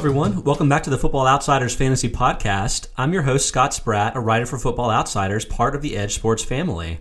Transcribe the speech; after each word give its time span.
everyone. 0.00 0.42
Welcome 0.44 0.70
back 0.70 0.84
to 0.84 0.88
the 0.88 0.96
Football 0.96 1.26
Outsiders 1.26 1.74
Fantasy 1.74 2.08
Podcast. 2.08 2.88
I'm 2.96 3.12
your 3.12 3.20
host, 3.20 3.46
Scott 3.46 3.74
Spratt, 3.74 4.16
a 4.16 4.20
writer 4.20 4.46
for 4.46 4.58
Football 4.58 4.90
Outsiders, 4.90 5.44
part 5.44 5.74
of 5.74 5.82
the 5.82 5.92
EdjSports 5.92 6.42
family. 6.42 7.00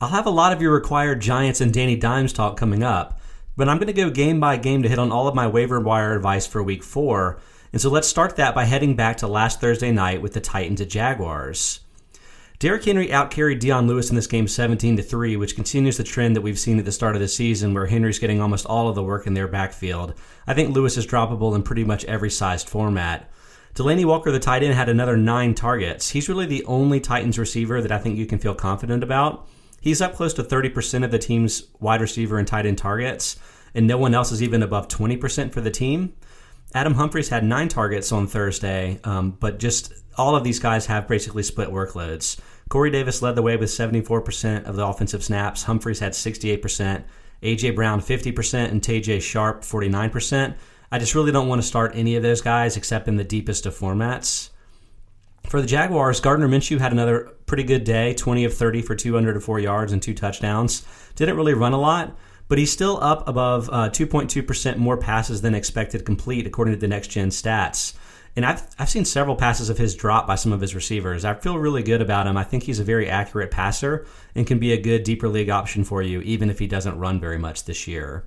I'll 0.00 0.08
have 0.08 0.24
a 0.24 0.30
lot 0.30 0.50
of 0.50 0.62
your 0.62 0.72
required 0.72 1.20
Giants 1.20 1.60
and 1.60 1.74
Danny 1.74 1.94
Dimes 1.94 2.32
talk 2.32 2.56
coming 2.56 2.82
up, 2.82 3.20
but 3.54 3.68
I'm 3.68 3.76
going 3.76 3.88
to 3.88 3.92
go 3.92 4.08
game 4.08 4.40
by 4.40 4.56
game 4.56 4.82
to 4.82 4.88
hit 4.88 4.98
on 4.98 5.12
all 5.12 5.28
of 5.28 5.34
my 5.34 5.46
waiver 5.46 5.78
wire 5.78 6.16
advice 6.16 6.46
for 6.46 6.62
week 6.62 6.82
four. 6.82 7.38
And 7.70 7.82
so 7.82 7.90
let's 7.90 8.08
start 8.08 8.36
that 8.36 8.54
by 8.54 8.64
heading 8.64 8.96
back 8.96 9.18
to 9.18 9.26
last 9.26 9.60
Thursday 9.60 9.92
night 9.92 10.22
with 10.22 10.32
the 10.32 10.40
Titans 10.40 10.80
at 10.80 10.88
Jaguars. 10.88 11.80
Derrick 12.62 12.84
Henry 12.84 13.08
outcarried 13.08 13.58
Dion 13.58 13.88
Lewis 13.88 14.10
in 14.10 14.14
this 14.14 14.28
game 14.28 14.46
17 14.46 14.96
to 14.96 15.02
3, 15.02 15.36
which 15.36 15.56
continues 15.56 15.96
the 15.96 16.04
trend 16.04 16.36
that 16.36 16.42
we've 16.42 16.60
seen 16.60 16.78
at 16.78 16.84
the 16.84 16.92
start 16.92 17.16
of 17.16 17.20
the 17.20 17.26
season 17.26 17.74
where 17.74 17.86
Henry's 17.86 18.20
getting 18.20 18.40
almost 18.40 18.66
all 18.66 18.88
of 18.88 18.94
the 18.94 19.02
work 19.02 19.26
in 19.26 19.34
their 19.34 19.48
backfield. 19.48 20.14
I 20.46 20.54
think 20.54 20.72
Lewis 20.72 20.96
is 20.96 21.04
droppable 21.04 21.56
in 21.56 21.64
pretty 21.64 21.82
much 21.82 22.04
every 22.04 22.30
sized 22.30 22.68
format. 22.68 23.28
Delanie 23.74 24.04
Walker, 24.04 24.30
the 24.30 24.38
tight 24.38 24.62
end, 24.62 24.74
had 24.74 24.88
another 24.88 25.16
nine 25.16 25.56
targets. 25.56 26.10
He's 26.10 26.28
really 26.28 26.46
the 26.46 26.64
only 26.66 27.00
Titans 27.00 27.36
receiver 27.36 27.82
that 27.82 27.90
I 27.90 27.98
think 27.98 28.16
you 28.16 28.26
can 28.26 28.38
feel 28.38 28.54
confident 28.54 29.02
about. 29.02 29.48
He's 29.80 30.00
up 30.00 30.14
close 30.14 30.32
to 30.34 30.44
30% 30.44 31.04
of 31.04 31.10
the 31.10 31.18
team's 31.18 31.64
wide 31.80 32.00
receiver 32.00 32.38
and 32.38 32.46
tight 32.46 32.64
end 32.64 32.78
targets, 32.78 33.40
and 33.74 33.88
no 33.88 33.98
one 33.98 34.14
else 34.14 34.30
is 34.30 34.40
even 34.40 34.62
above 34.62 34.86
20% 34.86 35.52
for 35.52 35.60
the 35.60 35.72
team. 35.72 36.12
Adam 36.74 36.94
Humphries 36.94 37.28
had 37.28 37.44
nine 37.44 37.68
targets 37.68 38.12
on 38.12 38.28
Thursday, 38.28 39.00
um, 39.02 39.32
but 39.32 39.58
just 39.58 39.92
all 40.16 40.36
of 40.36 40.44
these 40.44 40.58
guys 40.58 40.86
have 40.86 41.08
basically 41.08 41.42
split 41.42 41.68
workloads. 41.68 42.40
Corey 42.72 42.90
Davis 42.90 43.20
led 43.20 43.34
the 43.34 43.42
way 43.42 43.58
with 43.58 43.68
74% 43.68 44.64
of 44.64 44.76
the 44.76 44.86
offensive 44.86 45.22
snaps. 45.22 45.64
Humphries 45.64 45.98
had 45.98 46.12
68%, 46.12 47.04
AJ 47.42 47.74
Brown 47.74 48.00
50%, 48.00 48.70
and 48.70 48.80
Tajae 48.80 49.20
Sharpe 49.20 49.60
49%. 49.60 50.54
I 50.90 50.98
just 50.98 51.14
really 51.14 51.32
don't 51.32 51.48
want 51.48 51.60
to 51.60 51.68
start 51.68 51.92
any 51.94 52.16
of 52.16 52.22
those 52.22 52.40
guys 52.40 52.78
except 52.78 53.08
in 53.08 53.16
the 53.16 53.24
deepest 53.24 53.66
of 53.66 53.78
formats. 53.78 54.48
For 55.44 55.60
the 55.60 55.66
Jaguars, 55.66 56.20
Gardner 56.20 56.48
Minshew 56.48 56.78
had 56.78 56.92
another 56.92 57.34
pretty 57.44 57.64
good 57.64 57.84
day 57.84 58.14
20 58.14 58.46
of 58.46 58.54
30 58.54 58.80
for 58.80 58.94
204 58.94 59.60
yards 59.60 59.92
and 59.92 60.00
two 60.00 60.14
touchdowns. 60.14 60.82
Didn't 61.14 61.36
really 61.36 61.52
run 61.52 61.74
a 61.74 61.78
lot, 61.78 62.16
but 62.48 62.56
he's 62.56 62.72
still 62.72 62.98
up 63.02 63.28
above 63.28 63.68
uh, 63.68 63.90
2.2% 63.90 64.78
more 64.78 64.96
passes 64.96 65.42
than 65.42 65.54
expected 65.54 66.06
complete, 66.06 66.46
according 66.46 66.72
to 66.72 66.80
the 66.80 66.88
next 66.88 67.08
gen 67.08 67.28
stats. 67.28 67.92
And 68.34 68.46
I've, 68.46 68.66
I've 68.78 68.88
seen 68.88 69.04
several 69.04 69.36
passes 69.36 69.68
of 69.68 69.78
his 69.78 69.94
drop 69.94 70.26
by 70.26 70.36
some 70.36 70.52
of 70.52 70.60
his 70.60 70.74
receivers. 70.74 71.24
I 71.24 71.34
feel 71.34 71.58
really 71.58 71.82
good 71.82 72.00
about 72.00 72.26
him. 72.26 72.36
I 72.36 72.44
think 72.44 72.62
he's 72.62 72.80
a 72.80 72.84
very 72.84 73.08
accurate 73.08 73.50
passer 73.50 74.06
and 74.34 74.46
can 74.46 74.58
be 74.58 74.72
a 74.72 74.80
good 74.80 75.04
deeper 75.04 75.28
league 75.28 75.50
option 75.50 75.84
for 75.84 76.00
you, 76.02 76.20
even 76.22 76.48
if 76.48 76.58
he 76.58 76.66
doesn't 76.66 76.98
run 76.98 77.20
very 77.20 77.38
much 77.38 77.64
this 77.64 77.86
year. 77.86 78.24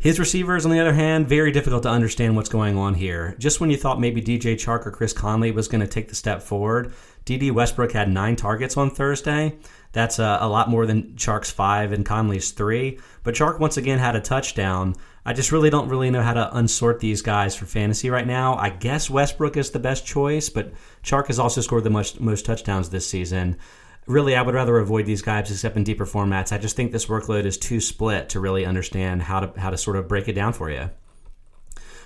His 0.00 0.18
receivers, 0.18 0.64
on 0.64 0.70
the 0.70 0.80
other 0.80 0.94
hand, 0.94 1.28
very 1.28 1.52
difficult 1.52 1.82
to 1.82 1.90
understand 1.90 2.34
what's 2.34 2.48
going 2.48 2.78
on 2.78 2.94
here. 2.94 3.36
Just 3.38 3.60
when 3.60 3.70
you 3.70 3.76
thought 3.76 4.00
maybe 4.00 4.22
DJ 4.22 4.54
Chark 4.54 4.86
or 4.86 4.90
Chris 4.90 5.12
Conley 5.12 5.50
was 5.50 5.68
going 5.68 5.82
to 5.82 5.86
take 5.86 6.08
the 6.08 6.14
step 6.14 6.40
forward, 6.40 6.94
Dede 7.26 7.52
Westbrook 7.52 7.92
had 7.92 8.08
nine 8.08 8.34
targets 8.34 8.78
on 8.78 8.90
Thursday. 8.90 9.58
That's 9.92 10.18
a, 10.18 10.38
a, 10.40 10.48
lot 10.48 10.70
more 10.70 10.86
than 10.86 11.16
Chark's 11.16 11.50
five 11.50 11.92
and 11.92 12.06
Conley's 12.06 12.52
three. 12.52 12.98
But 13.24 13.34
Chark 13.34 13.58
once 13.58 13.76
again 13.76 13.98
had 13.98 14.16
a 14.16 14.20
touchdown. 14.20 14.94
I 15.24 15.32
just 15.32 15.52
really 15.52 15.70
don't 15.70 15.88
really 15.88 16.10
know 16.10 16.22
how 16.22 16.32
to 16.32 16.50
unsort 16.54 17.00
these 17.00 17.22
guys 17.22 17.54
for 17.54 17.66
fantasy 17.66 18.08
right 18.08 18.26
now. 18.26 18.56
I 18.56 18.70
guess 18.70 19.10
Westbrook 19.10 19.56
is 19.56 19.70
the 19.70 19.78
best 19.78 20.06
choice, 20.06 20.48
but 20.48 20.72
Chark 21.02 21.26
has 21.26 21.38
also 21.38 21.60
scored 21.60 21.84
the 21.84 21.90
most, 21.90 22.20
most 22.20 22.46
touchdowns 22.46 22.88
this 22.88 23.06
season. 23.06 23.58
Really, 24.06 24.34
I 24.34 24.42
would 24.42 24.54
rather 24.54 24.78
avoid 24.78 25.06
these 25.06 25.22
guys 25.22 25.50
except 25.50 25.76
in 25.76 25.84
deeper 25.84 26.06
formats. 26.06 26.52
I 26.52 26.58
just 26.58 26.74
think 26.74 26.90
this 26.90 27.06
workload 27.06 27.44
is 27.44 27.58
too 27.58 27.80
split 27.80 28.30
to 28.30 28.40
really 28.40 28.64
understand 28.64 29.22
how 29.22 29.40
to 29.40 29.60
how 29.60 29.70
to 29.70 29.76
sort 29.76 29.96
of 29.96 30.08
break 30.08 30.26
it 30.26 30.32
down 30.32 30.52
for 30.52 30.70
you. 30.70 30.90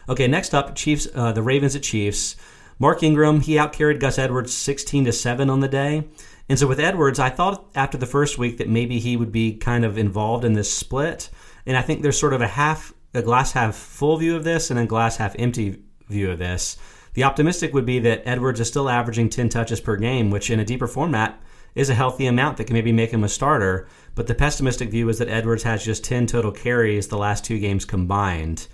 Okay, 0.09 0.27
next 0.27 0.53
up, 0.55 0.75
Chiefs. 0.75 1.07
Uh, 1.15 1.33
the 1.33 1.43
Ravens 1.43 1.77
at 1.77 1.83
Chiefs. 1.83 2.37
Mark 2.81 3.03
Ingram 3.03 3.41
he 3.41 3.55
outcarried 3.55 4.01
Gus 4.01 4.19
Edwards 4.19 4.53
sixteen 4.53 5.05
to 5.05 5.13
seven 5.13 5.49
on 5.49 5.61
the 5.61 5.69
day. 5.69 6.09
And 6.49 6.59
so 6.59 6.67
with 6.67 6.81
Edwards, 6.81 7.19
I 7.19 7.31
thought 7.31 7.65
after 7.75 7.97
the 7.97 8.07
first 8.07 8.37
week 8.37 8.59
that 8.59 8.69
maybe 8.69 8.99
he 8.99 9.17
would 9.17 9.33
be 9.33 9.55
kind 9.55 9.85
of 9.85 9.97
involved 9.97 10.45
in 10.45 10.53
this 10.53 10.71
split. 10.71 11.31
And 11.65 11.75
I 11.77 11.83
think 11.83 12.03
there's 12.03 12.19
sort 12.19 12.35
of 12.35 12.43
a 12.43 12.47
half, 12.47 12.93
a 13.15 13.23
glass 13.23 13.53
half 13.53 13.75
full 13.75 14.17
view 14.17 14.37
of 14.37 14.45
this 14.45 14.71
and 14.71 14.79
a 14.79 14.87
glass 14.87 15.17
half 15.17 15.35
empty 15.39 15.83
view 16.09 16.31
of 16.31 16.39
this. 16.39 16.77
The 17.15 17.25
optimistic 17.25 17.73
would 17.73 17.87
be 17.87 18.01
that 18.01 18.23
Edwards 18.27 18.61
is 18.61 18.69
still 18.69 18.89
averaging 18.89 19.31
10 19.31 19.49
touches 19.49 19.81
per 19.81 19.97
game, 19.97 20.31
which 20.31 20.51
in 20.51 20.61
a 20.61 20.65
deeper 20.65 20.89
format 20.89 21.41
is 21.75 21.89
a 21.89 21.95
healthy 21.95 22.27
amount 22.27 22.57
that 22.57 22.65
can 22.65 22.75
maybe 22.75 22.93
make 22.93 23.11
him 23.11 23.25
a 23.25 23.29
starter. 23.29 23.87
But 24.15 24.27
the 24.27 24.35
pessimistic 24.35 24.91
view 24.91 25.09
is 25.09 25.19
that 25.19 25.29
Edwards 25.29 25.63
has 25.63 25.85
just 25.85 26.05
10 26.05 26.27
total 26.27 26.53
carries 26.53 27.09
the 27.09 27.19
last 27.19 27.45
two 27.45 27.59
games 27.59 27.85
combined 27.85 28.67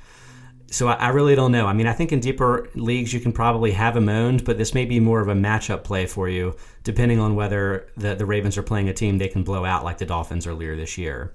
so 0.70 0.88
I, 0.88 0.94
I, 0.94 1.08
really 1.08 1.34
don't 1.34 1.52
know. 1.52 1.66
I 1.66 1.72
mean, 1.72 1.86
I 1.86 1.92
think 1.92 2.12
in 2.12 2.20
deeper 2.20 2.68
leagues 2.74 3.12
you 3.12 3.20
can 3.20 3.32
probably 3.32 3.72
have 3.72 3.96
him 3.96 4.08
owned, 4.08 4.44
but 4.44 4.56
this 4.56 4.72
may 4.72 4.84
be 4.84 5.00
more 5.00 5.20
of 5.20 5.28
a 5.28 5.34
matchup 5.34 5.84
play 5.84 6.06
for 6.06 6.28
you, 6.28 6.56
depending 6.84 7.18
on 7.18 7.34
whether 7.34 7.88
the, 7.96 8.14
the 8.14 8.26
Ravens 8.26 8.56
are 8.56 8.62
playing 8.62 8.88
a 8.88 8.94
team 8.94 9.18
they 9.18 9.28
can 9.28 9.42
blow 9.42 9.64
out 9.64 9.84
like 9.84 9.98
the 9.98 10.06
Dolphins 10.06 10.46
earlier 10.46 10.76
this 10.76 10.96
year. 10.96 11.32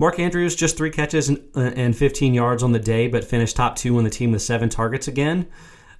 Mark 0.00 0.18
Andrews 0.18 0.56
just 0.56 0.78
three 0.78 0.90
catches 0.90 1.28
and, 1.28 1.46
and 1.54 1.94
15 1.94 2.32
yards 2.32 2.62
on 2.62 2.72
the 2.72 2.78
day, 2.78 3.06
but 3.06 3.22
finished 3.22 3.54
top 3.54 3.76
two 3.76 3.98
on 3.98 4.04
the 4.04 4.08
team 4.08 4.32
with 4.32 4.40
seven 4.40 4.70
targets 4.70 5.08
again. 5.08 5.46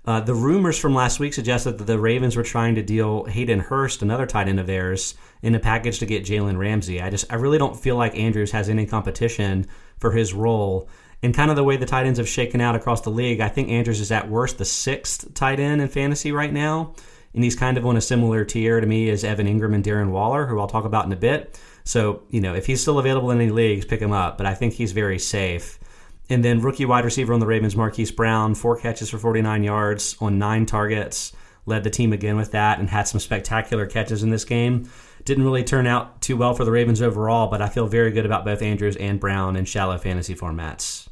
Uh, 0.06 0.20
the 0.20 0.32
rumors 0.34 0.78
from 0.78 0.94
last 0.94 1.20
week 1.20 1.34
suggested 1.34 1.76
that 1.76 1.84
the 1.84 1.98
Ravens 1.98 2.34
were 2.34 2.42
trying 2.42 2.74
to 2.76 2.82
deal 2.82 3.24
Hayden 3.24 3.60
Hurst, 3.60 4.00
another 4.00 4.24
tight 4.24 4.48
end 4.48 4.58
of 4.58 4.66
theirs, 4.66 5.16
in 5.42 5.54
a 5.54 5.60
package 5.60 5.98
to 5.98 6.06
get 6.06 6.24
Jalen 6.24 6.56
Ramsey. 6.56 7.02
I 7.02 7.10
just 7.10 7.30
I 7.30 7.34
really 7.34 7.58
don't 7.58 7.78
feel 7.78 7.96
like 7.96 8.16
Andrews 8.16 8.52
has 8.52 8.70
any 8.70 8.86
competition 8.86 9.66
for 9.98 10.12
his 10.12 10.32
role 10.32 10.88
and 11.22 11.34
kind 11.34 11.50
of 11.50 11.56
the 11.56 11.64
way 11.64 11.76
the 11.76 11.84
tight 11.84 12.06
ends 12.06 12.18
have 12.18 12.26
shaken 12.26 12.62
out 12.62 12.74
across 12.74 13.02
the 13.02 13.10
league, 13.10 13.40
I 13.42 13.50
think 13.50 13.68
Andrews 13.68 14.00
is 14.00 14.10
at 14.10 14.30
worst 14.30 14.56
the 14.56 14.64
sixth 14.64 15.34
tight 15.34 15.60
end 15.60 15.82
in 15.82 15.88
fantasy 15.88 16.32
right 16.32 16.54
now. 16.54 16.94
And 17.34 17.44
he's 17.44 17.54
kind 17.54 17.76
of 17.76 17.84
on 17.84 17.98
a 17.98 18.00
similar 18.00 18.46
tier 18.46 18.80
to 18.80 18.86
me 18.86 19.10
as 19.10 19.24
Evan 19.24 19.46
Engram 19.46 19.74
and 19.74 19.84
Darren 19.84 20.10
Waller, 20.10 20.46
who 20.46 20.58
I'll 20.58 20.66
talk 20.66 20.86
about 20.86 21.04
in 21.04 21.12
a 21.12 21.16
bit. 21.16 21.60
So, 21.90 22.22
you 22.30 22.40
know, 22.40 22.54
if 22.54 22.66
he's 22.66 22.80
still 22.80 23.00
available 23.00 23.32
in 23.32 23.40
any 23.40 23.50
leagues, 23.50 23.84
pick 23.84 23.98
him 23.98 24.12
up. 24.12 24.38
But 24.38 24.46
I 24.46 24.54
think 24.54 24.74
he's 24.74 24.92
very 24.92 25.18
safe. 25.18 25.80
And 26.28 26.44
then 26.44 26.60
rookie 26.60 26.84
wide 26.84 27.04
receiver 27.04 27.34
on 27.34 27.40
the 27.40 27.48
Ravens, 27.48 27.74
Marquise 27.74 28.12
Brown, 28.12 28.54
four 28.54 28.76
catches 28.76 29.10
for 29.10 29.18
49 29.18 29.64
yards 29.64 30.16
on 30.20 30.38
nine 30.38 30.66
targets. 30.66 31.32
Led 31.66 31.82
the 31.82 31.90
team 31.90 32.12
again 32.12 32.36
with 32.36 32.52
that 32.52 32.78
and 32.78 32.88
had 32.88 33.08
some 33.08 33.18
spectacular 33.18 33.86
catches 33.86 34.22
in 34.22 34.30
this 34.30 34.44
game. 34.44 34.88
Didn't 35.24 35.42
really 35.42 35.64
turn 35.64 35.88
out 35.88 36.22
too 36.22 36.36
well 36.36 36.54
for 36.54 36.64
the 36.64 36.70
Ravens 36.70 37.02
overall, 37.02 37.48
but 37.48 37.60
I 37.60 37.68
feel 37.68 37.88
very 37.88 38.12
good 38.12 38.24
about 38.24 38.44
both 38.44 38.62
Andrews 38.62 38.94
and 38.94 39.18
Brown 39.18 39.56
in 39.56 39.64
shallow 39.64 39.98
fantasy 39.98 40.36
formats. 40.36 41.08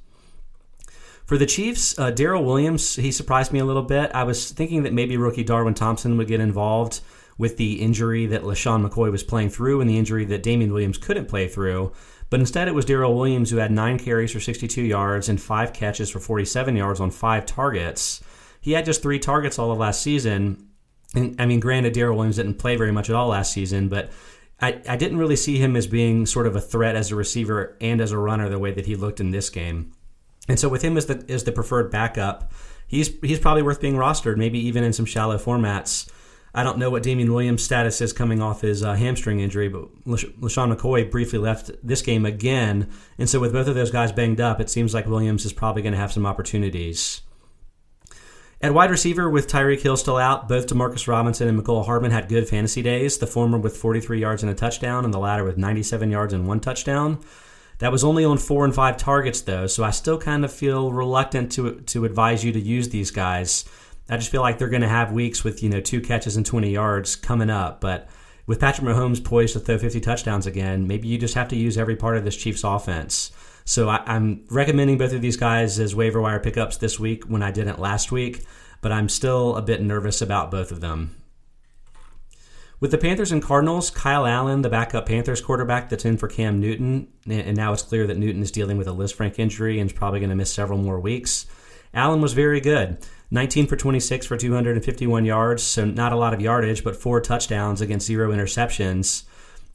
For 1.24 1.36
the 1.36 1.44
Chiefs, 1.44 1.98
uh, 1.98 2.12
Darrel 2.12 2.44
Williams, 2.44 2.94
he 2.94 3.10
surprised 3.10 3.52
me 3.52 3.58
a 3.58 3.64
little 3.64 3.82
bit. 3.82 4.12
I 4.14 4.22
was 4.22 4.52
thinking 4.52 4.84
that 4.84 4.92
maybe 4.92 5.16
rookie 5.16 5.42
Darwin 5.42 5.74
Thompson 5.74 6.16
would 6.18 6.28
get 6.28 6.38
involved 6.38 7.00
with 7.38 7.56
the 7.56 7.80
injury 7.80 8.26
that 8.26 8.42
LeSean 8.42 8.86
McCoy 8.86 9.10
was 9.10 9.22
playing 9.22 9.50
through 9.50 9.80
and 9.80 9.88
the 9.88 9.96
injury 9.96 10.24
that 10.26 10.42
Damien 10.42 10.72
Williams 10.72 10.98
couldn't 10.98 11.26
play 11.26 11.46
through. 11.48 11.92
But 12.30 12.40
instead, 12.40 12.68
it 12.68 12.74
was 12.74 12.84
Darrel 12.84 13.14
Williams 13.14 13.50
who 13.50 13.56
had 13.56 13.70
nine 13.70 13.98
carries 13.98 14.32
for 14.32 14.40
62 14.40 14.82
yards 14.82 15.28
and 15.28 15.40
five 15.40 15.72
catches 15.72 16.10
for 16.10 16.18
47 16.18 16.76
yards 16.76 17.00
on 17.00 17.10
five 17.10 17.46
targets. 17.46 18.22
He 18.60 18.72
had 18.72 18.84
just 18.84 19.00
three 19.00 19.18
targets 19.18 19.58
all 19.58 19.70
of 19.70 19.78
last 19.78 20.02
season. 20.02 20.68
And, 21.14 21.40
I 21.40 21.46
mean, 21.46 21.60
granted, 21.60 21.94
Darrel 21.94 22.16
Williams 22.16 22.36
didn't 22.36 22.58
play 22.58 22.76
very 22.76 22.92
much 22.92 23.08
at 23.08 23.16
all 23.16 23.28
last 23.28 23.52
season, 23.52 23.88
but 23.88 24.10
I, 24.60 24.82
I 24.88 24.96
didn't 24.96 25.18
really 25.18 25.36
see 25.36 25.58
him 25.58 25.76
as 25.76 25.86
being 25.86 26.26
sort 26.26 26.46
of 26.46 26.56
a 26.56 26.60
threat 26.60 26.96
as 26.96 27.10
a 27.12 27.16
receiver 27.16 27.76
and 27.80 28.00
as 28.00 28.12
a 28.12 28.18
runner 28.18 28.48
the 28.48 28.58
way 28.58 28.72
that 28.72 28.86
he 28.86 28.96
looked 28.96 29.20
in 29.20 29.30
this 29.30 29.48
game. 29.48 29.92
And 30.48 30.58
so 30.58 30.68
with 30.68 30.82
him 30.82 30.96
as 30.96 31.06
the 31.06 31.24
as 31.28 31.44
the 31.44 31.52
preferred 31.52 31.90
backup, 31.90 32.52
he's 32.86 33.10
he's 33.20 33.38
probably 33.38 33.62
worth 33.62 33.80
being 33.80 33.94
rostered, 33.94 34.36
maybe 34.36 34.58
even 34.58 34.82
in 34.82 34.92
some 34.92 35.04
shallow 35.04 35.36
formats. 35.38 36.10
I 36.54 36.62
don't 36.62 36.78
know 36.78 36.90
what 36.90 37.02
Damien 37.02 37.32
Williams' 37.32 37.62
status 37.62 38.00
is 38.00 38.12
coming 38.12 38.40
off 38.40 38.62
his 38.62 38.82
uh, 38.82 38.94
hamstring 38.94 39.40
injury, 39.40 39.68
but 39.68 39.88
LeSean 40.06 40.74
McCoy 40.74 41.10
briefly 41.10 41.38
left 41.38 41.70
this 41.82 42.02
game 42.02 42.24
again. 42.24 42.90
And 43.18 43.28
so, 43.28 43.38
with 43.38 43.52
both 43.52 43.68
of 43.68 43.74
those 43.74 43.90
guys 43.90 44.12
banged 44.12 44.40
up, 44.40 44.60
it 44.60 44.70
seems 44.70 44.94
like 44.94 45.06
Williams 45.06 45.44
is 45.44 45.52
probably 45.52 45.82
going 45.82 45.92
to 45.92 45.98
have 45.98 46.12
some 46.12 46.26
opportunities. 46.26 47.20
At 48.60 48.74
wide 48.74 48.90
receiver, 48.90 49.30
with 49.30 49.46
Tyreek 49.46 49.82
Hill 49.82 49.96
still 49.96 50.16
out, 50.16 50.48
both 50.48 50.66
Demarcus 50.66 51.06
Robinson 51.06 51.46
and 51.46 51.62
Mecole 51.62 51.86
Hardman 51.86 52.10
had 52.10 52.28
good 52.28 52.48
fantasy 52.48 52.82
days, 52.82 53.18
the 53.18 53.26
former 53.26 53.56
with 53.56 53.76
43 53.76 54.18
yards 54.18 54.42
and 54.42 54.50
a 54.50 54.54
touchdown, 54.54 55.04
and 55.04 55.14
the 55.14 55.18
latter 55.18 55.44
with 55.44 55.58
97 55.58 56.10
yards 56.10 56.32
and 56.32 56.48
one 56.48 56.58
touchdown. 56.58 57.20
That 57.78 57.92
was 57.92 58.02
only 58.02 58.24
on 58.24 58.38
four 58.38 58.64
and 58.64 58.74
five 58.74 58.96
targets 58.96 59.40
though, 59.42 59.68
so 59.68 59.84
I 59.84 59.90
still 59.90 60.18
kind 60.18 60.44
of 60.44 60.52
feel 60.52 60.90
reluctant 60.90 61.52
to 61.52 61.80
to 61.82 62.04
advise 62.04 62.44
you 62.44 62.52
to 62.52 62.60
use 62.60 62.88
these 62.88 63.12
guys. 63.12 63.64
I 64.08 64.16
just 64.16 64.30
feel 64.30 64.40
like 64.40 64.58
they're 64.58 64.68
going 64.68 64.82
to 64.82 64.88
have 64.88 65.12
weeks 65.12 65.44
with 65.44 65.62
you 65.62 65.68
know 65.68 65.80
two 65.80 66.00
catches 66.00 66.36
and 66.36 66.46
20 66.46 66.70
yards 66.70 67.16
coming 67.16 67.50
up, 67.50 67.80
but 67.80 68.08
with 68.46 68.60
Patrick 68.60 68.86
Mahomes 68.86 69.22
poised 69.22 69.52
to 69.52 69.60
throw 69.60 69.76
50 69.76 70.00
touchdowns 70.00 70.46
again, 70.46 70.86
maybe 70.86 71.06
you 71.06 71.18
just 71.18 71.34
have 71.34 71.48
to 71.48 71.56
use 71.56 71.76
every 71.76 71.96
part 71.96 72.16
of 72.16 72.24
this 72.24 72.36
Chiefs 72.36 72.64
offense. 72.64 73.30
So 73.66 73.90
I, 73.90 74.02
am 74.06 74.46
recommending 74.48 74.96
both 74.96 75.12
of 75.12 75.20
these 75.20 75.36
guys 75.36 75.78
as 75.78 75.94
waiver 75.94 76.22
wire 76.22 76.40
pickups 76.40 76.78
this 76.78 76.98
week 76.98 77.24
when 77.24 77.42
I 77.42 77.50
didn't 77.50 77.78
last 77.78 78.10
week, 78.10 78.46
but 78.80 78.90
I'm 78.90 79.10
still 79.10 79.54
a 79.56 79.62
bit 79.62 79.82
nervous 79.82 80.22
about 80.22 80.50
both 80.50 80.72
of 80.72 80.80
them. 80.80 81.14
With 82.80 82.92
the 82.92 82.96
Panthers 82.96 83.32
and 83.32 83.42
Cardinals, 83.42 83.90
Kyle 83.90 84.24
Allen, 84.24 84.62
the 84.62 84.70
backup 84.70 85.04
Panthers 85.04 85.42
quarterback 85.42 85.90
that's 85.90 86.06
in 86.06 86.16
for 86.16 86.28
Cam 86.28 86.60
Newton, 86.60 87.08
and 87.28 87.54
now 87.54 87.74
it's 87.74 87.82
clear 87.82 88.06
that 88.06 88.16
Newton 88.16 88.40
is 88.40 88.50
dealing 88.50 88.78
with 88.78 88.88
a 88.88 88.92
Lisfranc 88.92 89.38
injury 89.38 89.78
and 89.78 89.90
is 89.90 89.96
probably 89.96 90.20
going 90.20 90.30
to 90.30 90.36
miss 90.36 90.50
several 90.50 90.78
more 90.78 90.98
weeks. 90.98 91.44
Allen 91.92 92.22
was 92.22 92.32
very 92.32 92.60
good. 92.60 92.98
19 93.30 93.66
for 93.66 93.76
26 93.76 94.26
for 94.26 94.36
251 94.36 95.24
yards, 95.24 95.62
so 95.62 95.84
not 95.84 96.12
a 96.12 96.16
lot 96.16 96.32
of 96.32 96.40
yardage, 96.40 96.82
but 96.82 96.96
four 96.96 97.20
touchdowns 97.20 97.80
against 97.80 98.06
zero 98.06 98.32
interceptions. 98.32 99.24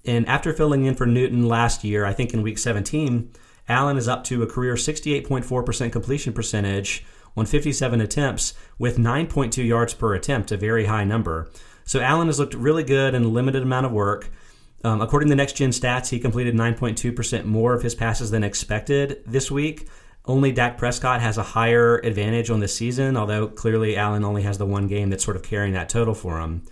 And 0.05 0.27
after 0.27 0.53
filling 0.53 0.85
in 0.85 0.95
for 0.95 1.05
Newton 1.05 1.47
last 1.47 1.83
year, 1.83 2.05
I 2.05 2.13
think 2.13 2.33
in 2.33 2.41
week 2.41 2.57
17, 2.57 3.31
Allen 3.69 3.97
is 3.97 4.07
up 4.07 4.23
to 4.25 4.44
a 4.44 4.47
career 4.47 4.73
68.4% 4.73 5.91
completion 5.91 6.33
percentage 6.33 7.05
on 7.38 7.45
57 7.45 8.01
attempts 8.01 8.53
with 8.77 8.97
9.2 8.97 9.65
yards 9.65 9.94
per 9.94 10.13
attempt, 10.13 10.51
a 10.51 10.57
very 10.57 10.85
high 10.85 11.03
number. 11.03 11.50
So 11.85 12.00
Allen 12.00 12.27
has 12.27 12.39
looked 12.39 12.53
really 12.53 12.83
good 12.83 13.13
in 13.13 13.23
a 13.23 13.27
limited 13.27 13.63
amount 13.63 13.85
of 13.85 13.91
work. 13.91 14.29
Um, 14.83 15.01
according 15.01 15.29
to 15.29 15.35
Next 15.35 15.53
Gen 15.53 15.69
Stats, 15.69 16.09
he 16.09 16.19
completed 16.19 16.55
9.2% 16.55 17.45
more 17.45 17.73
of 17.73 17.83
his 17.83 17.95
passes 17.95 18.31
than 18.31 18.44
expected 18.44 19.23
this 19.25 19.50
week. 19.50 19.88
Only 20.25 20.53
Dak 20.53 20.77
Prescott 20.77 21.19
has 21.21 21.37
a 21.37 21.43
higher 21.43 21.97
advantage 21.97 22.49
on 22.49 22.61
the 22.61 22.67
season, 22.67 23.17
although 23.17 23.47
clearly 23.47 23.97
Allen 23.97 24.23
only 24.23 24.43
has 24.43 24.57
the 24.57 24.65
one 24.65 24.87
game 24.87 25.09
that's 25.09 25.23
sort 25.23 25.35
of 25.35 25.43
carrying 25.43 25.73
that 25.73 25.89
total 25.89 26.13
for 26.13 26.39
him. 26.39 26.63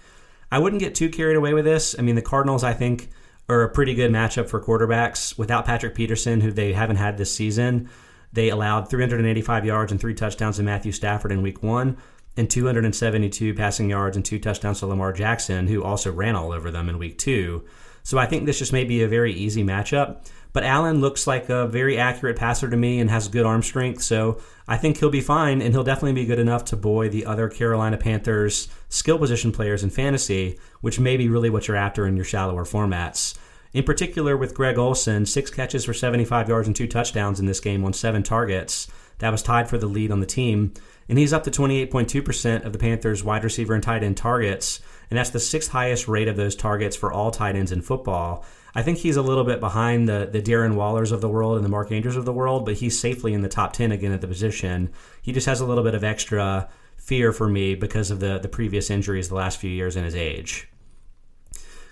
I 0.52 0.60
wouldn't 0.60 0.82
get 0.82 0.96
too 0.96 1.10
carried 1.10 1.36
away 1.36 1.54
with 1.54 1.66
this. 1.66 1.96
I 1.98 2.02
mean, 2.02 2.16
the 2.16 2.22
Cardinals, 2.22 2.64
I 2.64 2.74
think, 2.74 3.10
are 3.50 3.64
a 3.64 3.70
pretty 3.70 3.94
good 3.94 4.12
matchup 4.12 4.48
for 4.50 4.62
quarterbacks. 4.62 5.38
Without 5.38 5.66
Patrick 5.66 5.96
Peterson, 5.96 6.40
who 6.40 6.52
they 6.52 6.72
haven't 6.72 6.96
had 6.96 7.18
this 7.18 7.34
season, 7.34 7.90
they 8.32 8.50
allowed 8.50 8.90
385 8.90 9.66
yards 9.66 9.92
and 9.92 10.00
three 10.00 10.14
touchdowns 10.14 10.56
to 10.56 10.64
Matthew 10.64 10.94
Stafford 10.94 11.34
in 11.34 11.42
week 11.42 11.62
one, 11.62 11.98
and 12.38 12.50
272 12.50 13.54
passing 13.54 13.90
yards 13.90 14.16
and 14.16 14.26
two 14.26 14.40
touchdowns 14.40 14.80
to 14.80 14.88
Lamar 14.88 15.12
Jackson, 15.12 15.68
who 15.68 15.84
also 15.84 16.12
ran 16.12 16.36
all 16.36 16.54
over 16.54 16.72
them 16.72 16.88
in 16.88 16.98
week 16.98 17.18
two. 17.18 17.66
So 18.04 18.18
I 18.18 18.26
think 18.26 18.46
this 18.46 18.60
just 18.60 18.74
may 18.74 18.86
be 18.86 19.04
a 19.04 19.08
very 19.08 19.34
easy 19.34 19.64
matchup. 19.64 20.26
But 20.54 20.64
Allen 20.64 21.00
looks 21.00 21.28
like 21.28 21.50
a 21.50 21.68
very 21.68 21.98
accurate 21.98 22.38
passer 22.38 22.70
to 22.70 22.76
me 22.76 23.00
and 23.00 23.10
has 23.10 23.28
good 23.28 23.46
arm 23.46 23.64
strength, 23.64 24.02
so 24.02 24.40
I 24.68 24.78
think 24.78 24.98
he'll 24.98 25.10
be 25.10 25.22
fine, 25.22 25.62
and 25.62 25.74
he'll 25.74 25.84
definitely 25.84 26.22
be 26.22 26.26
good 26.26 26.40
enough 26.40 26.66
to 26.66 26.76
buoy 26.76 27.08
the 27.10 27.26
other 27.26 27.50
Carolina 27.50 27.98
Panthers 27.98 28.68
skill 28.90 29.18
position 29.18 29.52
players 29.52 29.84
in 29.84 29.90
fantasy, 29.90 30.60
which 30.82 31.00
may 31.00 31.18
be 31.18 31.30
really 31.30 31.50
what 31.50 31.68
you're 31.68 31.78
after 31.78 32.06
in 32.06 32.16
your 32.16 32.26
shallower 32.26 32.66
formats. 32.66 33.38
In 33.74 33.84
particular, 33.86 34.36
with 34.36 34.54
Greg 34.54 34.78
Olsen, 34.78 35.26
six 35.26 35.50
catches 35.50 35.86
for 35.86 35.94
75 35.94 36.50
yards 36.50 36.68
and 36.68 36.76
two 36.76 36.88
touchdowns 36.88 37.40
in 37.40 37.46
this 37.46 37.62
game 37.62 37.86
on 37.86 37.94
seven 37.94 38.22
targets. 38.22 38.88
That 39.20 39.32
was 39.32 39.44
tied 39.44 39.70
for 39.70 39.78
the 39.78 39.88
lead 39.88 40.12
on 40.12 40.20
the 40.20 40.26
team. 40.26 40.74
And 41.08 41.18
he's 41.18 41.32
up 41.32 41.44
to 41.44 41.52
28.2% 41.52 42.66
of 42.66 42.74
the 42.74 42.80
Panthers' 42.80 43.24
wide 43.24 43.44
receiver 43.44 43.74
and 43.74 43.84
tight 43.84 44.04
end 44.04 44.18
targets. 44.18 44.82
And 45.10 45.18
that's 45.18 45.30
the 45.30 45.40
sixth 45.40 45.72
highest 45.72 46.08
rate 46.08 46.28
of 46.28 46.36
those 46.36 46.56
targets 46.56 46.96
for 46.96 47.14
all 47.14 47.32
tight 47.32 47.56
ends 47.56 47.72
in 47.72 47.82
football. 47.82 48.46
I 48.74 48.82
think 48.82 49.00
he's 49.00 49.18
a 49.18 49.22
little 49.22 49.44
bit 49.44 49.60
behind 49.60 50.08
the, 50.08 50.30
the 50.32 50.42
Darren 50.42 50.76
Wallers 50.76 51.12
of 51.12 51.22
the 51.22 51.30
world 51.30 51.56
and 51.56 51.66
the 51.66 51.70
Mark 51.70 51.92
Andrews 51.92 52.16
of 52.16 52.26
the 52.26 52.34
world, 52.34 52.66
but 52.66 52.76
he's 52.76 53.00
safely 53.00 53.34
in 53.34 53.42
the 53.42 53.50
top 53.50 53.74
10 53.74 53.92
again 53.92 54.12
at 54.12 54.22
the 54.22 54.28
position. 54.28 54.92
He 55.22 55.34
just 55.34 55.48
has 55.48 55.60
a 55.60 55.66
little 55.66 55.84
bit 55.84 55.96
of 55.96 56.04
extra 56.04 56.70
fear 56.98 57.34
for 57.34 57.50
me 57.50 57.76
because 57.76 58.12
of 58.12 58.20
the, 58.20 58.40
the 58.40 58.48
previous 58.48 58.90
injuries 58.90 59.30
the 59.30 59.36
last 59.36 59.60
few 59.60 59.70
years 59.70 59.96
and 59.96 60.06
his 60.06 60.16
age. 60.16 60.70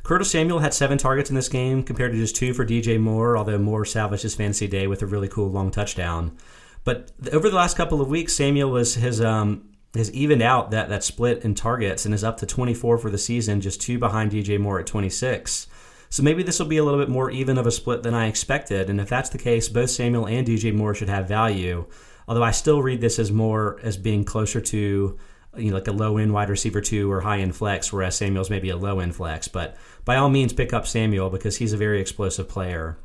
Curtis 0.03 0.31
Samuel 0.31 0.59
had 0.59 0.73
seven 0.73 0.97
targets 0.97 1.29
in 1.29 1.35
this 1.35 1.49
game 1.49 1.83
compared 1.83 2.13
to 2.13 2.17
just 2.17 2.35
two 2.35 2.53
for 2.53 2.65
DJ 2.65 2.99
Moore, 2.99 3.37
although 3.37 3.57
Moore 3.57 3.85
salvaged 3.85 4.23
his 4.23 4.35
fantasy 4.35 4.67
day 4.67 4.87
with 4.87 5.01
a 5.01 5.05
really 5.05 5.27
cool 5.27 5.49
long 5.49 5.71
touchdown. 5.71 6.37
But 6.83 7.11
over 7.33 7.49
the 7.49 7.55
last 7.55 7.75
couple 7.75 8.01
of 8.01 8.07
weeks, 8.07 8.33
Samuel 8.33 8.71
was, 8.71 8.95
has 8.95 9.19
um, 9.19 9.69
has 9.95 10.11
evened 10.13 10.41
out 10.41 10.71
that, 10.71 10.89
that 10.89 11.03
split 11.03 11.43
in 11.43 11.55
targets 11.55 12.05
and 12.05 12.13
is 12.13 12.23
up 12.23 12.37
to 12.37 12.45
24 12.45 12.97
for 12.97 13.09
the 13.09 13.17
season, 13.17 13.61
just 13.61 13.81
two 13.81 13.97
behind 13.97 14.31
DJ 14.31 14.59
Moore 14.59 14.79
at 14.79 14.85
26. 14.85 15.67
So 16.09 16.23
maybe 16.23 16.44
this 16.44 16.59
will 16.59 16.65
be 16.65 16.77
a 16.77 16.83
little 16.83 17.00
bit 17.00 17.09
more 17.09 17.29
even 17.29 17.57
of 17.57 17.67
a 17.67 17.71
split 17.71 18.03
than 18.03 18.15
I 18.15 18.27
expected. 18.27 18.89
And 18.89 19.00
if 19.00 19.09
that's 19.09 19.29
the 19.29 19.38
case, 19.38 19.69
both 19.69 19.91
Samuel 19.91 20.27
and 20.27 20.45
DJ 20.45 20.73
Moore 20.73 20.95
should 20.95 21.09
have 21.09 21.27
value. 21.27 21.85
Although 22.27 22.44
I 22.44 22.51
still 22.51 22.81
read 22.81 23.01
this 23.01 23.19
as 23.19 23.31
more 23.31 23.79
as 23.83 23.97
being 23.97 24.23
closer 24.23 24.59
to 24.61 25.17
you 25.57 25.69
know, 25.69 25.75
like 25.75 25.88
a 25.88 25.91
low 25.91 26.17
end 26.17 26.33
wide 26.33 26.50
receiver 26.50 26.81
two 26.81 27.11
or 27.11 27.21
high 27.21 27.39
end 27.39 27.56
flex, 27.56 27.91
whereas 27.91 28.15
Samuel's 28.15 28.50
maybe 28.50 28.69
a 28.69 28.77
low 28.77 29.00
end 29.00 29.15
flex. 29.15 29.47
But 29.47 29.77
by 30.06 30.15
all 30.15 30.29
means, 30.29 30.53
pick 30.53 30.73
up 30.73 30.88
Samuel 30.88 31.29
because 31.29 31.57
he's 31.57 31.73
a 31.73 31.77
very 31.77 32.00
explosive 32.01 32.47
player. 32.47 32.97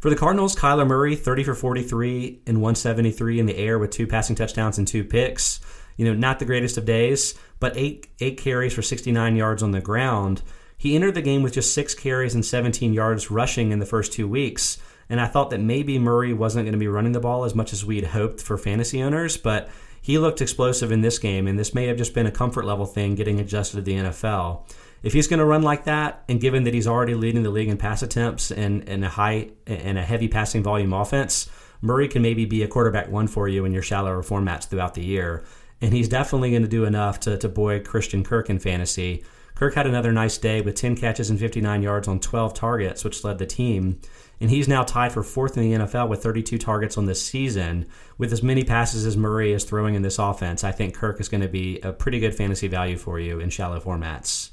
For 0.00 0.10
the 0.10 0.16
Cardinals, 0.16 0.54
Kyler 0.54 0.86
Murray, 0.86 1.16
30 1.16 1.44
for 1.44 1.54
43 1.54 2.42
and 2.46 2.60
173 2.60 3.40
in 3.40 3.46
the 3.46 3.56
air 3.56 3.78
with 3.78 3.90
two 3.90 4.06
passing 4.06 4.36
touchdowns 4.36 4.76
and 4.78 4.86
two 4.86 5.02
picks. 5.02 5.60
You 5.96 6.04
know, 6.04 6.14
not 6.14 6.38
the 6.38 6.44
greatest 6.44 6.76
of 6.76 6.84
days, 6.84 7.34
but 7.58 7.76
eight 7.76 8.08
eight 8.20 8.38
carries 8.38 8.74
for 8.74 8.82
69 8.82 9.36
yards 9.36 9.62
on 9.62 9.70
the 9.70 9.80
ground. 9.80 10.42
He 10.84 10.94
entered 10.94 11.14
the 11.14 11.22
game 11.22 11.42
with 11.42 11.54
just 11.54 11.72
six 11.72 11.94
carries 11.94 12.34
and 12.34 12.44
17 12.44 12.92
yards 12.92 13.30
rushing 13.30 13.72
in 13.72 13.78
the 13.78 13.86
first 13.86 14.12
two 14.12 14.28
weeks. 14.28 14.76
And 15.08 15.18
I 15.18 15.26
thought 15.26 15.48
that 15.48 15.60
maybe 15.62 15.98
Murray 15.98 16.34
wasn't 16.34 16.66
going 16.66 16.74
to 16.74 16.78
be 16.78 16.88
running 16.88 17.12
the 17.12 17.20
ball 17.20 17.44
as 17.44 17.54
much 17.54 17.72
as 17.72 17.86
we'd 17.86 18.04
hoped 18.04 18.42
for 18.42 18.58
fantasy 18.58 19.02
owners, 19.02 19.38
but 19.38 19.70
he 20.02 20.18
looked 20.18 20.42
explosive 20.42 20.92
in 20.92 21.00
this 21.00 21.18
game, 21.18 21.46
and 21.46 21.58
this 21.58 21.72
may 21.72 21.86
have 21.86 21.96
just 21.96 22.12
been 22.12 22.26
a 22.26 22.30
comfort 22.30 22.66
level 22.66 22.84
thing 22.84 23.14
getting 23.14 23.40
adjusted 23.40 23.76
to 23.76 23.82
the 23.82 23.94
NFL. 23.94 24.70
If 25.02 25.14
he's 25.14 25.26
going 25.26 25.38
to 25.38 25.46
run 25.46 25.62
like 25.62 25.84
that, 25.84 26.22
and 26.28 26.38
given 26.38 26.64
that 26.64 26.74
he's 26.74 26.86
already 26.86 27.14
leading 27.14 27.44
the 27.44 27.50
league 27.50 27.70
in 27.70 27.78
pass 27.78 28.02
attempts 28.02 28.50
and, 28.50 28.86
and 28.86 29.06
a 29.06 29.08
high 29.08 29.52
and 29.66 29.96
a 29.96 30.02
heavy 30.02 30.28
passing 30.28 30.62
volume 30.62 30.92
offense, 30.92 31.48
Murray 31.80 32.08
can 32.08 32.20
maybe 32.20 32.44
be 32.44 32.62
a 32.62 32.68
quarterback 32.68 33.08
one 33.08 33.26
for 33.26 33.48
you 33.48 33.64
in 33.64 33.72
your 33.72 33.80
shallower 33.80 34.22
formats 34.22 34.68
throughout 34.68 34.92
the 34.92 35.02
year. 35.02 35.44
And 35.80 35.94
he's 35.94 36.10
definitely 36.10 36.50
going 36.50 36.60
to 36.60 36.68
do 36.68 36.84
enough 36.84 37.20
to, 37.20 37.38
to 37.38 37.48
buoy 37.48 37.80
Christian 37.80 38.22
Kirk 38.22 38.50
in 38.50 38.58
fantasy. 38.58 39.24
Kirk 39.54 39.74
had 39.74 39.86
another 39.86 40.12
nice 40.12 40.36
day 40.36 40.60
with 40.60 40.74
10 40.74 40.96
catches 40.96 41.30
and 41.30 41.38
59 41.38 41.82
yards 41.82 42.08
on 42.08 42.18
12 42.18 42.54
targets, 42.54 43.04
which 43.04 43.22
led 43.22 43.38
the 43.38 43.46
team. 43.46 44.00
And 44.40 44.50
he's 44.50 44.66
now 44.66 44.82
tied 44.82 45.12
for 45.12 45.22
fourth 45.22 45.56
in 45.56 45.62
the 45.62 45.84
NFL 45.84 46.08
with 46.08 46.22
32 46.22 46.58
targets 46.58 46.98
on 46.98 47.06
this 47.06 47.24
season. 47.24 47.86
With 48.18 48.32
as 48.32 48.42
many 48.42 48.64
passes 48.64 49.06
as 49.06 49.16
Murray 49.16 49.52
is 49.52 49.64
throwing 49.64 49.94
in 49.94 50.02
this 50.02 50.18
offense, 50.18 50.64
I 50.64 50.72
think 50.72 50.94
Kirk 50.94 51.20
is 51.20 51.28
going 51.28 51.42
to 51.42 51.48
be 51.48 51.78
a 51.80 51.92
pretty 51.92 52.18
good 52.18 52.34
fantasy 52.34 52.66
value 52.66 52.96
for 52.96 53.20
you 53.20 53.38
in 53.38 53.50
shallow 53.50 53.78
formats. 53.78 54.50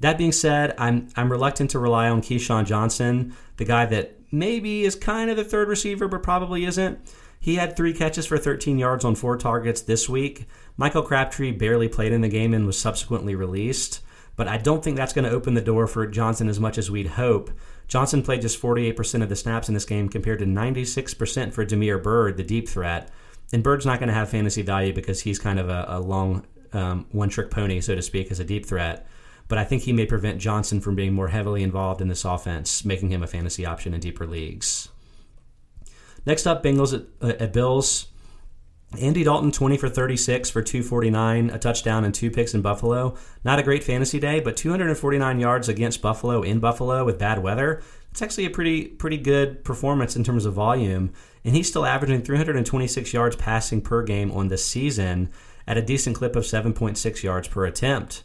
That 0.00 0.18
being 0.18 0.32
said, 0.32 0.74
I'm 0.78 1.08
I'm 1.16 1.30
reluctant 1.30 1.70
to 1.70 1.78
rely 1.78 2.08
on 2.08 2.22
KeeSean 2.22 2.66
Johnson, 2.66 3.34
the 3.56 3.64
guy 3.64 3.86
that 3.86 4.18
maybe 4.32 4.82
is 4.82 4.96
kind 4.96 5.30
of 5.30 5.36
the 5.36 5.44
third 5.44 5.68
receiver, 5.68 6.08
but 6.08 6.22
probably 6.22 6.64
isn't. 6.64 6.98
He 7.38 7.56
had 7.56 7.76
three 7.76 7.92
catches 7.92 8.26
for 8.26 8.38
13 8.38 8.78
yards 8.78 9.04
on 9.04 9.14
four 9.14 9.36
targets 9.36 9.80
this 9.80 10.08
week. 10.08 10.46
Michael 10.82 11.02
Crabtree 11.02 11.52
barely 11.52 11.86
played 11.86 12.12
in 12.12 12.22
the 12.22 12.28
game 12.28 12.52
and 12.52 12.66
was 12.66 12.76
subsequently 12.76 13.36
released, 13.36 14.00
but 14.34 14.48
I 14.48 14.56
don't 14.56 14.82
think 14.82 14.96
that's 14.96 15.12
going 15.12 15.24
to 15.24 15.30
open 15.30 15.54
the 15.54 15.60
door 15.60 15.86
for 15.86 16.08
Johnson 16.08 16.48
as 16.48 16.58
much 16.58 16.76
as 16.76 16.90
we'd 16.90 17.06
hope. 17.06 17.52
Johnson 17.86 18.20
played 18.24 18.42
just 18.42 18.60
48% 18.60 19.22
of 19.22 19.28
the 19.28 19.36
snaps 19.36 19.68
in 19.68 19.74
this 19.74 19.84
game 19.84 20.08
compared 20.08 20.40
to 20.40 20.44
96% 20.44 21.52
for 21.52 21.64
Damiere 21.64 21.98
Byrd, 21.98 22.36
the 22.36 22.42
deep 22.42 22.68
threat. 22.68 23.12
And 23.52 23.62
Byrd's 23.62 23.86
not 23.86 24.00
going 24.00 24.08
to 24.08 24.14
have 24.14 24.30
fantasy 24.30 24.62
value 24.62 24.92
because 24.92 25.20
he's 25.20 25.38
kind 25.38 25.60
of 25.60 25.68
a, 25.68 25.84
a 25.86 26.00
long 26.00 26.48
um, 26.72 27.06
one 27.12 27.28
trick 27.28 27.52
pony, 27.52 27.80
so 27.80 27.94
to 27.94 28.02
speak, 28.02 28.32
as 28.32 28.40
a 28.40 28.44
deep 28.44 28.66
threat. 28.66 29.06
But 29.46 29.58
I 29.58 29.64
think 29.64 29.82
he 29.82 29.92
may 29.92 30.06
prevent 30.06 30.40
Johnson 30.40 30.80
from 30.80 30.96
being 30.96 31.12
more 31.12 31.28
heavily 31.28 31.62
involved 31.62 32.00
in 32.00 32.08
this 32.08 32.24
offense, 32.24 32.84
making 32.84 33.10
him 33.10 33.22
a 33.22 33.28
fantasy 33.28 33.64
option 33.64 33.94
in 33.94 34.00
deeper 34.00 34.26
leagues. 34.26 34.88
Next 36.26 36.44
up, 36.44 36.64
Bengals 36.64 36.92
at, 37.22 37.40
at 37.40 37.52
Bills. 37.52 38.08
Andy 39.00 39.24
Dalton, 39.24 39.50
20 39.50 39.78
for 39.78 39.88
36 39.88 40.50
for 40.50 40.62
249, 40.62 41.50
a 41.50 41.58
touchdown 41.58 42.04
and 42.04 42.14
two 42.14 42.30
picks 42.30 42.52
in 42.52 42.60
Buffalo. 42.60 43.16
Not 43.42 43.58
a 43.58 43.62
great 43.62 43.82
fantasy 43.82 44.20
day, 44.20 44.40
but 44.40 44.56
249 44.56 45.40
yards 45.40 45.68
against 45.68 46.02
Buffalo 46.02 46.42
in 46.42 46.60
Buffalo 46.60 47.04
with 47.04 47.18
bad 47.18 47.42
weather. 47.42 47.82
It's 48.10 48.20
actually 48.20 48.44
a 48.44 48.50
pretty 48.50 48.84
pretty 48.84 49.16
good 49.16 49.64
performance 49.64 50.14
in 50.14 50.24
terms 50.24 50.44
of 50.44 50.52
volume, 50.52 51.12
and 51.42 51.56
he's 51.56 51.68
still 51.68 51.86
averaging 51.86 52.22
326 52.22 53.14
yards 53.14 53.36
passing 53.36 53.80
per 53.80 54.02
game 54.02 54.30
on 54.30 54.48
the 54.48 54.58
season 54.58 55.30
at 55.66 55.78
a 55.78 55.82
decent 55.82 56.16
clip 56.16 56.36
of 56.36 56.44
7.6 56.44 57.22
yards 57.22 57.48
per 57.48 57.64
attempt. 57.64 58.22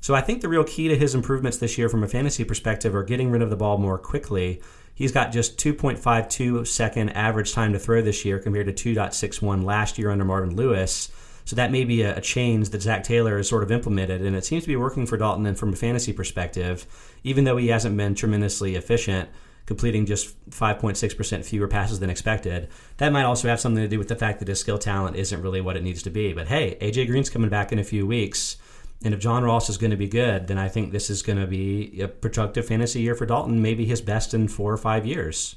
So 0.00 0.14
I 0.14 0.22
think 0.22 0.40
the 0.40 0.48
real 0.48 0.64
key 0.64 0.88
to 0.88 0.96
his 0.96 1.14
improvements 1.14 1.58
this 1.58 1.76
year 1.76 1.88
from 1.88 2.02
a 2.02 2.08
fantasy 2.08 2.44
perspective 2.44 2.94
are 2.94 3.02
getting 3.02 3.30
rid 3.30 3.42
of 3.42 3.50
the 3.50 3.56
ball 3.56 3.76
more 3.76 3.98
quickly 3.98 4.62
He's 4.98 5.12
got 5.12 5.30
just 5.30 5.56
2.52 5.58 6.66
second 6.66 7.10
average 7.10 7.52
time 7.52 7.72
to 7.72 7.78
throw 7.78 8.02
this 8.02 8.24
year 8.24 8.40
compared 8.40 8.66
to 8.66 8.94
2.61 8.94 9.62
last 9.62 9.96
year 9.96 10.10
under 10.10 10.24
Marvin 10.24 10.56
Lewis. 10.56 11.12
So 11.44 11.54
that 11.54 11.70
may 11.70 11.84
be 11.84 12.02
a, 12.02 12.20
change 12.20 12.70
that 12.70 12.82
Zac 12.82 13.04
Taylor 13.04 13.36
has 13.36 13.48
sort 13.48 13.62
of 13.62 13.70
implemented, 13.70 14.22
and 14.22 14.34
it 14.34 14.44
seems 14.44 14.64
to 14.64 14.68
be 14.68 14.74
working 14.74 15.06
for 15.06 15.16
Dalton. 15.16 15.46
And 15.46 15.56
from 15.56 15.72
a 15.72 15.76
fantasy 15.76 16.12
perspective, 16.12 16.84
even 17.22 17.44
though 17.44 17.56
he 17.58 17.68
hasn't 17.68 17.96
been 17.96 18.16
tremendously 18.16 18.74
efficient, 18.74 19.28
completing 19.66 20.04
just 20.04 20.34
5.6% 20.50 21.44
fewer 21.44 21.68
passes 21.68 22.00
than 22.00 22.10
expected, 22.10 22.68
that 22.96 23.12
might 23.12 23.22
also 23.22 23.46
have 23.46 23.60
something 23.60 23.84
to 23.84 23.88
do 23.88 24.00
with 24.00 24.08
the 24.08 24.16
fact 24.16 24.40
that 24.40 24.48
his 24.48 24.58
skill 24.58 24.78
talent 24.78 25.14
isn't 25.14 25.42
really 25.42 25.60
what 25.60 25.76
it 25.76 25.84
needs 25.84 26.02
to 26.02 26.10
be. 26.10 26.32
But 26.32 26.48
hey, 26.48 26.76
AJ 26.80 27.06
Green's 27.06 27.30
coming 27.30 27.50
back 27.50 27.70
in 27.70 27.78
a 27.78 27.84
few 27.84 28.04
weeks. 28.04 28.56
And 29.04 29.14
if 29.14 29.20
John 29.20 29.44
Ross 29.44 29.70
is 29.70 29.78
going 29.78 29.92
to 29.92 29.96
be 29.96 30.08
good, 30.08 30.48
then 30.48 30.58
I 30.58 30.68
think 30.68 30.90
this 30.90 31.08
is 31.08 31.22
going 31.22 31.38
to 31.38 31.46
be 31.46 32.00
a 32.00 32.08
productive 32.08 32.66
fantasy 32.66 33.00
year 33.00 33.14
for 33.14 33.26
Dalton, 33.26 33.62
maybe 33.62 33.84
his 33.84 34.00
best 34.00 34.34
in 34.34 34.48
four 34.48 34.72
or 34.72 34.76
five 34.76 35.06
years. 35.06 35.56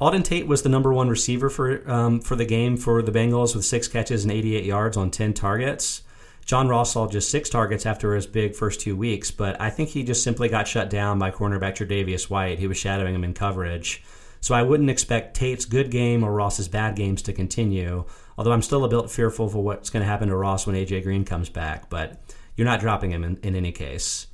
Auden 0.00 0.24
Tate 0.24 0.46
was 0.46 0.62
the 0.62 0.68
number 0.68 0.92
one 0.92 1.08
receiver 1.08 1.48
for 1.48 1.88
um, 1.90 2.20
for 2.20 2.34
the 2.34 2.44
game 2.44 2.76
for 2.76 3.02
the 3.02 3.12
Bengals 3.12 3.54
with 3.54 3.64
six 3.64 3.86
catches 3.86 4.24
and 4.24 4.32
88 4.32 4.64
yards 4.64 4.96
on 4.96 5.10
10 5.10 5.32
targets. 5.34 6.02
John 6.44 6.68
Ross 6.68 6.92
saw 6.92 7.06
just 7.06 7.30
six 7.30 7.48
targets 7.48 7.86
after 7.86 8.14
his 8.14 8.26
big 8.26 8.56
first 8.56 8.80
two 8.80 8.96
weeks, 8.96 9.30
but 9.30 9.60
I 9.60 9.70
think 9.70 9.90
he 9.90 10.02
just 10.02 10.24
simply 10.24 10.48
got 10.48 10.66
shut 10.66 10.90
down 10.90 11.18
by 11.18 11.30
cornerback 11.30 11.76
Tre'Davious 11.76 12.28
White. 12.28 12.58
He 12.58 12.66
was 12.66 12.78
shadowing 12.78 13.14
him 13.14 13.22
in 13.22 13.32
coverage. 13.32 14.02
So 14.42 14.56
I 14.56 14.62
wouldn't 14.62 14.90
expect 14.90 15.36
Tate's 15.36 15.64
good 15.64 15.90
game 15.90 16.24
or 16.24 16.32
Ross's 16.32 16.66
bad 16.66 16.96
games 16.96 17.22
to 17.22 17.32
continue. 17.32 18.04
Although 18.36 18.52
I'm 18.52 18.60
still 18.60 18.84
a 18.84 18.88
bit 18.88 19.08
fearful 19.08 19.48
for 19.48 19.62
what's 19.62 19.88
going 19.88 20.02
to 20.02 20.08
happen 20.08 20.28
to 20.28 20.36
Ross 20.36 20.66
when 20.66 20.74
AJ 20.74 21.04
Green 21.04 21.24
comes 21.24 21.48
back, 21.48 21.88
but 21.88 22.20
you're 22.56 22.66
not 22.66 22.80
dropping 22.80 23.12
him 23.12 23.22
in, 23.22 23.36
in 23.44 23.54
any 23.54 23.70
case. 23.70 24.26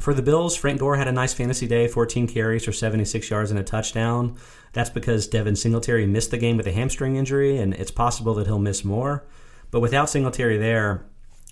For 0.00 0.12
the 0.12 0.22
Bills, 0.22 0.56
Frank 0.56 0.80
Gore 0.80 0.96
had 0.96 1.06
a 1.06 1.12
nice 1.12 1.32
fantasy 1.32 1.68
day 1.68 1.86
14 1.86 2.26
carries 2.26 2.64
for 2.64 2.72
76 2.72 3.30
yards 3.30 3.52
and 3.52 3.60
a 3.60 3.62
touchdown. 3.62 4.36
That's 4.72 4.90
because 4.90 5.28
Devin 5.28 5.54
Singletary 5.54 6.04
missed 6.04 6.32
the 6.32 6.38
game 6.38 6.56
with 6.56 6.66
a 6.66 6.72
hamstring 6.72 7.14
injury, 7.14 7.58
and 7.58 7.74
it's 7.74 7.92
possible 7.92 8.34
that 8.34 8.48
he'll 8.48 8.58
miss 8.58 8.84
more. 8.84 9.24
But 9.70 9.80
without 9.80 10.10
Singletary 10.10 10.58
there, 10.58 11.06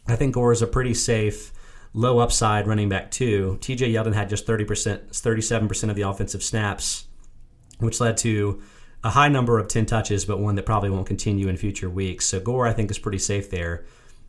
I 0.08 0.16
think 0.16 0.34
Gore 0.34 0.50
is 0.50 0.62
a 0.62 0.66
pretty 0.66 0.94
safe, 0.94 1.52
low 1.92 2.18
upside 2.18 2.66
running 2.66 2.88
back, 2.88 3.12
too. 3.12 3.58
TJ 3.60 3.92
Yeldon 3.92 4.14
had 4.14 4.28
just 4.28 4.46
30%, 4.46 5.10
37% 5.10 5.90
of 5.90 5.94
the 5.94 6.02
offensive 6.02 6.42
snaps, 6.42 7.06
which 7.80 8.00
led 8.00 8.16
to 8.18 8.62
a 9.02 9.10
high 9.10 9.28
number 9.28 9.58
of 9.58 9.68
10 9.68 9.86
touches, 9.86 10.24
but 10.24 10.38
one 10.38 10.54
that 10.56 10.66
probably 10.66 10.90
won't 10.90 11.06
continue 11.06 11.48
in 11.48 11.56
future 11.56 11.88
weeks. 11.88 12.26
So 12.26 12.40
Gore, 12.40 12.66
I 12.66 12.72
think, 12.72 12.90
is 12.90 12.98
pretty 12.98 13.18
safe 13.18 13.50
there. 13.50 13.84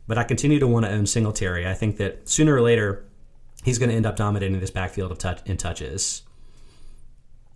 But 0.06 0.18
I 0.18 0.24
continue 0.24 0.58
to 0.58 0.66
want 0.66 0.84
to 0.86 0.92
own 0.92 1.06
Singletary. 1.06 1.66
I 1.66 1.74
think 1.74 1.98
that 1.98 2.28
sooner 2.28 2.54
or 2.54 2.60
later, 2.60 3.04
he's 3.62 3.78
going 3.78 3.90
to 3.90 3.94
end 3.94 4.06
up 4.06 4.16
dominating 4.16 4.58
this 4.58 4.70
backfield 4.70 5.12
of 5.12 5.18
touch, 5.18 5.40
in 5.46 5.56
touches. 5.56 6.22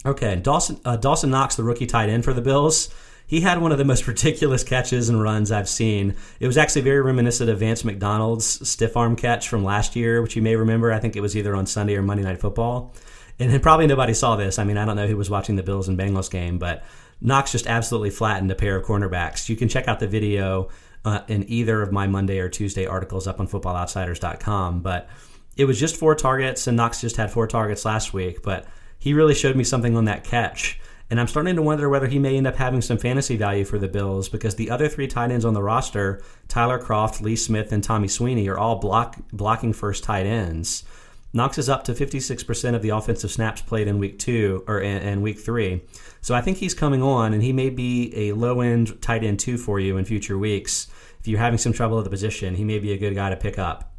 Okay, 0.04 0.36
Dawson, 0.36 0.80
uh, 0.84 0.96
Dawson 0.96 1.30
Knox, 1.30 1.56
the 1.56 1.64
rookie 1.64 1.86
tight 1.86 2.08
end 2.08 2.24
for 2.24 2.32
the 2.32 2.40
Bills, 2.40 2.94
he 3.26 3.40
had 3.40 3.60
one 3.60 3.72
of 3.72 3.78
the 3.78 3.84
most 3.84 4.06
ridiculous 4.08 4.62
catches 4.62 5.08
and 5.08 5.20
runs 5.20 5.50
I've 5.50 5.68
seen. 5.68 6.14
It 6.38 6.46
was 6.46 6.56
actually 6.56 6.82
very 6.82 7.00
reminiscent 7.00 7.50
of 7.50 7.58
Vance 7.58 7.84
McDonald's 7.84 8.68
stiff 8.68 8.96
arm 8.96 9.16
catch 9.16 9.48
from 9.48 9.64
last 9.64 9.96
year, 9.96 10.22
which 10.22 10.36
you 10.36 10.42
may 10.42 10.54
remember. 10.54 10.92
I 10.92 11.00
think 11.00 11.16
it 11.16 11.20
was 11.20 11.36
either 11.36 11.56
on 11.56 11.66
Sunday 11.66 11.96
or 11.96 12.02
Monday 12.02 12.22
Night 12.22 12.40
Football. 12.40 12.94
And 13.38 13.62
probably 13.62 13.86
nobody 13.86 14.14
saw 14.14 14.36
this. 14.36 14.58
I 14.58 14.64
mean, 14.64 14.78
I 14.78 14.84
don't 14.84 14.96
know 14.96 15.06
who 15.06 15.16
was 15.16 15.28
watching 15.28 15.56
the 15.56 15.62
Bills 15.62 15.88
and 15.88 15.98
Bengals 15.98 16.30
game, 16.30 16.58
but 16.58 16.84
Knox 17.20 17.52
just 17.52 17.66
absolutely 17.66 18.10
flattened 18.10 18.50
a 18.50 18.54
pair 18.54 18.76
of 18.76 18.84
cornerbacks. 18.84 19.48
You 19.48 19.56
can 19.56 19.68
check 19.68 19.88
out 19.88 20.00
the 20.00 20.06
video 20.06 20.68
uh, 21.04 21.20
in 21.28 21.48
either 21.50 21.82
of 21.82 21.92
my 21.92 22.06
Monday 22.06 22.38
or 22.38 22.48
Tuesday 22.48 22.86
articles 22.86 23.26
up 23.26 23.38
on 23.38 23.46
footballoutsiders.com. 23.46 24.80
But 24.80 25.08
it 25.56 25.64
was 25.66 25.78
just 25.78 25.96
four 25.96 26.14
targets, 26.14 26.66
and 26.66 26.76
Knox 26.76 27.00
just 27.00 27.16
had 27.16 27.30
four 27.30 27.46
targets 27.46 27.84
last 27.84 28.12
week. 28.12 28.42
But 28.42 28.66
he 28.98 29.12
really 29.14 29.34
showed 29.34 29.56
me 29.56 29.64
something 29.64 29.96
on 29.96 30.06
that 30.06 30.24
catch. 30.24 30.80
And 31.08 31.20
I'm 31.20 31.28
starting 31.28 31.54
to 31.56 31.62
wonder 31.62 31.88
whether 31.88 32.08
he 32.08 32.18
may 32.18 32.36
end 32.36 32.48
up 32.48 32.56
having 32.56 32.82
some 32.82 32.98
fantasy 32.98 33.36
value 33.36 33.64
for 33.64 33.78
the 33.78 33.86
Bills 33.86 34.28
because 34.28 34.56
the 34.56 34.70
other 34.70 34.88
three 34.88 35.06
tight 35.06 35.30
ends 35.30 35.44
on 35.44 35.54
the 35.54 35.62
roster, 35.62 36.20
Tyler 36.48 36.80
Kroft, 36.80 37.20
Lee 37.20 37.36
Smith, 37.36 37.70
and 37.70 37.84
Tommy 37.84 38.08
Sweeney, 38.08 38.48
are 38.48 38.58
all 38.58 38.76
block, 38.76 39.16
blocking 39.32 39.72
first 39.72 40.02
tight 40.02 40.26
ends. 40.26 40.84
Knox 41.32 41.58
is 41.58 41.68
up 41.68 41.84
to 41.84 41.92
56% 41.92 42.74
of 42.74 42.82
the 42.82 42.90
offensive 42.90 43.30
snaps 43.30 43.60
played 43.60 43.88
in 43.88 43.98
week 43.98 44.18
two 44.18 44.64
or 44.66 44.80
in, 44.80 45.02
in 45.02 45.22
week 45.22 45.38
three. 45.38 45.82
So 46.20 46.34
I 46.34 46.40
think 46.40 46.58
he's 46.58 46.74
coming 46.74 47.02
on, 47.02 47.34
and 47.34 47.42
he 47.42 47.52
may 47.52 47.68
be 47.68 48.12
a 48.14 48.32
low 48.32 48.60
end 48.60 49.00
tight 49.02 49.22
end 49.22 49.38
two 49.38 49.58
for 49.58 49.78
you 49.78 49.96
in 49.96 50.04
future 50.04 50.38
weeks. 50.38 50.88
If 51.20 51.28
you're 51.28 51.40
having 51.40 51.58
some 51.58 51.72
trouble 51.72 51.98
at 51.98 52.04
the 52.04 52.10
position, 52.10 52.54
he 52.54 52.64
may 52.64 52.78
be 52.78 52.92
a 52.92 52.96
good 52.96 53.14
guy 53.14 53.30
to 53.30 53.36
pick 53.36 53.58
up. 53.58 53.92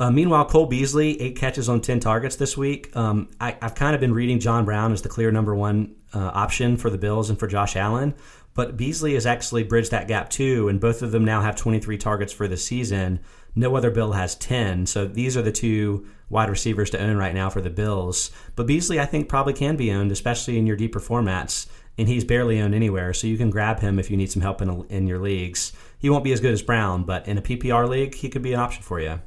Uh, 0.00 0.10
meanwhile, 0.10 0.46
Cole 0.46 0.64
Beasley, 0.64 1.20
eight 1.20 1.36
catches 1.36 1.68
on 1.68 1.82
10 1.82 2.00
targets 2.00 2.36
this 2.36 2.56
week. 2.56 2.94
Um, 2.96 3.28
I, 3.38 3.58
have 3.60 3.74
kind 3.74 3.94
of 3.94 4.00
been 4.00 4.14
reading 4.14 4.40
John 4.40 4.64
Brown 4.64 4.92
as 4.92 5.02
the 5.02 5.10
clear 5.10 5.30
number 5.30 5.54
one 5.54 5.94
uh, 6.14 6.30
option 6.32 6.78
for 6.78 6.88
the 6.88 6.96
Bills 6.96 7.28
and 7.28 7.38
for 7.38 7.46
Josh 7.46 7.76
Allen, 7.76 8.14
but 8.54 8.78
Beasley 8.78 9.12
has 9.12 9.26
actually 9.26 9.62
bridged 9.62 9.90
that 9.90 10.08
gap 10.08 10.30
too, 10.30 10.68
and 10.68 10.80
both 10.80 11.02
of 11.02 11.12
them 11.12 11.26
now 11.26 11.42
have 11.42 11.54
23 11.54 11.98
targets 11.98 12.32
for 12.32 12.48
the 12.48 12.56
season. 12.56 13.20
No 13.54 13.74
other 13.76 13.90
Bill 13.90 14.12
has 14.12 14.34
10. 14.36 14.86
So 14.86 15.06
these 15.06 15.36
are 15.36 15.42
the 15.42 15.52
two 15.52 16.06
wide 16.28 16.48
receivers 16.48 16.90
to 16.90 17.00
own 17.00 17.16
right 17.16 17.34
now 17.34 17.50
for 17.50 17.60
the 17.60 17.70
Bills. 17.70 18.30
But 18.54 18.66
Beasley, 18.66 19.00
I 19.00 19.06
think, 19.06 19.28
probably 19.28 19.52
can 19.52 19.76
be 19.76 19.90
owned, 19.90 20.12
especially 20.12 20.58
in 20.58 20.66
your 20.66 20.76
deeper 20.76 21.00
formats, 21.00 21.66
and 21.98 22.08
he's 22.08 22.24
barely 22.24 22.60
owned 22.60 22.74
anywhere. 22.74 23.12
So 23.12 23.26
you 23.26 23.36
can 23.36 23.50
grab 23.50 23.80
him 23.80 23.98
if 23.98 24.10
you 24.10 24.16
need 24.16 24.30
some 24.30 24.42
help 24.42 24.62
in, 24.62 24.68
a, 24.68 24.82
in 24.84 25.06
your 25.06 25.18
leagues. 25.18 25.72
He 25.98 26.08
won't 26.08 26.24
be 26.24 26.32
as 26.32 26.40
good 26.40 26.52
as 26.52 26.62
Brown, 26.62 27.04
but 27.04 27.26
in 27.26 27.36
a 27.36 27.42
PPR 27.42 27.88
league, 27.88 28.14
he 28.14 28.28
could 28.28 28.42
be 28.42 28.52
an 28.52 28.60
option 28.60 28.82
for 28.82 29.00
you. 29.00 29.20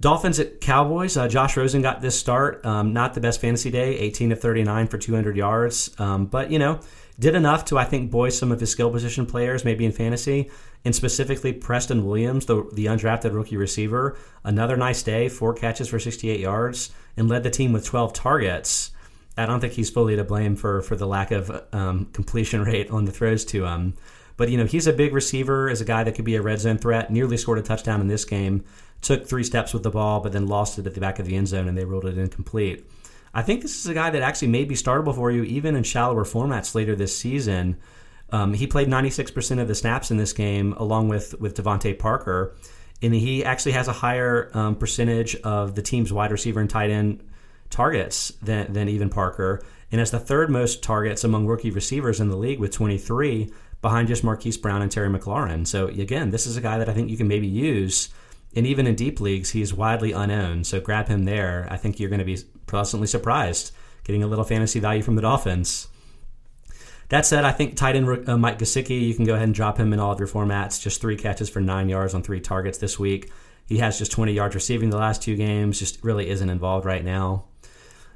Dolphins 0.00 0.38
at 0.38 0.60
Cowboys. 0.60 1.16
Uh, 1.16 1.26
Josh 1.26 1.56
Rosen 1.56 1.82
got 1.82 2.00
this 2.00 2.18
start. 2.18 2.64
Um, 2.64 2.92
not 2.92 3.14
the 3.14 3.20
best 3.20 3.40
fantasy 3.40 3.70
day, 3.70 3.98
18 3.98 4.32
of 4.32 4.40
39 4.40 4.86
for 4.86 4.98
200 4.98 5.36
yards. 5.36 5.90
Um, 5.98 6.26
but, 6.26 6.52
you 6.52 6.58
know, 6.58 6.80
did 7.18 7.34
enough 7.34 7.64
to, 7.66 7.78
I 7.78 7.84
think, 7.84 8.10
buoy 8.10 8.30
some 8.30 8.52
of 8.52 8.60
his 8.60 8.70
skill 8.70 8.90
position 8.90 9.26
players, 9.26 9.64
maybe 9.64 9.84
in 9.84 9.90
fantasy, 9.90 10.50
and 10.84 10.94
specifically 10.94 11.52
Preston 11.52 12.06
Williams, 12.06 12.46
the, 12.46 12.68
the 12.74 12.86
undrafted 12.86 13.34
rookie 13.34 13.56
receiver. 13.56 14.16
Another 14.44 14.76
nice 14.76 15.02
day, 15.02 15.28
four 15.28 15.52
catches 15.52 15.88
for 15.88 15.98
68 15.98 16.38
yards, 16.38 16.92
and 17.16 17.28
led 17.28 17.42
the 17.42 17.50
team 17.50 17.72
with 17.72 17.84
12 17.84 18.12
targets. 18.12 18.92
I 19.36 19.46
don't 19.46 19.58
think 19.58 19.72
he's 19.72 19.90
fully 19.90 20.14
to 20.14 20.22
blame 20.22 20.54
for, 20.54 20.80
for 20.82 20.94
the 20.94 21.06
lack 21.06 21.32
of 21.32 21.64
um, 21.72 22.06
completion 22.12 22.62
rate 22.64 22.88
on 22.90 23.04
the 23.04 23.12
throws 23.12 23.44
to 23.46 23.64
him. 23.64 23.94
But, 24.36 24.50
you 24.50 24.56
know, 24.56 24.66
he's 24.66 24.86
a 24.86 24.92
big 24.92 25.12
receiver, 25.12 25.68
is 25.68 25.80
a 25.80 25.84
guy 25.84 26.04
that 26.04 26.14
could 26.14 26.24
be 26.24 26.36
a 26.36 26.42
red 26.42 26.60
zone 26.60 26.78
threat, 26.78 27.10
nearly 27.10 27.36
scored 27.36 27.58
a 27.58 27.62
touchdown 27.62 28.00
in 28.00 28.06
this 28.06 28.24
game 28.24 28.64
took 29.00 29.26
three 29.26 29.44
steps 29.44 29.72
with 29.72 29.82
the 29.82 29.90
ball, 29.90 30.20
but 30.20 30.32
then 30.32 30.46
lost 30.46 30.78
it 30.78 30.86
at 30.86 30.94
the 30.94 31.00
back 31.00 31.18
of 31.18 31.26
the 31.26 31.36
end 31.36 31.48
zone 31.48 31.68
and 31.68 31.76
they 31.76 31.84
ruled 31.84 32.04
it 32.04 32.18
incomplete. 32.18 32.88
I 33.34 33.42
think 33.42 33.62
this 33.62 33.78
is 33.78 33.86
a 33.86 33.94
guy 33.94 34.10
that 34.10 34.22
actually 34.22 34.48
may 34.48 34.64
be 34.64 34.74
startable 34.74 35.14
for 35.14 35.30
you 35.30 35.44
even 35.44 35.76
in 35.76 35.82
shallower 35.82 36.24
formats 36.24 36.74
later 36.74 36.96
this 36.96 37.16
season. 37.16 37.78
Um, 38.30 38.54
he 38.54 38.66
played 38.66 38.88
96% 38.88 39.60
of 39.60 39.68
the 39.68 39.74
snaps 39.74 40.10
in 40.10 40.16
this 40.16 40.32
game 40.32 40.72
along 40.74 41.08
with, 41.08 41.38
with 41.40 41.56
DeVante 41.56 41.98
Parker. 41.98 42.56
And 43.00 43.14
he 43.14 43.44
actually 43.44 43.72
has 43.72 43.86
a 43.86 43.92
higher 43.92 44.50
um, 44.54 44.74
percentage 44.74 45.36
of 45.36 45.74
the 45.74 45.82
team's 45.82 46.12
wide 46.12 46.32
receiver 46.32 46.60
and 46.60 46.68
tight 46.68 46.90
end 46.90 47.22
targets 47.70 48.32
than, 48.42 48.72
than 48.72 48.88
even 48.88 49.08
Parker. 49.08 49.62
And 49.92 50.00
has 50.00 50.10
the 50.10 50.18
third 50.18 50.50
most 50.50 50.82
targets 50.82 51.22
among 51.22 51.46
rookie 51.46 51.70
receivers 51.70 52.20
in 52.20 52.28
the 52.28 52.36
league 52.36 52.58
with 52.58 52.72
23, 52.72 53.50
behind 53.80 54.08
just 54.08 54.24
Marquise 54.24 54.56
Brown 54.56 54.82
and 54.82 54.90
Terry 54.90 55.08
McLaurin. 55.08 55.66
So, 55.66 55.86
again, 55.86 56.30
this 56.30 56.46
is 56.46 56.56
a 56.56 56.60
guy 56.60 56.78
that 56.78 56.88
I 56.88 56.92
think 56.92 57.10
you 57.10 57.16
can 57.16 57.28
maybe 57.28 57.46
use 57.46 58.08
and 58.54 58.66
even 58.66 58.86
in 58.86 58.94
deep 58.94 59.20
leagues, 59.20 59.50
he's 59.50 59.74
widely 59.74 60.12
unowned. 60.12 60.66
So 60.66 60.80
grab 60.80 61.08
him 61.08 61.24
there. 61.24 61.66
I 61.70 61.76
think 61.76 62.00
you're 62.00 62.10
going 62.10 62.18
to 62.18 62.24
be 62.24 62.38
pleasantly 62.66 63.06
surprised 63.06 63.72
getting 64.04 64.22
a 64.22 64.26
little 64.26 64.44
fantasy 64.44 64.80
value 64.80 65.02
from 65.02 65.16
the 65.16 65.22
Dolphins. 65.22 65.88
That 67.10 67.26
said, 67.26 67.44
I 67.44 67.52
think 67.52 67.76
tight 67.76 67.94
end 67.94 68.28
uh, 68.28 68.38
Mike 68.38 68.58
Gesicki, 68.58 69.00
you 69.00 69.14
can 69.14 69.24
go 69.24 69.34
ahead 69.34 69.44
and 69.44 69.54
drop 69.54 69.78
him 69.78 69.92
in 69.92 70.00
all 70.00 70.12
of 70.12 70.18
your 70.18 70.28
formats. 70.28 70.80
Just 70.80 71.00
three 71.00 71.16
catches 71.16 71.48
for 71.48 71.60
nine 71.60 71.88
yards 71.88 72.14
on 72.14 72.22
three 72.22 72.40
targets 72.40 72.78
this 72.78 72.98
week. 72.98 73.30
He 73.66 73.78
has 73.78 73.98
just 73.98 74.12
20 74.12 74.32
yards 74.32 74.54
receiving 74.54 74.90
the 74.90 74.96
last 74.96 75.22
two 75.22 75.36
games, 75.36 75.78
just 75.78 76.02
really 76.02 76.28
isn't 76.28 76.48
involved 76.48 76.86
right 76.86 77.04
now. 77.04 77.44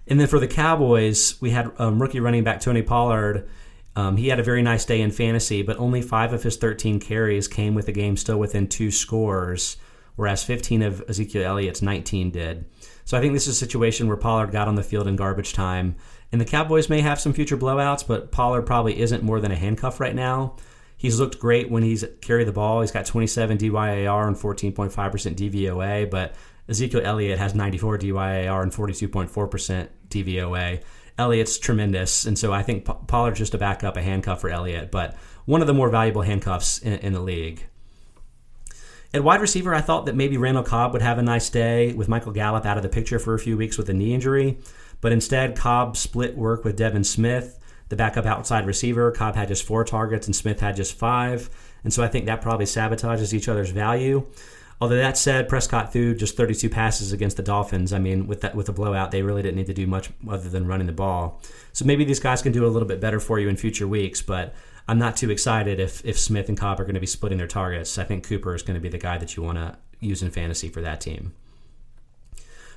And 0.06 0.18
then 0.18 0.26
for 0.26 0.40
the 0.40 0.48
Cowboys, 0.48 1.40
we 1.40 1.50
had 1.50 1.70
um, 1.78 2.00
rookie 2.00 2.20
running 2.20 2.42
back 2.42 2.60
Tony 2.60 2.82
Pollard. 2.82 3.48
Um, 3.94 4.16
he 4.16 4.28
had 4.28 4.40
a 4.40 4.42
very 4.42 4.62
nice 4.62 4.86
day 4.86 5.00
in 5.02 5.10
fantasy, 5.10 5.62
but 5.62 5.76
only 5.78 6.00
five 6.00 6.32
of 6.32 6.42
his 6.42 6.56
13 6.56 7.00
carries 7.00 7.48
came 7.48 7.74
with 7.74 7.86
the 7.86 7.92
game 7.92 8.16
still 8.16 8.38
within 8.38 8.66
two 8.66 8.90
scores 8.90 9.76
whereas 10.16 10.44
15 10.44 10.82
of 10.82 11.02
Ezekiel 11.08 11.44
Elliott's 11.44 11.82
19 11.82 12.30
did. 12.30 12.64
So 13.04 13.16
I 13.16 13.20
think 13.20 13.32
this 13.32 13.46
is 13.46 13.56
a 13.56 13.58
situation 13.58 14.08
where 14.08 14.16
Pollard 14.16 14.52
got 14.52 14.68
on 14.68 14.74
the 14.74 14.82
field 14.82 15.08
in 15.08 15.16
garbage 15.16 15.52
time. 15.52 15.96
And 16.30 16.40
the 16.40 16.46
Cowboys 16.46 16.88
may 16.88 17.00
have 17.00 17.20
some 17.20 17.32
future 17.32 17.56
blowouts, 17.56 18.06
but 18.06 18.32
Pollard 18.32 18.62
probably 18.62 18.98
isn't 19.00 19.22
more 19.22 19.40
than 19.40 19.52
a 19.52 19.56
handcuff 19.56 20.00
right 20.00 20.14
now. 20.14 20.56
He's 20.96 21.18
looked 21.18 21.40
great 21.40 21.70
when 21.70 21.82
he's 21.82 22.04
carried 22.20 22.46
the 22.46 22.52
ball. 22.52 22.80
He's 22.80 22.92
got 22.92 23.06
27 23.06 23.58
DYAR 23.58 24.28
and 24.28 24.36
14.5% 24.36 24.92
DVOA, 24.92 26.08
but 26.08 26.36
Ezekiel 26.68 27.02
Elliott 27.04 27.38
has 27.38 27.54
94 27.54 27.98
DYAR 27.98 28.62
and 28.62 28.72
42.4% 28.72 29.88
DVOA. 30.08 30.80
Elliott's 31.18 31.58
tremendous, 31.58 32.24
and 32.24 32.38
so 32.38 32.52
I 32.52 32.62
think 32.62 32.84
Pollard's 32.84 33.38
just 33.38 33.54
a 33.54 33.58
backup, 33.58 33.96
a 33.96 34.02
handcuff 34.02 34.40
for 34.40 34.48
Elliott, 34.48 34.90
but 34.90 35.16
one 35.44 35.60
of 35.60 35.66
the 35.66 35.74
more 35.74 35.90
valuable 35.90 36.22
handcuffs 36.22 36.78
in, 36.78 36.94
in 37.00 37.12
the 37.12 37.20
league. 37.20 37.66
At 39.14 39.24
wide 39.24 39.42
receiver, 39.42 39.74
I 39.74 39.82
thought 39.82 40.06
that 40.06 40.16
maybe 40.16 40.38
Randall 40.38 40.62
Cobb 40.62 40.94
would 40.94 41.02
have 41.02 41.18
a 41.18 41.22
nice 41.22 41.50
day 41.50 41.92
with 41.92 42.08
Michael 42.08 42.32
Gallup 42.32 42.64
out 42.64 42.78
of 42.78 42.82
the 42.82 42.88
picture 42.88 43.18
for 43.18 43.34
a 43.34 43.38
few 43.38 43.58
weeks 43.58 43.76
with 43.76 43.90
a 43.90 43.92
knee 43.92 44.14
injury. 44.14 44.58
But 45.02 45.12
instead, 45.12 45.54
Cobb 45.54 45.98
split 45.98 46.34
work 46.34 46.64
with 46.64 46.76
Devin 46.76 47.04
Smith, 47.04 47.58
the 47.90 47.96
backup 47.96 48.24
outside 48.24 48.66
receiver. 48.66 49.10
Cobb 49.10 49.34
had 49.34 49.48
just 49.48 49.64
four 49.64 49.84
targets 49.84 50.26
and 50.26 50.34
Smith 50.34 50.60
had 50.60 50.76
just 50.76 50.94
five. 50.94 51.50
And 51.84 51.92
so 51.92 52.02
I 52.02 52.08
think 52.08 52.24
that 52.24 52.40
probably 52.40 52.64
sabotages 52.64 53.34
each 53.34 53.48
other's 53.48 53.70
value. 53.70 54.24
Although 54.80 54.96
that 54.96 55.18
said, 55.18 55.48
Prescott 55.48 55.92
threw 55.92 56.14
just 56.14 56.36
32 56.36 56.70
passes 56.70 57.12
against 57.12 57.36
the 57.36 57.42
Dolphins. 57.42 57.92
I 57.92 57.98
mean, 57.98 58.26
with 58.26 58.40
that 58.40 58.54
with 58.54 58.66
the 58.66 58.72
blowout, 58.72 59.10
they 59.10 59.22
really 59.22 59.42
didn't 59.42 59.56
need 59.56 59.66
to 59.66 59.74
do 59.74 59.86
much 59.86 60.10
other 60.28 60.48
than 60.48 60.66
running 60.66 60.86
the 60.86 60.92
ball. 60.92 61.40
So 61.72 61.84
maybe 61.84 62.04
these 62.04 62.18
guys 62.18 62.40
can 62.40 62.52
do 62.52 62.64
a 62.64 62.68
little 62.68 62.88
bit 62.88 63.00
better 63.00 63.20
for 63.20 63.38
you 63.38 63.48
in 63.48 63.56
future 63.56 63.86
weeks. 63.86 64.22
But 64.22 64.54
I'm 64.92 64.98
not 64.98 65.16
too 65.16 65.30
excited 65.30 65.80
if 65.80 66.04
if 66.04 66.18
Smith 66.18 66.50
and 66.50 66.58
Cobb 66.58 66.78
are 66.78 66.84
going 66.84 66.96
to 66.96 67.00
be 67.00 67.06
splitting 67.06 67.38
their 67.38 67.46
targets. 67.46 67.96
I 67.96 68.04
think 68.04 68.26
Cooper 68.26 68.54
is 68.54 68.62
going 68.62 68.74
to 68.74 68.80
be 68.80 68.90
the 68.90 68.98
guy 68.98 69.16
that 69.16 69.34
you 69.34 69.42
want 69.42 69.56
to 69.56 69.78
use 70.00 70.22
in 70.22 70.30
fantasy 70.30 70.68
for 70.68 70.82
that 70.82 71.00
team. 71.00 71.32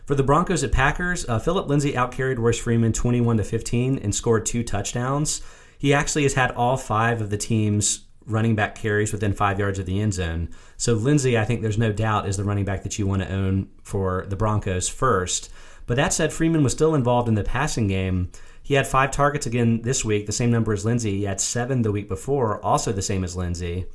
For 0.06 0.16
the 0.16 0.24
Broncos 0.24 0.64
at 0.64 0.72
Packers, 0.72 1.28
uh, 1.28 1.40
Phillip 1.40 1.68
Lindsay 1.68 1.92
outcarried 1.92 2.38
Royce 2.38 2.58
Freeman 2.58 2.94
21 2.94 3.36
to 3.36 3.44
15 3.44 3.98
and 3.98 4.16
scored 4.16 4.46
two 4.46 4.64
touchdowns. 4.64 5.42
He 5.78 5.94
actually 5.94 6.24
has 6.24 6.36
had 6.36 6.52
all 6.52 6.78
five 6.78 7.20
of 7.20 7.32
the 7.32 7.38
team's 7.38 8.06
running 8.26 8.56
back 8.56 8.76
carries 8.76 9.12
within 9.12 9.34
five 9.34 9.60
yards 9.60 9.78
of 9.78 9.86
the 9.86 10.00
end 10.00 10.14
zone. 10.14 10.52
So 10.78 10.94
Lindsay, 10.94 11.38
I 11.38 11.44
think 11.44 11.62
there's 11.62 11.78
no 11.78 11.92
doubt, 11.92 12.30
is 12.30 12.38
the 12.38 12.46
running 12.46 12.64
back 12.64 12.84
that 12.84 12.98
you 12.98 13.06
want 13.06 13.24
to 13.24 13.30
own 13.30 13.68
for 13.84 14.26
the 14.30 14.38
Broncos 14.38 14.88
first. 14.88 15.52
But 15.86 15.98
that 15.98 16.14
said, 16.14 16.32
Freeman 16.32 16.64
was 16.64 16.72
still 16.72 16.96
involved 16.96 17.28
in 17.28 17.36
the 17.36 17.44
passing 17.44 17.88
game. 17.90 18.32
He 18.66 18.74
had 18.74 18.88
five 18.88 19.12
targets 19.12 19.46
again 19.46 19.84
this 19.84 20.04
week, 20.04 20.26
the 20.26 20.32
same 20.32 20.50
number 20.50 20.74
as 20.74 20.84
Lindsay. 20.84 21.20
He 21.20 21.24
had 21.26 21.40
seven 21.40 21.84
the 21.84 21.92
week 21.92 22.10
before, 22.10 22.60
also 22.66 22.92
the 22.92 23.04
same 23.04 23.24
as 23.24 23.36
Lindsay. 23.36 23.86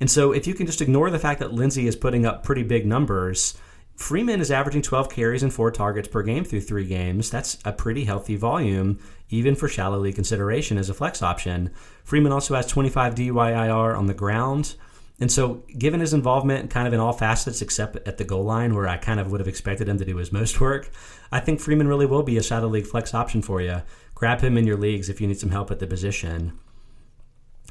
And 0.00 0.10
so 0.10 0.32
if 0.32 0.48
you 0.48 0.54
can 0.54 0.66
just 0.66 0.80
ignore 0.80 1.10
the 1.10 1.18
fact 1.20 1.38
that 1.38 1.52
Lindsay 1.52 1.86
is 1.86 1.94
putting 1.94 2.26
up 2.26 2.42
pretty 2.42 2.64
big 2.64 2.86
numbers, 2.86 3.56
Freeman 3.94 4.40
is 4.40 4.50
averaging 4.50 4.82
12 4.82 5.10
carries 5.10 5.44
and 5.44 5.54
four 5.54 5.70
targets 5.70 6.08
per 6.08 6.24
game 6.24 6.42
through 6.42 6.62
three 6.62 6.86
games. 6.86 7.30
That's 7.30 7.58
a 7.64 7.72
pretty 7.72 8.02
healthy 8.02 8.34
volume, 8.34 8.98
even 9.28 9.54
for 9.54 9.68
shallow 9.68 9.98
league 9.98 10.16
consideration 10.16 10.76
as 10.76 10.90
a 10.90 10.94
flex 10.94 11.22
option. 11.22 11.70
Freeman 12.02 12.32
also 12.32 12.56
has 12.56 12.66
25 12.66 13.14
DYAR 13.14 13.96
on 13.96 14.06
the 14.06 14.14
ground. 14.14 14.74
And 15.20 15.30
so, 15.30 15.62
given 15.76 16.00
his 16.00 16.14
involvement 16.14 16.70
kind 16.70 16.88
of 16.88 16.94
in 16.94 16.98
all 16.98 17.12
facets 17.12 17.60
except 17.60 18.08
at 18.08 18.16
the 18.16 18.24
goal 18.24 18.42
line, 18.42 18.74
where 18.74 18.88
I 18.88 18.96
kind 18.96 19.20
of 19.20 19.30
would 19.30 19.40
have 19.40 19.48
expected 19.48 19.86
him 19.86 19.98
to 19.98 20.04
do 20.06 20.16
his 20.16 20.32
most 20.32 20.60
work, 20.60 20.90
I 21.30 21.40
think 21.40 21.60
Freeman 21.60 21.86
really 21.86 22.06
will 22.06 22.22
be 22.22 22.38
a 22.38 22.42
shadow 22.42 22.68
league 22.68 22.86
flex 22.86 23.12
option 23.12 23.42
for 23.42 23.60
you. 23.60 23.82
Grab 24.20 24.42
him 24.42 24.58
in 24.58 24.66
your 24.66 24.76
leagues 24.76 25.08
if 25.08 25.18
you 25.18 25.26
need 25.26 25.38
some 25.38 25.48
help 25.48 25.70
at 25.70 25.78
the 25.78 25.86
position. 25.86 26.52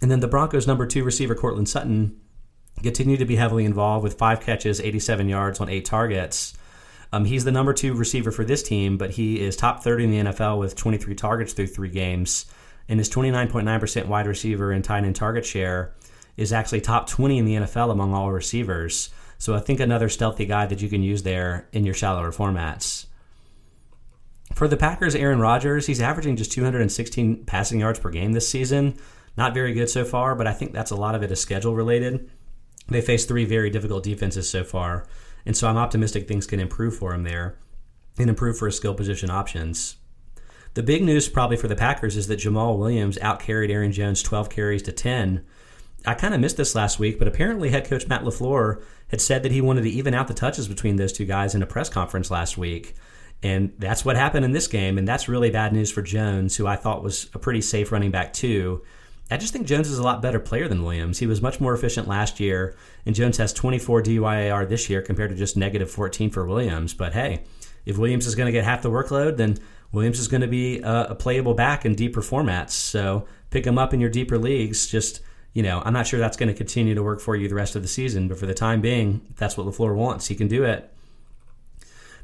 And 0.01 0.09
then 0.09 0.19
the 0.19 0.27
Broncos' 0.27 0.65
number 0.65 0.87
two 0.87 1.03
receiver, 1.03 1.35
Courtland 1.35 1.69
Sutton, 1.69 2.19
continued 2.81 3.19
to 3.19 3.25
be 3.25 3.35
heavily 3.35 3.65
involved 3.65 4.03
with 4.03 4.17
five 4.17 4.41
catches, 4.41 4.81
87 4.81 5.29
yards 5.29 5.59
on 5.59 5.69
eight 5.69 5.85
targets. 5.85 6.57
Um, 7.13 7.25
he's 7.25 7.43
the 7.43 7.51
number 7.51 7.71
two 7.71 7.93
receiver 7.93 8.31
for 8.31 8.43
this 8.43 8.63
team, 8.63 8.97
but 8.97 9.11
he 9.11 9.39
is 9.39 9.55
top 9.55 9.83
30 9.83 10.05
in 10.05 10.09
the 10.09 10.31
NFL 10.31 10.57
with 10.57 10.75
23 10.75 11.13
targets 11.13 11.53
through 11.53 11.67
three 11.67 11.89
games. 11.89 12.47
And 12.87 12.99
his 12.99 13.11
29.9% 13.11 14.07
wide 14.07 14.25
receiver 14.25 14.71
and 14.71 14.83
tight 14.83 15.03
end 15.03 15.15
target 15.15 15.45
share 15.45 15.93
is 16.35 16.51
actually 16.51 16.81
top 16.81 17.07
20 17.07 17.37
in 17.37 17.45
the 17.45 17.55
NFL 17.57 17.91
among 17.91 18.15
all 18.15 18.31
receivers. 18.31 19.11
So 19.37 19.53
I 19.53 19.59
think 19.59 19.79
another 19.79 20.09
stealthy 20.09 20.47
guy 20.47 20.65
that 20.65 20.81
you 20.81 20.89
can 20.89 21.03
use 21.03 21.21
there 21.21 21.67
in 21.71 21.85
your 21.85 21.93
shallower 21.93 22.31
formats. 22.31 23.05
For 24.53 24.67
the 24.67 24.77
Packers, 24.77 25.15
Aaron 25.15 25.39
Rodgers, 25.39 25.85
he's 25.85 26.01
averaging 26.01 26.35
just 26.35 26.51
216 26.51 27.45
passing 27.45 27.79
yards 27.79 27.99
per 27.99 28.09
game 28.09 28.33
this 28.33 28.49
season. 28.49 28.95
Not 29.37 29.53
very 29.53 29.73
good 29.73 29.89
so 29.89 30.03
far, 30.03 30.35
but 30.35 30.47
I 30.47 30.53
think 30.53 30.73
that's 30.73 30.91
a 30.91 30.95
lot 30.95 31.15
of 31.15 31.23
it 31.23 31.31
is 31.31 31.39
schedule 31.39 31.75
related. 31.75 32.29
They 32.87 33.01
face 33.01 33.25
three 33.25 33.45
very 33.45 33.69
difficult 33.69 34.03
defenses 34.03 34.49
so 34.49 34.63
far, 34.63 35.05
and 35.45 35.55
so 35.55 35.67
I'm 35.67 35.77
optimistic 35.77 36.27
things 36.27 36.47
can 36.47 36.59
improve 36.59 36.97
for 36.97 37.13
him 37.13 37.23
there 37.23 37.57
and 38.17 38.29
improve 38.29 38.57
for 38.57 38.65
his 38.65 38.75
skill 38.75 38.93
position 38.93 39.29
options. 39.29 39.95
The 40.73 40.83
big 40.83 41.03
news 41.03 41.29
probably 41.29 41.57
for 41.57 41.67
the 41.67 41.75
Packers 41.75 42.17
is 42.17 42.27
that 42.27 42.39
Jamaal 42.39 42.77
Williams 42.77 43.17
outcarried 43.19 43.71
Aaron 43.71 43.91
Jones 43.91 44.21
12 44.21 44.49
carries 44.49 44.83
to 44.83 44.91
10. 44.91 45.43
I 46.05 46.13
kind 46.13 46.33
of 46.33 46.39
missed 46.39 46.57
this 46.57 46.75
last 46.75 46.99
week, 46.99 47.19
but 47.19 47.27
apparently 47.27 47.69
head 47.69 47.85
coach 47.85 48.07
Matt 48.07 48.23
LaFleur 48.23 48.81
had 49.09 49.21
said 49.21 49.43
that 49.43 49.51
he 49.51 49.61
wanted 49.61 49.81
to 49.83 49.89
even 49.89 50.13
out 50.13 50.27
the 50.27 50.33
touches 50.33 50.67
between 50.67 50.95
those 50.95 51.13
two 51.13 51.25
guys 51.25 51.55
in 51.55 51.63
a 51.63 51.67
press 51.67 51.89
conference 51.89 52.31
last 52.31 52.57
week. 52.57 52.95
And 53.41 53.73
that's 53.77 54.03
what 54.03 54.17
happened 54.17 54.43
in 54.43 54.51
this 54.51 54.67
game, 54.67 54.97
and 54.97 55.07
that's 55.07 55.29
really 55.29 55.49
bad 55.49 55.71
news 55.71 55.91
for 55.91 56.01
Jones, 56.01 56.57
who 56.57 56.67
I 56.67 56.75
thought 56.75 57.03
was 57.03 57.29
a 57.33 57.39
pretty 57.39 57.61
safe 57.61 57.91
running 57.91 58.11
back 58.11 58.33
too. 58.33 58.81
I 59.31 59.37
just 59.37 59.53
think 59.53 59.67
Jones 59.67 59.89
is 59.89 59.99
a 59.99 60.03
lot 60.03 60.21
better 60.21 60.39
player 60.39 60.67
than 60.67 60.83
Williams. 60.83 61.19
He 61.19 61.27
was 61.27 61.41
much 61.41 61.61
more 61.61 61.73
efficient 61.73 62.07
last 62.07 62.39
year, 62.39 62.75
and 63.05 63.15
Jones 63.15 63.37
has 63.37 63.53
24 63.53 64.01
DYAR 64.01 64.67
this 64.67 64.89
year 64.89 65.01
compared 65.01 65.29
to 65.29 65.35
just 65.35 65.55
negative 65.55 65.89
14 65.89 66.31
for 66.31 66.45
Williams. 66.45 66.93
But 66.93 67.13
hey, 67.13 67.43
if 67.85 67.97
Williams 67.97 68.25
is 68.25 68.35
going 68.35 68.47
to 68.47 68.51
get 68.51 68.65
half 68.65 68.81
the 68.81 68.89
workload, 68.89 69.37
then 69.37 69.57
Williams 69.91 70.19
is 70.19 70.27
going 70.27 70.41
to 70.41 70.47
be 70.47 70.79
a, 70.79 71.03
a, 71.09 71.15
playable 71.15 71.53
back 71.53 71.85
in 71.85 71.95
deeper 71.95 72.21
formats. 72.21 72.71
So 72.71 73.25
pick 73.51 73.65
him 73.65 73.77
up 73.77 73.93
in 73.93 73.99
your 73.99 74.09
deeper 74.09 74.37
leagues. 74.37 74.87
Just 74.87 75.21
you 75.53 75.63
know, 75.63 75.81
I'm 75.83 75.93
not 75.93 76.07
sure 76.07 76.19
that's 76.19 76.37
going 76.37 76.49
to 76.49 76.55
continue 76.55 76.95
to 76.95 77.03
work 77.03 77.19
for 77.19 77.35
you 77.35 77.47
the 77.47 77.55
rest 77.55 77.75
of 77.75 77.81
the 77.81 77.87
season, 77.87 78.27
but 78.27 78.37
for 78.37 78.45
the 78.45 78.53
time 78.53 78.81
being, 78.81 79.21
that's 79.37 79.57
what 79.57 79.65
LaFleur 79.65 79.95
wants. 79.95 80.27
He 80.27 80.35
can 80.35 80.47
do 80.47 80.63
it. 80.63 80.91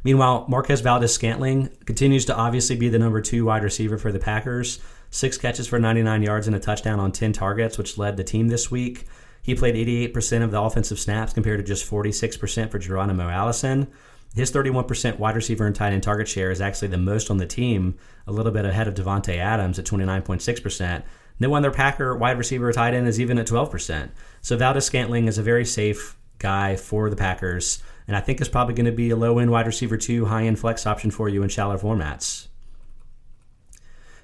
Meanwhile, 0.05 0.45
Marquez 0.47 0.81
Valdes 0.81 1.11
Scantling 1.11 1.69
continues 1.85 2.25
to 2.25 2.35
obviously 2.35 2.75
be 2.75 2.89
the 2.89 2.99
number 2.99 3.21
two 3.21 3.43
wide 3.45 3.63
receiver 3.63 3.97
for 3.97 4.11
the 4.11 4.19
Packers 4.19 4.79
six 5.09 5.37
catches 5.37 5.67
for 5.67 5.79
99 5.79 6.21
yards 6.21 6.45
and 6.45 6.55
a 6.55 6.59
touchdown 6.59 6.99
on 6.99 7.11
10 7.11 7.33
targets, 7.33 7.77
which 7.77 7.97
led 7.97 8.15
the 8.15 8.23
team 8.23 8.49
this 8.49 8.69
week. 8.69 9.07
He 9.41 9.55
played 9.55 9.75
88% 9.75 10.43
of 10.43 10.51
the 10.51 10.61
offensive 10.61 10.99
snaps 10.99 11.33
compared 11.33 11.59
to 11.59 11.63
just 11.63 11.89
46% 11.89 12.69
for 12.69 12.77
Geronimo 12.77 13.29
Allison. 13.29 13.87
His 14.35 14.51
31% 14.51 15.17
wide 15.17 15.35
receiver 15.35 15.65
and 15.65 15.75
tight 15.75 15.93
end 15.93 16.03
target 16.03 16.27
share 16.27 16.51
is 16.51 16.61
actually 16.61 16.89
the 16.89 16.97
most 16.97 17.31
on 17.31 17.37
the 17.37 17.47
team, 17.47 17.97
a 18.27 18.31
little 18.31 18.51
bit 18.51 18.65
ahead 18.65 18.87
of 18.87 18.93
Davante 18.93 19.37
Adams 19.37 19.79
at 19.79 19.85
29.6%. 19.85 21.03
No 21.39 21.55
other 21.55 21.71
Packer 21.71 22.15
wide 22.15 22.37
receiver 22.37 22.69
or 22.69 22.73
tight 22.73 22.93
end 22.93 23.07
is 23.07 23.19
even 23.19 23.39
at 23.39 23.47
12%. 23.47 24.09
So 24.41 24.55
Valdes 24.55 24.85
Scantling 24.85 25.27
is 25.27 25.39
a 25.39 25.43
very 25.43 25.65
safe 25.65 26.15
guy 26.37 26.75
for 26.75 27.09
the 27.09 27.15
Packers, 27.15 27.81
and 28.07 28.15
I 28.15 28.21
think 28.21 28.41
is 28.41 28.49
probably 28.49 28.75
going 28.75 28.85
to 28.85 28.91
be 28.91 29.09
a 29.09 29.15
low 29.15 29.39
end 29.39 29.51
wide 29.51 29.67
receiver 29.67 29.97
two, 29.97 30.25
high 30.25 30.43
end 30.43 30.59
flex 30.59 30.85
option 30.85 31.11
for 31.11 31.29
you 31.29 31.43
in 31.43 31.49
shallow 31.49 31.77
formats. 31.77 32.47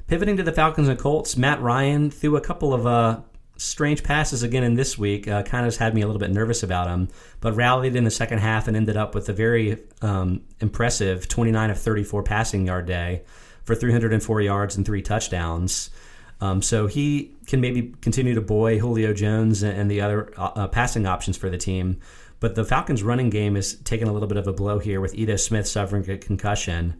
Pivoting 0.08 0.38
to 0.38 0.44
the 0.44 0.52
Falcons 0.52 0.88
and 0.88 1.00
Colts, 1.00 1.38
Matt 1.38 1.62
Ryan 1.62 2.12
threw 2.12 2.36
a 2.36 2.41
couple 2.41 2.74
of 2.74 2.86
uh, 2.86 3.22
strange 3.56 4.04
passes 4.04 4.44
again 4.44 4.63
in 4.63 4.74
this 4.74 4.98
week. 4.98 5.28
Uh, 5.28 5.44
kind 5.44 5.65
of 5.65 5.76
had 5.78 5.94
me 5.94 6.02
a 6.02 6.06
little 6.06 6.20
bit 6.20 6.32
nervous 6.32 6.63
about 6.63 6.88
him, 6.88 7.08
but 7.39 7.56
rallied 7.56 7.96
in 7.96 8.04
the 8.04 8.12
second 8.12 8.39
half 8.39 8.67
and 8.67 8.76
ended 8.76 8.98
up 8.98 9.15
with 9.15 9.30
a 9.30 9.34
very 9.34 9.78
um, 10.02 10.41
impressive 10.60 11.28
29 11.28 11.70
of 11.70 11.80
34 11.80 12.24
passing 12.24 12.65
yard 12.65 12.88
day 12.88 13.22
for 13.63 13.76
304 13.76 14.41
yards 14.41 14.76
and 14.76 14.86
three 14.86 15.02
touchdowns. 15.02 15.91
Um, 16.41 16.62
so 16.62 16.88
he 16.88 17.36
can 17.46 17.62
maybe 17.62 17.94
continue 18.02 18.34
to 18.34 18.41
buoy 18.41 18.80
Julio 18.80 19.13
Jones 19.13 19.62
and 19.62 19.89
the 19.91 20.02
other 20.02 20.34
uh, 20.38 20.52
uh, 20.56 20.67
passing 20.67 21.06
options 21.06 21.38
for 21.38 21.50
the 21.50 21.58
team. 21.58 22.00
But 22.41 22.56
the 22.56 22.65
Falcons' 22.65 23.04
running 23.04 23.30
game 23.30 23.56
is 23.56 23.75
taking 23.84 24.10
a 24.10 24.12
little 24.12 24.27
bit 24.27 24.38
of 24.38 24.47
a 24.47 24.51
blow 24.51 24.80
here 24.80 24.99
with 24.99 25.15
Ito 25.15 25.38
Smith 25.38 25.67
suffering 25.67 26.10
a 26.10 26.17
concussion. 26.17 26.99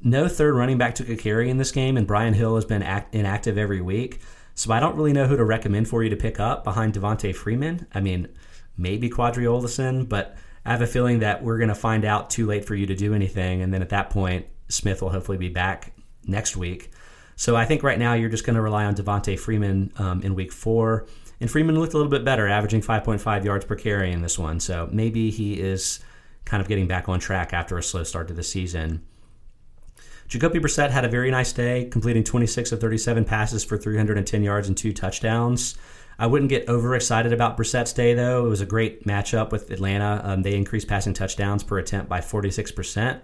No 0.00 0.26
third 0.26 0.54
running 0.54 0.78
back 0.78 0.96
took 0.96 1.10
a 1.10 1.16
carry 1.16 1.50
in 1.50 1.58
this 1.58 1.70
game, 1.70 1.96
and 1.96 2.06
Brian 2.06 2.34
Hill 2.34 2.56
has 2.56 2.64
been 2.64 2.82
act- 2.82 3.14
inactive 3.14 3.58
every 3.58 3.82
week. 3.82 4.20
So 4.54 4.72
I 4.72 4.80
don't 4.80 4.96
really 4.96 5.12
know 5.12 5.26
who 5.26 5.36
to 5.36 5.44
recommend 5.44 5.88
for 5.88 6.02
you 6.02 6.08
to 6.10 6.16
pick 6.16 6.40
up 6.40 6.64
behind 6.64 6.94
Devonta 6.94 7.34
Freeman. 7.34 7.86
I 7.92 8.00
mean, 8.00 8.28
maybe 8.76 9.10
Qadree 9.10 9.44
Ollison, 9.44 10.08
but 10.08 10.36
I 10.64 10.70
have 10.70 10.82
a 10.82 10.86
feeling 10.86 11.18
that 11.18 11.42
we're 11.42 11.58
going 11.58 11.68
to 11.68 11.74
find 11.74 12.04
out 12.06 12.30
too 12.30 12.46
late 12.46 12.64
for 12.64 12.74
you 12.74 12.86
to 12.86 12.96
do 12.96 13.14
anything. 13.14 13.60
And 13.60 13.74
then 13.74 13.82
at 13.82 13.90
that 13.90 14.08
point, 14.08 14.46
Smith 14.68 15.02
will 15.02 15.10
hopefully 15.10 15.38
be 15.38 15.50
back 15.50 15.92
next 16.26 16.56
week. 16.56 16.91
So 17.42 17.56
I 17.56 17.64
think 17.64 17.82
right 17.82 17.98
now 17.98 18.14
you're 18.14 18.28
just 18.28 18.46
going 18.46 18.54
to 18.54 18.62
rely 18.62 18.84
on 18.84 18.94
Devonta 18.94 19.36
Freeman 19.36 19.92
um, 19.96 20.22
in 20.22 20.36
week 20.36 20.52
four. 20.52 21.08
And 21.40 21.50
Freeman 21.50 21.76
looked 21.76 21.92
a 21.92 21.96
little 21.96 22.08
bit 22.08 22.24
better, 22.24 22.46
averaging 22.46 22.82
5.5 22.82 23.44
yards 23.44 23.64
per 23.64 23.74
carry 23.74 24.12
in 24.12 24.22
this 24.22 24.38
one. 24.38 24.60
So 24.60 24.88
maybe 24.92 25.28
he 25.32 25.54
is 25.54 25.98
kind 26.44 26.60
of 26.60 26.68
getting 26.68 26.86
back 26.86 27.08
on 27.08 27.18
track 27.18 27.52
after 27.52 27.76
a 27.76 27.82
slow 27.82 28.04
start 28.04 28.28
to 28.28 28.32
the 28.32 28.44
season. 28.44 29.04
Jacoby 30.28 30.60
Brissett 30.60 30.90
had 30.90 31.04
a 31.04 31.08
very 31.08 31.32
nice 31.32 31.52
day, 31.52 31.88
completing 31.90 32.22
26 32.22 32.70
of 32.70 32.80
37 32.80 33.24
passes 33.24 33.64
for 33.64 33.76
310 33.76 34.44
yards 34.44 34.68
and 34.68 34.76
two 34.76 34.92
touchdowns. 34.92 35.76
I 36.20 36.28
wouldn't 36.28 36.48
get 36.48 36.68
overexcited 36.68 37.32
about 37.32 37.56
Brissett's 37.56 37.92
day, 37.92 38.14
though. 38.14 38.46
It 38.46 38.50
was 38.50 38.60
a 38.60 38.66
great 38.66 39.04
matchup 39.04 39.50
with 39.50 39.68
Atlanta. 39.72 40.20
Um, 40.22 40.42
they 40.42 40.54
increased 40.54 40.86
passing 40.86 41.12
touchdowns 41.12 41.64
per 41.64 41.80
attempt 41.80 42.08
by 42.08 42.20
46%. 42.20 43.20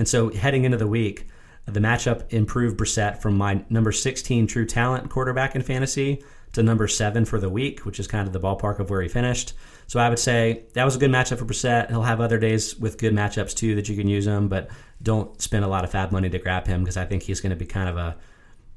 And 0.00 0.08
so 0.08 0.30
heading 0.30 0.64
into 0.64 0.76
the 0.76 0.88
week, 0.88 1.28
the 1.66 1.80
matchup 1.80 2.32
improved 2.32 2.78
Brissett 2.78 3.22
from 3.22 3.36
my 3.36 3.64
number 3.70 3.92
16 3.92 4.46
true 4.46 4.66
talent 4.66 5.10
quarterback 5.10 5.54
in 5.54 5.62
fantasy 5.62 6.22
to 6.52 6.62
number 6.62 6.86
seven 6.86 7.24
for 7.24 7.40
the 7.40 7.48
week, 7.48 7.84
which 7.84 7.98
is 7.98 8.06
kind 8.06 8.26
of 8.26 8.32
the 8.32 8.40
ballpark 8.40 8.78
of 8.78 8.90
where 8.90 9.02
he 9.02 9.08
finished. 9.08 9.54
So 9.86 9.98
I 9.98 10.08
would 10.08 10.18
say 10.18 10.64
that 10.74 10.84
was 10.84 10.96
a 10.96 10.98
good 10.98 11.10
matchup 11.10 11.38
for 11.38 11.44
Brissett. 11.44 11.90
He'll 11.90 12.02
have 12.02 12.20
other 12.20 12.38
days 12.38 12.76
with 12.76 12.98
good 12.98 13.12
matchups 13.12 13.54
too 13.54 13.74
that 13.74 13.88
you 13.88 13.96
can 13.96 14.08
use 14.08 14.26
him, 14.26 14.48
but 14.48 14.70
don't 15.02 15.40
spend 15.40 15.64
a 15.64 15.68
lot 15.68 15.84
of 15.84 15.90
FAAB 15.90 16.12
money 16.12 16.30
to 16.30 16.38
grab 16.38 16.66
him 16.66 16.82
because 16.82 16.96
I 16.96 17.04
think 17.04 17.22
he's 17.22 17.40
going 17.40 17.50
to 17.50 17.56
be 17.56 17.66
kind 17.66 17.88
of 17.88 17.96
a 17.96 18.16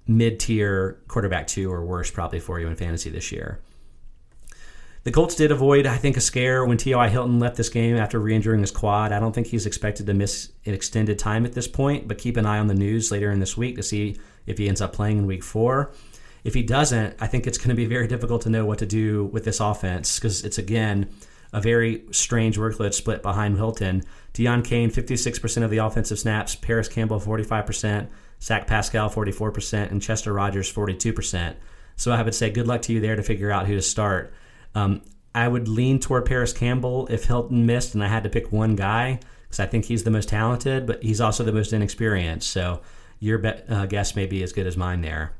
mid-tier 0.07 0.99
quarterback 1.07 1.47
two 1.47 1.71
or 1.71 1.85
worse 1.85 2.09
probably 2.09 2.39
for 2.39 2.59
you 2.59 2.67
in 2.67 2.75
fantasy 2.75 3.09
this 3.09 3.31
year. 3.31 3.59
The 5.07 5.13
Colts 5.13 5.35
did 5.35 5.53
avoid, 5.53 5.85
I 5.85 5.95
think, 5.95 6.17
a 6.17 6.19
scare 6.19 6.65
when 6.65 6.75
T.Y. 6.75 7.07
Hilton 7.07 7.39
left 7.39 7.55
this 7.55 7.69
game 7.69 7.95
after 7.95 8.19
re-injuring 8.19 8.59
his 8.59 8.71
quad. 8.71 9.13
I 9.13 9.21
don't 9.21 9.31
think 9.31 9.47
he's 9.47 9.65
expected 9.65 10.05
to 10.07 10.13
miss 10.13 10.51
an 10.65 10.73
extended 10.73 11.17
time 11.17 11.45
at 11.45 11.53
this 11.53 11.65
point, 11.65 12.09
but 12.09 12.17
keep 12.17 12.35
an 12.35 12.45
eye 12.45 12.59
on 12.59 12.67
the 12.67 12.73
news 12.73 13.09
later 13.09 13.31
in 13.31 13.39
this 13.39 13.55
week 13.55 13.77
to 13.77 13.83
see 13.83 14.17
if 14.45 14.57
he 14.57 14.67
ends 14.67 14.81
up 14.81 14.91
playing 14.91 15.19
in 15.19 15.25
week 15.25 15.45
four. 15.45 15.93
If 16.43 16.53
he 16.53 16.61
doesn't, 16.61 17.15
I 17.21 17.27
think 17.27 17.47
it's 17.47 17.57
going 17.57 17.69
to 17.69 17.73
be 17.73 17.85
very 17.85 18.05
difficult 18.05 18.41
to 18.41 18.49
know 18.49 18.65
what 18.65 18.79
to 18.79 18.85
do 18.85 19.27
with 19.27 19.45
this 19.45 19.61
offense 19.61 20.19
because 20.19 20.43
it's, 20.43 20.57
again, 20.57 21.07
a 21.53 21.61
very 21.61 22.03
strange 22.11 22.57
workload 22.57 22.93
split 22.93 23.23
behind 23.23 23.55
Hilton. 23.55 24.03
Deon 24.33 24.61
Cain, 24.61 24.91
56% 24.91 25.63
of 25.63 25.71
the 25.71 25.77
offensive 25.77 26.19
snaps, 26.19 26.53
Parris 26.53 26.89
Campbell, 26.89 27.21
45%, 27.21 28.09
Zach 28.41 28.67
Pascal, 28.67 29.09
44%, 29.09 29.89
and 29.89 30.01
Chester 30.01 30.33
Rogers, 30.33 30.69
42%. 30.69 31.55
So 31.95 32.11
I 32.11 32.21
would 32.21 32.35
say 32.35 32.49
good 32.49 32.67
luck 32.67 32.81
to 32.81 32.91
you 32.91 32.99
there 32.99 33.15
to 33.15 33.23
figure 33.23 33.51
out 33.51 33.67
who 33.67 33.75
to 33.75 33.81
start. 33.81 34.33
Um, 34.77 35.01
I 35.33 35.47
would 35.47 35.67
lean 35.67 35.99
toward 35.99 36.25
Parris 36.25 36.53
Campbell 36.53 37.07
if 37.07 37.25
Hilton 37.25 37.65
missed 37.65 37.95
and 37.95 38.03
I 38.03 38.07
had 38.07 38.23
to 38.23 38.29
pick 38.29 38.51
one 38.51 38.75
guy 38.75 39.19
because 39.43 39.59
I 39.59 39.65
think 39.65 39.85
he's 39.85 40.03
the 40.03 40.11
most 40.11 40.29
talented, 40.29 40.85
but 40.85 41.01
he's 41.01 41.19
also 41.19 41.43
the 41.43 41.51
most 41.51 41.73
inexperienced. 41.73 42.49
So 42.49 42.81
your 43.19 43.43
uh, 43.45 43.87
guess 43.87 44.15
may 44.15 44.27
be 44.27 44.43
as 44.43 44.53
good 44.53 44.67
as 44.67 44.77
mine 44.77 45.01
there. 45.01 45.33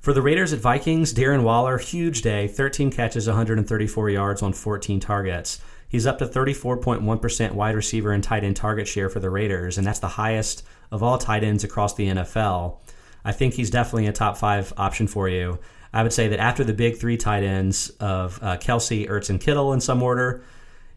For 0.00 0.12
the 0.12 0.22
Raiders 0.22 0.52
at 0.52 0.58
Vikings, 0.58 1.14
Darren 1.14 1.44
Waller, 1.44 1.78
huge 1.78 2.22
day, 2.22 2.48
13 2.48 2.90
catches, 2.90 3.28
134 3.28 4.10
yards 4.10 4.42
on 4.42 4.52
14 4.52 4.98
targets. 4.98 5.60
He's 5.86 6.06
up 6.06 6.18
to 6.18 6.26
34.1% 6.26 7.52
wide 7.52 7.76
receiver 7.76 8.10
and 8.10 8.24
tight 8.24 8.42
end 8.42 8.56
target 8.56 8.88
share 8.88 9.10
for 9.10 9.20
the 9.20 9.30
Raiders, 9.30 9.78
and 9.78 9.86
that's 9.86 10.00
the 10.00 10.08
highest 10.08 10.64
of 10.90 11.04
all 11.04 11.18
tight 11.18 11.44
ends 11.44 11.62
across 11.62 11.94
the 11.94 12.08
NFL. 12.08 12.78
I 13.24 13.30
think 13.30 13.54
he's 13.54 13.70
definitely 13.70 14.08
a 14.08 14.12
top 14.12 14.36
five 14.36 14.72
option 14.76 15.06
for 15.06 15.28
you. 15.28 15.60
I 15.92 16.02
would 16.02 16.12
say 16.12 16.28
that 16.28 16.38
after 16.38 16.64
the 16.64 16.72
big 16.72 16.96
three 16.96 17.16
tight 17.16 17.42
ends 17.42 17.90
of 18.00 18.38
uh, 18.42 18.56
Kelce, 18.56 19.08
Ertz, 19.08 19.28
and 19.28 19.40
Kittle 19.40 19.72
in 19.72 19.80
some 19.80 20.02
order, 20.02 20.42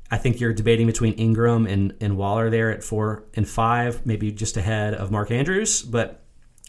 I 0.10 0.18
think 0.18 0.40
you're 0.40 0.54
debating 0.54 0.88
between 0.88 1.18
Engram 1.18 1.70
and, 1.70 1.96
and 2.00 2.18
Waller 2.18 2.50
there 2.50 2.72
at 2.72 2.84
four 2.84 3.26
and 3.34 3.48
five, 3.48 4.06
maybe 4.06 4.32
just 4.32 4.56
ahead 4.56 4.94
of 4.94 5.12
Mark 5.12 5.32
Andrews. 5.32 5.82
But 5.82 6.24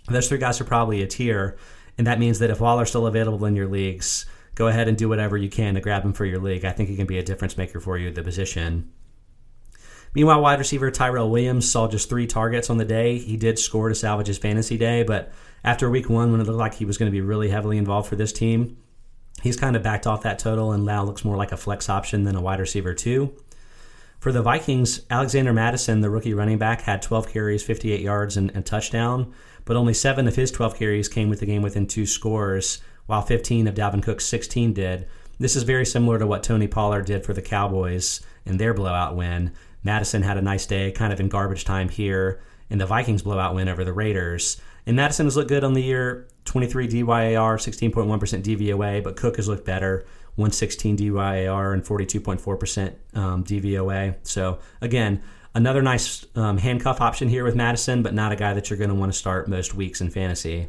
those 0.08 0.28
three 0.28 0.38
guys 0.38 0.60
are 0.60 0.64
probably 0.64 1.02
a 1.02 1.06
tier. 1.06 1.56
And 1.98 2.06
that 2.06 2.18
means 2.18 2.38
that 2.40 2.50
if 2.50 2.60
Waller's 2.60 2.88
still 2.88 3.06
available 3.06 3.44
in 3.46 3.56
your 3.56 3.68
leagues, 3.68 4.26
go 4.54 4.68
ahead 4.68 4.88
and 4.88 4.96
do 4.96 5.08
whatever 5.08 5.36
you 5.36 5.48
can 5.48 5.74
to 5.74 5.80
grab 5.80 6.04
him 6.04 6.12
for 6.12 6.24
your 6.24 6.40
league. 6.40 6.64
I 6.64 6.72
think 6.72 6.88
he 6.88 6.96
can 6.96 7.06
be 7.06 7.18
a 7.18 7.22
difference 7.22 7.56
maker 7.56 7.80
for 7.80 7.96
you 7.98 8.08
at 8.08 8.14
the 8.14 8.22
position. 8.22 8.90
Meanwhile, 10.14 10.40
wide 10.40 10.58
receiver 10.58 10.90
Tyrell 10.90 11.30
Williams 11.30 11.70
saw 11.70 11.88
just 11.88 12.08
three 12.08 12.26
targets 12.26 12.70
on 12.70 12.78
the 12.78 12.84
day. 12.84 13.18
He 13.18 13.36
did 13.36 13.58
score 13.58 13.88
to 13.88 13.94
salvage 13.94 14.28
his 14.28 14.38
fantasy 14.38 14.78
day, 14.78 15.02
but 15.02 15.32
after 15.62 15.90
week 15.90 16.08
one, 16.08 16.32
when 16.32 16.40
it 16.40 16.46
looked 16.46 16.58
like 16.58 16.74
he 16.74 16.84
was 16.84 16.98
going 16.98 17.10
to 17.10 17.16
be 17.16 17.20
really 17.20 17.50
heavily 17.50 17.76
involved 17.76 18.08
for 18.08 18.16
this 18.16 18.32
team, 18.32 18.78
he's 19.42 19.56
kind 19.56 19.76
of 19.76 19.82
backed 19.82 20.06
off 20.06 20.22
that 20.22 20.38
total 20.38 20.72
and 20.72 20.84
now 20.84 21.04
looks 21.04 21.24
more 21.24 21.36
like 21.36 21.52
a 21.52 21.56
flex 21.56 21.90
option 21.90 22.24
than 22.24 22.36
a 22.36 22.40
wide 22.40 22.60
receiver, 22.60 22.94
too. 22.94 23.34
For 24.18 24.32
the 24.32 24.42
Vikings, 24.42 25.02
Alexander 25.10 25.52
Mattison, 25.52 26.00
the 26.00 26.10
rookie 26.10 26.34
running 26.34 26.58
back, 26.58 26.80
had 26.80 27.02
12 27.02 27.28
carries, 27.28 27.62
58 27.62 28.00
yards, 28.00 28.36
and 28.36 28.50
a 28.56 28.62
touchdown 28.62 29.34
but 29.66 29.76
only 29.76 29.92
seven 29.92 30.26
of 30.26 30.36
his 30.36 30.50
12 30.50 30.76
carries 30.76 31.08
came 31.08 31.28
with 31.28 31.40
the 31.40 31.46
game 31.46 31.60
within 31.60 31.86
two 31.86 32.06
scores, 32.06 32.80
while 33.04 33.20
15 33.20 33.66
of 33.66 33.74
Dalvin 33.74 34.02
Cook's 34.02 34.24
16 34.24 34.72
did. 34.72 35.06
This 35.38 35.54
is 35.54 35.64
very 35.64 35.84
similar 35.84 36.18
to 36.18 36.26
what 36.26 36.42
Tony 36.42 36.66
Pollard 36.66 37.04
did 37.04 37.24
for 37.24 37.34
the 37.34 37.42
Cowboys 37.42 38.22
in 38.46 38.56
their 38.56 38.72
blowout 38.72 39.16
win. 39.16 39.52
Mattison 39.86 40.22
had 40.22 40.36
a 40.36 40.42
nice 40.42 40.66
day, 40.66 40.92
kind 40.92 41.12
of 41.12 41.20
in 41.20 41.28
garbage 41.28 41.64
time 41.64 41.88
here, 41.88 42.42
in 42.68 42.76
the 42.76 42.84
Vikings 42.84 43.22
blowout 43.22 43.54
win 43.54 43.68
over 43.68 43.84
the 43.84 43.94
Raiders. 43.94 44.60
And 44.84 44.96
Mattison 44.96 45.24
has 45.24 45.36
looked 45.36 45.48
good 45.48 45.64
on 45.64 45.72
the 45.72 45.82
year 45.82 46.28
23 46.44 46.86
DYAR, 46.88 47.56
16.1% 47.56 48.42
DVOA, 48.42 49.02
but 49.02 49.16
Cook 49.16 49.36
has 49.36 49.48
looked 49.48 49.64
better 49.64 50.04
116 50.34 50.98
DYAR 50.98 51.72
and 51.72 51.82
42.4% 51.82 52.94
um, 53.18 53.42
DVOA. 53.42 54.16
So, 54.22 54.58
again, 54.82 55.22
Another 55.56 55.80
nice 55.80 56.26
um, 56.36 56.58
handcuff 56.58 57.00
option 57.00 57.30
here 57.30 57.42
with 57.42 57.56
Mattison, 57.56 58.02
but 58.02 58.12
not 58.12 58.30
a 58.30 58.36
guy 58.36 58.52
that 58.52 58.68
you're 58.68 58.76
going 58.76 58.90
to 58.90 58.94
want 58.94 59.10
to 59.10 59.18
start 59.18 59.48
most 59.48 59.72
weeks 59.74 60.02
in 60.02 60.10
fantasy. 60.10 60.68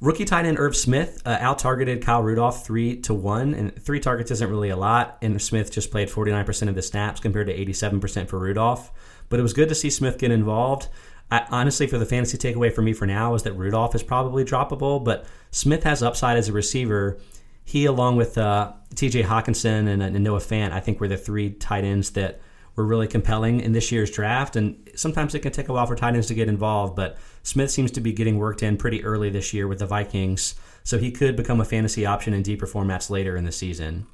Rookie 0.00 0.24
tight 0.24 0.44
end 0.44 0.58
Irv 0.60 0.76
Smith 0.76 1.20
uh, 1.26 1.38
out 1.40 1.58
targeted 1.58 2.04
Kyle 2.04 2.22
Rudolph 2.22 2.64
three 2.64 3.00
to 3.00 3.14
one, 3.14 3.52
and 3.54 3.74
three 3.82 3.98
targets 3.98 4.30
isn't 4.30 4.48
really 4.48 4.68
a 4.68 4.76
lot. 4.76 5.18
And 5.22 5.42
Smith 5.42 5.72
just 5.72 5.90
played 5.90 6.08
49% 6.08 6.68
of 6.68 6.76
the 6.76 6.82
snaps 6.82 7.20
compared 7.20 7.48
to 7.48 7.56
87% 7.56 8.28
for 8.28 8.38
Rudolph. 8.38 8.92
But 9.28 9.40
it 9.40 9.42
was 9.42 9.52
good 9.52 9.68
to 9.68 9.74
see 9.74 9.90
Smith 9.90 10.18
get 10.18 10.30
involved. 10.30 10.88
I, 11.30 11.46
honestly, 11.50 11.86
for 11.86 11.98
the 11.98 12.06
fantasy 12.06 12.38
takeaway 12.38 12.72
for 12.72 12.80
me 12.80 12.92
for 12.92 13.06
now 13.06 13.34
is 13.34 13.42
that 13.42 13.52
Rudolph 13.54 13.94
is 13.94 14.02
probably 14.02 14.44
droppable, 14.44 15.02
but 15.02 15.26
Smith 15.50 15.82
has 15.82 16.02
upside 16.02 16.38
as 16.38 16.48
a 16.48 16.52
receiver. 16.52 17.18
He, 17.64 17.84
along 17.84 18.16
with 18.16 18.38
uh, 18.38 18.72
T.J. 18.94 19.24
Hockenson 19.24 19.88
and, 19.88 20.02
and 20.02 20.24
Noah 20.24 20.38
Fant, 20.38 20.72
I 20.72 20.80
think 20.80 21.00
were 21.00 21.08
the 21.08 21.18
three 21.18 21.50
tight 21.50 21.84
ends 21.84 22.10
that 22.10 22.40
were 22.76 22.84
really 22.84 23.08
compelling 23.08 23.60
in 23.60 23.72
this 23.72 23.92
year's 23.92 24.10
draft. 24.10 24.54
And 24.54 24.88
sometimes 24.94 25.34
it 25.34 25.40
can 25.40 25.52
take 25.52 25.68
a 25.68 25.72
while 25.72 25.84
for 25.84 25.96
tight 25.96 26.14
ends 26.14 26.28
to 26.28 26.34
get 26.34 26.48
involved, 26.48 26.94
but 26.94 27.18
Smith 27.48 27.70
seems 27.70 27.90
to 27.90 28.02
be 28.02 28.12
getting 28.12 28.36
worked 28.36 28.62
in 28.62 28.76
pretty 28.76 29.02
early 29.02 29.30
this 29.30 29.54
year 29.54 29.66
with 29.66 29.78
the 29.78 29.86
Vikings, 29.86 30.54
so 30.84 30.98
he 30.98 31.10
could 31.10 31.34
become 31.34 31.62
a 31.62 31.64
fantasy 31.64 32.04
option 32.04 32.34
in 32.34 32.42
deeper 32.42 32.66
formats 32.66 33.08
later 33.08 33.38
in 33.38 33.44
the 33.44 33.52
season. 33.52 34.06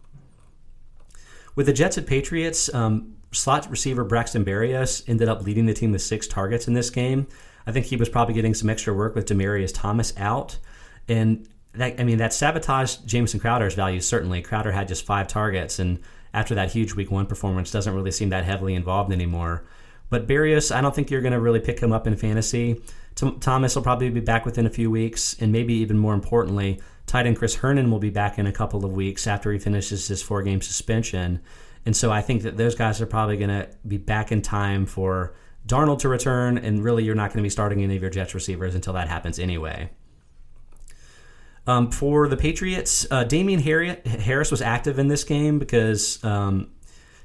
With 1.57 1.67
the 1.67 1.73
Jets 1.73 1.99
at 1.99 2.07
Patriots, 2.07 2.73
um, 2.73 3.17
slot 3.33 3.69
receiver 3.69 4.05
Braxton 4.05 4.45
Berrios 4.45 5.03
ended 5.09 5.29
up 5.29 5.43
leading 5.43 5.67
the 5.67 5.75
team 5.75 5.91
with 5.91 6.03
six 6.03 6.29
targets 6.29 6.69
in 6.69 6.75
this 6.75 6.91
game. 6.91 7.27
I 7.67 7.73
think 7.73 7.87
he 7.87 7.97
was 7.97 8.09
probably 8.09 8.35
getting 8.35 8.55
some 8.55 8.71
extra 8.71 8.95
work 8.95 9.17
with 9.17 9.27
Demaryius 9.27 9.73
Thomas 9.75 10.13
out. 10.17 10.57
And 11.09 11.49
that, 11.73 11.99
I 11.99 12.05
mean, 12.05 12.19
that 12.19 12.33
sabotaged 12.33 13.05
Jamison 13.05 13.41
Crowder's 13.41 13.75
value, 13.75 14.01
certainly. 14.01 14.43
Crowder 14.43 14.71
had 14.71 14.87
just 14.87 15.05
five 15.05 15.27
targets, 15.27 15.81
and 15.81 15.99
after 16.33 16.55
that 16.55 16.71
huge 16.71 16.95
week 16.95 17.11
one 17.11 17.27
performance, 17.27 17.73
doesn't 17.73 17.97
really 17.97 18.13
seem 18.13 18.29
that 18.29 18.45
heavily 18.45 18.77
involved 18.77 19.11
anymore. 19.11 19.65
But 20.09 20.29
Berrios, 20.29 20.73
I 20.73 20.81
don't 20.81 20.95
think 20.95 21.11
you're 21.11 21.21
going 21.21 21.33
to 21.33 21.41
really 21.41 21.59
pick 21.59 21.81
him 21.81 21.93
up 21.93 22.07
in 22.07 22.15
fantasy. 22.15 22.81
T- 23.15 23.37
Thomas 23.41 23.75
will 23.75 23.83
probably 23.83 24.11
be 24.11 24.21
back 24.21 24.45
within 24.45 24.67
a 24.67 24.71
few 24.71 24.91
weeks, 24.91 25.37
and 25.41 25.53
maybe 25.53 25.75
even 25.75 25.99
more 25.99 26.15
importantly, 26.15 26.81
tight 27.07 27.27
end 27.27 27.37
Chris 27.37 27.57
Herndon 27.57 27.91
will 27.91 27.99
be 27.99 28.11
back 28.11 28.39
in 28.39 28.47
a 28.47 28.53
couple 28.53 28.85
of 28.85 28.93
weeks 28.93 29.27
after 29.27 29.53
he 29.53 29.59
finishes 29.59 30.09
his 30.09 30.23
four 30.23 30.43
game 30.43 30.61
suspension. 30.61 31.41
And 31.87 31.97
so 31.97 32.11
I 32.11 32.23
think 32.23 32.43
that 32.43 32.57
those 32.57 32.75
guys 32.75 33.01
are 33.01 33.07
probably 33.07 33.37
going 33.37 33.51
to 33.51 33.69
be 33.87 33.99
back 33.99 34.33
in 34.33 34.43
time 34.43 34.87
for 34.87 35.35
Darnold 35.67 36.01
to 36.01 36.09
return, 36.09 36.59
and 36.59 36.83
really 36.83 37.05
you're 37.05 37.15
not 37.15 37.31
going 37.31 37.39
to 37.39 37.43
be 37.43 37.51
starting 37.51 37.83
any 37.83 37.97
of 37.97 38.03
your 38.03 38.11
Jets 38.11 38.35
receivers 38.35 38.75
until 38.75 38.93
that 38.95 39.09
happens 39.09 39.39
anyway. 39.39 39.91
Um, 41.67 41.91
for 41.91 42.29
the 42.29 42.37
Patriots, 42.37 43.07
uh, 43.11 43.25
Damien 43.25 43.61
Harris 43.61 44.51
was 44.51 44.61
active 44.61 44.99
in 44.99 45.09
this 45.09 45.25
game 45.25 45.59
because 45.59 46.23
um, 46.23 46.71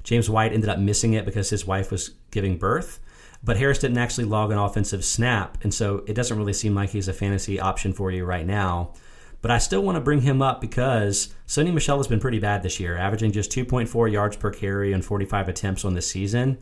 James 0.02 0.30
White 0.30 0.52
ended 0.52 0.70
up 0.70 0.78
missing 0.78 1.12
it 1.12 1.26
because 1.26 1.50
his 1.50 1.66
wife 1.66 1.90
was 1.90 2.10
giving 2.30 2.56
birth. 2.56 3.00
But 3.42 3.56
Harris 3.56 3.78
didn't 3.78 3.98
actually 3.98 4.24
log 4.24 4.52
an 4.52 4.58
offensive 4.58 5.04
snap, 5.04 5.58
and 5.62 5.72
so 5.72 6.04
it 6.06 6.14
doesn't 6.14 6.36
really 6.36 6.52
seem 6.52 6.74
like 6.74 6.90
he's 6.90 7.08
a 7.08 7.12
fantasy 7.12 7.58
option 7.58 7.92
for 7.92 8.10
you 8.10 8.24
right 8.24 8.46
now. 8.46 8.92
But 9.42 9.50
I 9.50 9.58
still 9.58 9.82
want 9.82 9.96
to 9.96 10.00
bring 10.00 10.20
him 10.20 10.42
up 10.42 10.60
because 10.60 11.34
Sony 11.46 11.72
Michel 11.72 11.96
has 11.96 12.06
been 12.06 12.20
pretty 12.20 12.38
bad 12.38 12.62
this 12.62 12.78
year, 12.78 12.96
averaging 12.96 13.32
just 13.32 13.50
2.4 13.50 14.12
yards 14.12 14.36
per 14.36 14.50
carry 14.50 14.92
and 14.92 15.02
45 15.02 15.48
attempts 15.48 15.84
on 15.84 15.94
the 15.94 16.02
season. 16.02 16.58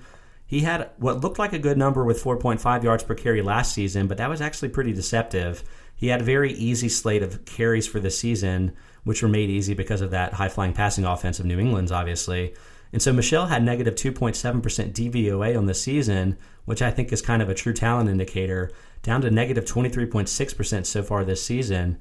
He 0.46 0.60
had 0.60 0.90
what 0.96 1.20
looked 1.20 1.38
like 1.38 1.52
a 1.52 1.58
good 1.58 1.76
number 1.76 2.04
with 2.04 2.22
4.5 2.22 2.82
yards 2.82 3.02
per 3.02 3.14
carry 3.14 3.42
last 3.42 3.74
season, 3.74 4.06
but 4.06 4.16
that 4.18 4.30
was 4.30 4.40
actually 4.40 4.70
pretty 4.70 4.92
deceptive. 4.92 5.64
He 5.96 6.06
had 6.06 6.20
a 6.20 6.24
very 6.24 6.52
easy 6.52 6.88
slate 6.88 7.24
of 7.24 7.44
carries 7.44 7.88
for 7.88 7.98
the 7.98 8.10
season, 8.10 8.72
which 9.02 9.22
were 9.22 9.28
made 9.28 9.50
easy 9.50 9.74
because 9.74 10.00
of 10.00 10.12
that 10.12 10.34
high 10.34 10.48
flying 10.48 10.72
passing 10.72 11.04
offense 11.04 11.40
of 11.40 11.46
New 11.46 11.58
England's, 11.58 11.92
obviously. 11.92 12.54
And 12.92 13.02
so 13.02 13.12
Michel 13.12 13.46
had 13.46 13.62
negative 13.62 13.94
2.7% 13.94 14.92
DVOA 14.92 15.56
on 15.56 15.66
the 15.66 15.74
season, 15.74 16.38
which 16.64 16.82
I 16.82 16.90
think 16.90 17.12
is 17.12 17.20
kind 17.20 17.42
of 17.42 17.48
a 17.48 17.54
true 17.54 17.74
talent 17.74 18.08
indicator, 18.08 18.70
down 19.02 19.20
to 19.22 19.30
negative 19.30 19.64
23.6% 19.64 20.86
so 20.86 21.02
far 21.02 21.24
this 21.24 21.42
season. 21.42 21.98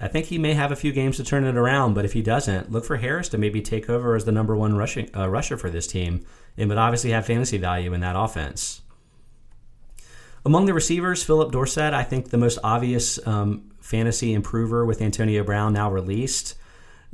I 0.00 0.08
think 0.08 0.26
he 0.26 0.38
may 0.38 0.54
have 0.54 0.72
a 0.72 0.76
few 0.76 0.92
games 0.92 1.16
to 1.18 1.24
turn 1.24 1.44
it 1.44 1.56
around, 1.56 1.94
but 1.94 2.04
if 2.04 2.14
he 2.14 2.22
doesn't, 2.22 2.72
look 2.72 2.84
for 2.84 2.96
Harris 2.96 3.28
to 3.28 3.38
maybe 3.38 3.62
take 3.62 3.88
over 3.88 4.16
as 4.16 4.24
the 4.24 4.32
number 4.32 4.56
one 4.56 4.76
rushing, 4.76 5.08
uh, 5.16 5.28
rusher 5.28 5.56
for 5.56 5.70
this 5.70 5.86
team. 5.86 6.26
It 6.56 6.66
would 6.66 6.78
obviously 6.78 7.10
have 7.10 7.26
fantasy 7.26 7.58
value 7.58 7.92
in 7.92 8.00
that 8.00 8.16
offense. 8.16 8.82
Among 10.44 10.66
the 10.66 10.74
receivers, 10.74 11.22
Phillip 11.22 11.52
Dorsett, 11.52 11.94
I 11.94 12.02
think 12.02 12.30
the 12.30 12.36
most 12.36 12.58
obvious 12.62 13.24
um, 13.26 13.70
fantasy 13.80 14.34
improver 14.34 14.84
with 14.84 15.00
Antonio 15.00 15.44
Brown 15.44 15.72
now 15.72 15.90
released. 15.90 16.56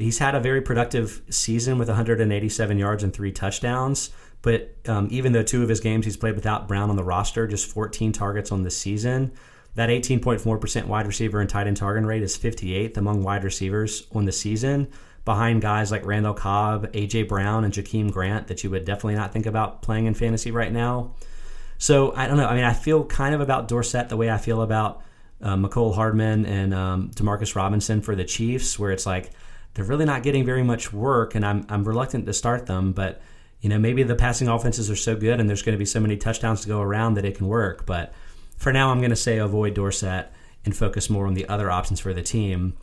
He's 0.01 0.19
had 0.19 0.35
a 0.35 0.41
very 0.41 0.63
productive 0.63 1.23
season 1.31 1.79
with 1.79 1.89
187 1.89 2.79
yards 2.79 3.03
and 3.03 3.13
three 3.13 3.33
touchdowns. 3.33 4.11
But 4.43 4.75
um, 4.87 5.09
even 5.11 5.33
though 5.33 5.43
two 5.43 5.63
of 5.63 5.69
his 5.69 5.81
games 5.81 6.05
he's 6.05 6.17
played 6.17 6.35
without 6.35 6.67
Brown 6.67 6.91
on 6.91 6.97
the 6.97 7.05
roster, 7.05 7.47
just 7.47 7.71
14 7.71 8.13
targets 8.13 8.51
on 8.51 8.63
the 8.63 8.71
season, 8.71 9.33
that 9.75 9.91
18.4% 9.91 10.87
wide 10.87 11.07
receiver 11.07 11.41
and 11.41 11.49
tight 11.49 11.67
end 11.67 11.77
target 11.77 12.05
rate 12.05 12.23
is 12.23 12.39
58th 12.39 12.97
among 12.97 13.23
wide 13.23 13.45
receivers 13.45 14.07
on 14.13 14.25
the 14.25 14.33
season, 14.33 14.89
behind 15.25 15.61
guys 15.61 15.91
like 15.91 16.07
Randall 16.07 16.35
Cobb, 16.35 16.91
A.J. 16.95 17.25
Brown, 17.25 17.65
and 17.65 17.73
Jakeem 17.73 18.11
Grant 18.11 18.49
that 18.49 18.65
you 18.65 18.71
would 18.71 18.85
definitely 18.85 19.17
not 19.17 19.33
think 19.33 19.47
about 19.47 19.83
playing 19.83 20.07
in 20.07 20.15
fantasy 20.15 20.51
right 20.51 20.73
now. 20.73 21.15
So 21.79 22.15
I 22.15 22.27
don't 22.27 22.37
know. 22.37 22.47
I 22.47 22.55
mean, 22.55 22.65
I 22.65 22.73
feel 22.73 23.05
kind 23.05 23.35
of 23.35 23.41
about 23.41 23.69
Dorsett 23.69 24.09
the 24.09 24.17
way 24.17 24.31
I 24.31 24.39
feel 24.39 24.63
about 24.63 25.03
uh, 25.43 25.57
Mecole 25.57 25.95
Hardman 25.95 26.47
and 26.47 26.75
um, 26.75 27.11
Demarcus 27.15 27.55
Robinson 27.55 28.03
for 28.03 28.15
the 28.15 28.25
Chiefs, 28.25 28.79
where 28.79 28.91
it's 28.91 29.07
like 29.07 29.31
they're 29.75 29.85
really 29.85 30.05
not 30.05 30.23
getting 30.23 30.45
very 30.45 30.63
much 30.63 30.93
work, 30.93 31.35
and 31.35 31.45
I'm 31.45 31.67
I'm 31.69 31.85
reluctant 31.85 32.27
to 32.27 32.33
start 32.33 32.67
them. 32.67 32.93
But 32.93 33.21
you 33.61 33.69
know, 33.69 33.79
maybe 33.79 34.03
the 34.03 34.17
passing 34.17 34.49
offenses 34.49 34.91
are 34.91 34.97
so 34.97 35.17
good, 35.17 35.39
and 35.39 35.49
there's 35.49 35.63
going 35.63 35.75
to 35.75 35.79
be 35.79 35.85
so 35.85 36.01
many 36.01 36.17
touchdowns 36.17 36.63
to 36.63 36.69
go 36.69 36.81
around 36.81 37.15
that 37.15 37.25
it 37.25 37.37
can 37.37 37.49
work. 37.49 37.87
But 37.87 38.13
for 38.57 38.73
now, 38.73 38.91
I'm 38.91 38.99
going 38.99 39.11
to 39.11 39.17
say 39.17 39.39
avoid 39.39 39.75
Dorsett 39.75 40.33
and 40.65 40.77
focus 40.77 41.09
more 41.09 41.27
on 41.27 41.35
the 41.35 41.49
other 41.49 41.71
options 41.71 42.01
for 42.01 42.13
the 42.13 42.23
team. 42.23 42.75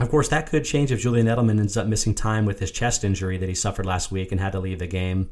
Of 0.00 0.10
course, 0.10 0.28
that 0.28 0.48
could 0.48 0.64
change 0.64 0.92
if 0.92 1.00
Julian 1.00 1.26
Edelman 1.26 1.58
ends 1.58 1.76
up 1.76 1.86
missing 1.86 2.14
time 2.14 2.46
with 2.46 2.60
his 2.60 2.70
chest 2.70 3.04
injury 3.04 3.36
that 3.38 3.48
he 3.48 3.54
suffered 3.54 3.86
last 3.86 4.12
week 4.12 4.30
and 4.30 4.40
had 4.40 4.52
to 4.52 4.60
leave 4.60 4.78
the 4.78 4.86
game. 4.86 5.30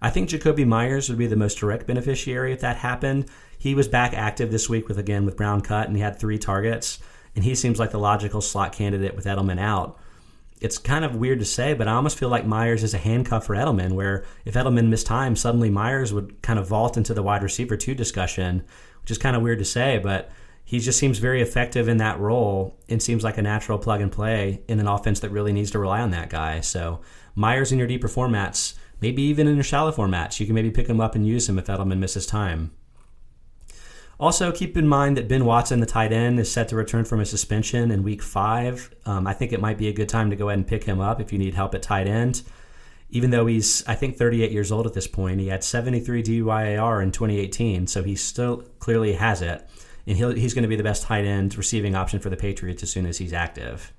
I 0.00 0.10
think 0.10 0.28
Jakobi 0.28 0.66
Meyers 0.66 1.08
would 1.08 1.18
be 1.18 1.26
the 1.26 1.36
most 1.36 1.58
direct 1.58 1.86
beneficiary 1.86 2.52
if 2.52 2.60
that 2.60 2.78
happened. 2.78 3.26
He 3.58 3.74
was 3.74 3.88
back 3.88 4.14
active 4.14 4.50
this 4.50 4.68
week 4.68 4.88
with 4.88 4.98
again 4.98 5.24
with 5.24 5.36
Brown 5.36 5.60
cut, 5.60 5.86
and 5.86 5.96
he 5.96 6.02
had 6.02 6.18
three 6.18 6.38
targets, 6.38 6.98
and 7.34 7.44
he 7.44 7.54
seems 7.54 7.78
like 7.78 7.90
the 7.90 7.98
logical 7.98 8.40
slot 8.40 8.72
candidate 8.72 9.16
with 9.16 9.26
Edelman 9.26 9.60
out. 9.60 9.98
It's 10.60 10.78
kind 10.78 11.04
of 11.04 11.16
weird 11.16 11.40
to 11.40 11.44
say, 11.44 11.74
but 11.74 11.86
I 11.86 11.92
almost 11.92 12.18
feel 12.18 12.30
like 12.30 12.46
Meyers 12.46 12.82
is 12.82 12.94
a 12.94 12.98
handcuff 12.98 13.44
for 13.44 13.54
Edelman, 13.54 13.92
where 13.92 14.24
if 14.44 14.54
Edelman 14.54 14.88
missed 14.88 15.06
time, 15.06 15.36
suddenly 15.36 15.68
Meyers 15.68 16.12
would 16.12 16.40
kind 16.42 16.58
of 16.58 16.66
vault 16.66 16.96
into 16.96 17.12
the 17.12 17.22
wide 17.22 17.42
receiver 17.42 17.76
two 17.76 17.94
discussion, 17.94 18.62
which 19.02 19.10
is 19.10 19.18
kind 19.18 19.36
of 19.36 19.42
weird 19.42 19.58
to 19.58 19.64
say, 19.64 19.98
but 19.98 20.30
he 20.64 20.80
just 20.80 20.98
seems 20.98 21.18
very 21.18 21.42
effective 21.42 21.88
in 21.88 21.98
that 21.98 22.18
role 22.18 22.76
and 22.88 23.02
seems 23.02 23.22
like 23.22 23.38
a 23.38 23.42
natural 23.42 23.78
plug 23.78 24.00
and 24.00 24.10
play 24.10 24.62
in 24.66 24.80
an 24.80 24.88
offense 24.88 25.20
that 25.20 25.30
really 25.30 25.52
needs 25.52 25.70
to 25.70 25.78
rely 25.78 26.00
on 26.00 26.10
that 26.10 26.28
guy. 26.30 26.60
So 26.60 27.00
Meyers 27.36 27.70
in 27.70 27.78
your 27.78 27.86
deeper 27.86 28.08
formats, 28.08 28.74
maybe 29.00 29.22
even 29.22 29.46
in 29.46 29.54
your 29.54 29.62
shallow 29.62 29.92
formats, 29.92 30.40
you 30.40 30.46
can 30.46 30.54
maybe 30.54 30.72
pick 30.72 30.88
him 30.88 31.00
up 31.00 31.14
and 31.14 31.26
use 31.26 31.48
him 31.48 31.58
if 31.58 31.66
Edelman 31.66 31.98
misses 31.98 32.26
time. 32.26 32.72
Also, 34.18 34.50
keep 34.50 34.76
in 34.76 34.88
mind 34.88 35.16
that 35.16 35.28
Ben 35.28 35.44
Watson, 35.44 35.80
the 35.80 35.86
tight 35.86 36.12
end, 36.12 36.40
is 36.40 36.50
set 36.50 36.68
to 36.68 36.76
return 36.76 37.04
from 37.04 37.20
a 37.20 37.26
suspension 37.26 37.90
in 37.90 38.02
week 38.02 38.22
five. 38.22 38.94
Um, 39.04 39.26
I 39.26 39.34
think 39.34 39.52
it 39.52 39.60
might 39.60 39.76
be 39.76 39.88
a 39.88 39.92
good 39.92 40.08
time 40.08 40.30
to 40.30 40.36
go 40.36 40.48
ahead 40.48 40.58
and 40.58 40.66
pick 40.66 40.84
him 40.84 41.00
up 41.00 41.20
if 41.20 41.32
you 41.32 41.38
need 41.38 41.54
help 41.54 41.74
at 41.74 41.82
tight 41.82 42.06
end. 42.06 42.42
Even 43.10 43.30
though 43.30 43.46
he's, 43.46 43.86
I 43.86 43.94
think, 43.94 44.16
38 44.16 44.50
years 44.50 44.72
old 44.72 44.86
at 44.86 44.94
this 44.94 45.06
point, 45.06 45.40
he 45.40 45.48
had 45.48 45.62
73 45.62 46.22
DYAR 46.22 47.02
in 47.02 47.12
2018, 47.12 47.86
so 47.86 48.02
he 48.02 48.16
still 48.16 48.64
clearly 48.78 49.12
has 49.12 49.42
it 49.42 49.68
and 50.06 50.16
he's 50.16 50.54
going 50.54 50.62
to 50.62 50.68
be 50.68 50.76
the 50.76 50.82
best 50.82 51.02
tight 51.02 51.24
end 51.24 51.56
receiving 51.58 51.94
option 51.94 52.20
for 52.20 52.30
the 52.30 52.36
Patriots 52.36 52.82
as 52.82 52.90
soon 52.90 53.06
as 53.06 53.18
he's 53.18 53.32
active. 53.32 53.92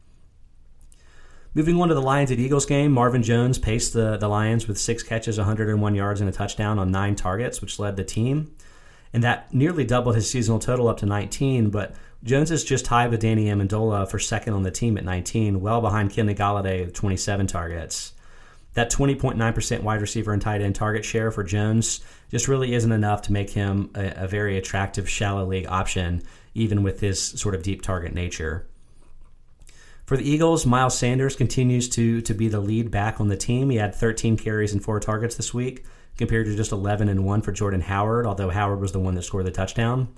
Moving 1.53 1.81
on 1.81 1.87
to 1.89 1.95
the 1.95 2.01
Lions 2.01 2.31
at 2.31 2.39
Eagles 2.39 2.65
game, 2.65 2.91
Marvin 2.91 3.23
Jones 3.23 3.57
paced 3.57 3.93
the, 3.93 4.15
the 4.17 4.27
Lions 4.27 4.67
with 4.67 4.77
six 4.77 5.01
catches, 5.03 5.37
101 5.37 5.95
yards, 5.95 6.21
and 6.21 6.29
a 6.29 6.33
touchdown 6.33 6.77
on 6.77 6.91
nine 6.91 7.15
targets, 7.15 7.61
which 7.61 7.79
led 7.79 7.95
the 7.97 8.03
team. 8.03 8.55
And 9.17 9.23
that 9.23 9.51
nearly 9.51 9.83
doubled 9.83 10.13
his 10.13 10.29
seasonal 10.29 10.59
total 10.59 10.87
up 10.87 10.97
to 10.97 11.07
19. 11.07 11.71
But 11.71 11.95
Jones 12.23 12.51
is 12.51 12.63
just 12.63 12.85
tied 12.85 13.09
with 13.09 13.21
Danny 13.21 13.45
Amendola 13.45 14.07
for 14.07 14.19
second 14.19 14.53
on 14.53 14.61
the 14.61 14.69
team 14.69 14.95
at 14.95 15.03
19, 15.03 15.59
well 15.59 15.81
behind 15.81 16.11
Kenny 16.11 16.35
Golladay 16.35 16.85
with 16.85 16.93
27 16.93 17.47
targets. 17.47 18.13
That 18.75 18.91
20.9% 18.91 19.81
wide 19.81 20.01
receiver 20.01 20.33
and 20.33 20.39
tight 20.39 20.61
end 20.61 20.75
target 20.75 21.03
share 21.03 21.31
for 21.31 21.43
Jones 21.43 22.01
just 22.29 22.47
really 22.47 22.75
isn't 22.75 22.91
enough 22.91 23.23
to 23.23 23.33
make 23.33 23.49
him 23.49 23.89
a, 23.95 24.25
a 24.25 24.27
very 24.27 24.55
attractive 24.55 25.09
shallow 25.09 25.47
league 25.47 25.65
option, 25.67 26.21
even 26.53 26.83
with 26.83 26.99
his 26.99 27.19
sort 27.19 27.55
of 27.55 27.63
deep 27.63 27.81
target 27.81 28.13
nature. 28.13 28.67
For 30.05 30.15
the 30.15 30.29
Eagles, 30.29 30.67
Miles 30.67 30.95
Sanders 30.95 31.35
continues 31.35 31.89
to 31.89 32.21
to 32.21 32.35
be 32.35 32.49
the 32.49 32.59
lead 32.59 32.91
back 32.91 33.19
on 33.19 33.29
the 33.29 33.35
team. 33.35 33.71
He 33.71 33.77
had 33.77 33.95
13 33.95 34.37
carries 34.37 34.73
and 34.73 34.83
four 34.83 34.99
targets 34.99 35.37
this 35.37 35.55
week, 35.55 35.85
compared 36.17 36.45
to 36.47 36.55
just 36.55 36.71
11 36.71 37.09
and 37.09 37.25
one 37.25 37.41
for 37.41 37.51
Jordan 37.51 37.81
Howard. 37.81 38.25
Although 38.25 38.49
Howard 38.49 38.79
was 38.79 38.91
the 38.91 38.99
one 38.99 39.15
that 39.15 39.23
scored 39.23 39.45
the 39.45 39.51
touchdown. 39.51 40.09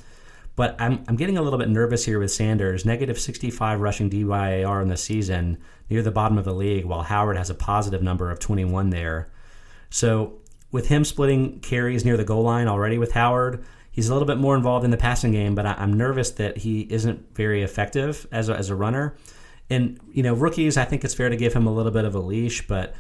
But 0.56 0.76
I'm, 0.78 1.04
I'm 1.08 1.16
getting 1.16 1.38
a 1.38 1.42
little 1.42 1.58
bit 1.58 1.70
nervous 1.70 2.04
here 2.04 2.20
with 2.20 2.32
Sanders. 2.32 2.86
Negative 2.86 3.18
65 3.18 3.80
rushing 3.80 4.10
DYAR 4.10 4.82
in 4.82 4.90
the 4.90 4.98
season, 4.98 5.58
near 5.90 6.02
the 6.02 6.12
bottom 6.12 6.38
of 6.38 6.44
the 6.44 6.54
league, 6.54 6.84
while 6.84 7.04
Howard 7.04 7.38
has 7.38 7.50
a 7.50 7.56
positive 7.56 8.02
number 8.02 8.30
of 8.30 8.40
21 8.40 8.90
there. 8.90 9.30
So 9.90 10.40
with 10.72 10.90
him 10.90 11.06
splitting 11.06 11.62
carries 11.62 12.04
near 12.04 12.18
the 12.18 12.26
goal 12.26 12.44
line 12.44 12.68
already 12.68 12.98
with 12.98 13.14
Howard, 13.14 13.64
he's 13.90 14.10
a 14.10 14.14
little 14.14 14.28
bit 14.28 14.38
more 14.38 14.56
involved 14.56 14.86
in 14.86 14.92
the 14.92 14.98
passing 14.98 15.32
game, 15.32 15.56
but 15.56 15.66
I, 15.66 15.82
am 15.82 15.94
nervous 15.94 16.32
that 16.32 16.58
he 16.58 16.82
isn't 16.82 17.36
very 17.36 17.64
effective 17.64 18.28
as 18.32 18.50
a, 18.50 18.56
as 18.56 18.70
a 18.70 18.76
runner. 18.76 19.16
And, 19.70 20.00
you 20.12 20.24
know, 20.24 20.34
rookies, 20.34 20.78
I 20.78 20.86
think 20.86 21.04
it's 21.04 21.14
fair 21.14 21.30
to 21.30 21.38
give 21.38 21.54
him 21.54 21.68
a 21.68 21.74
little 21.74 21.92
bit 21.92 22.06
of 22.06 22.16
a 22.16 22.20
leash, 22.20 22.68
but 22.68 22.96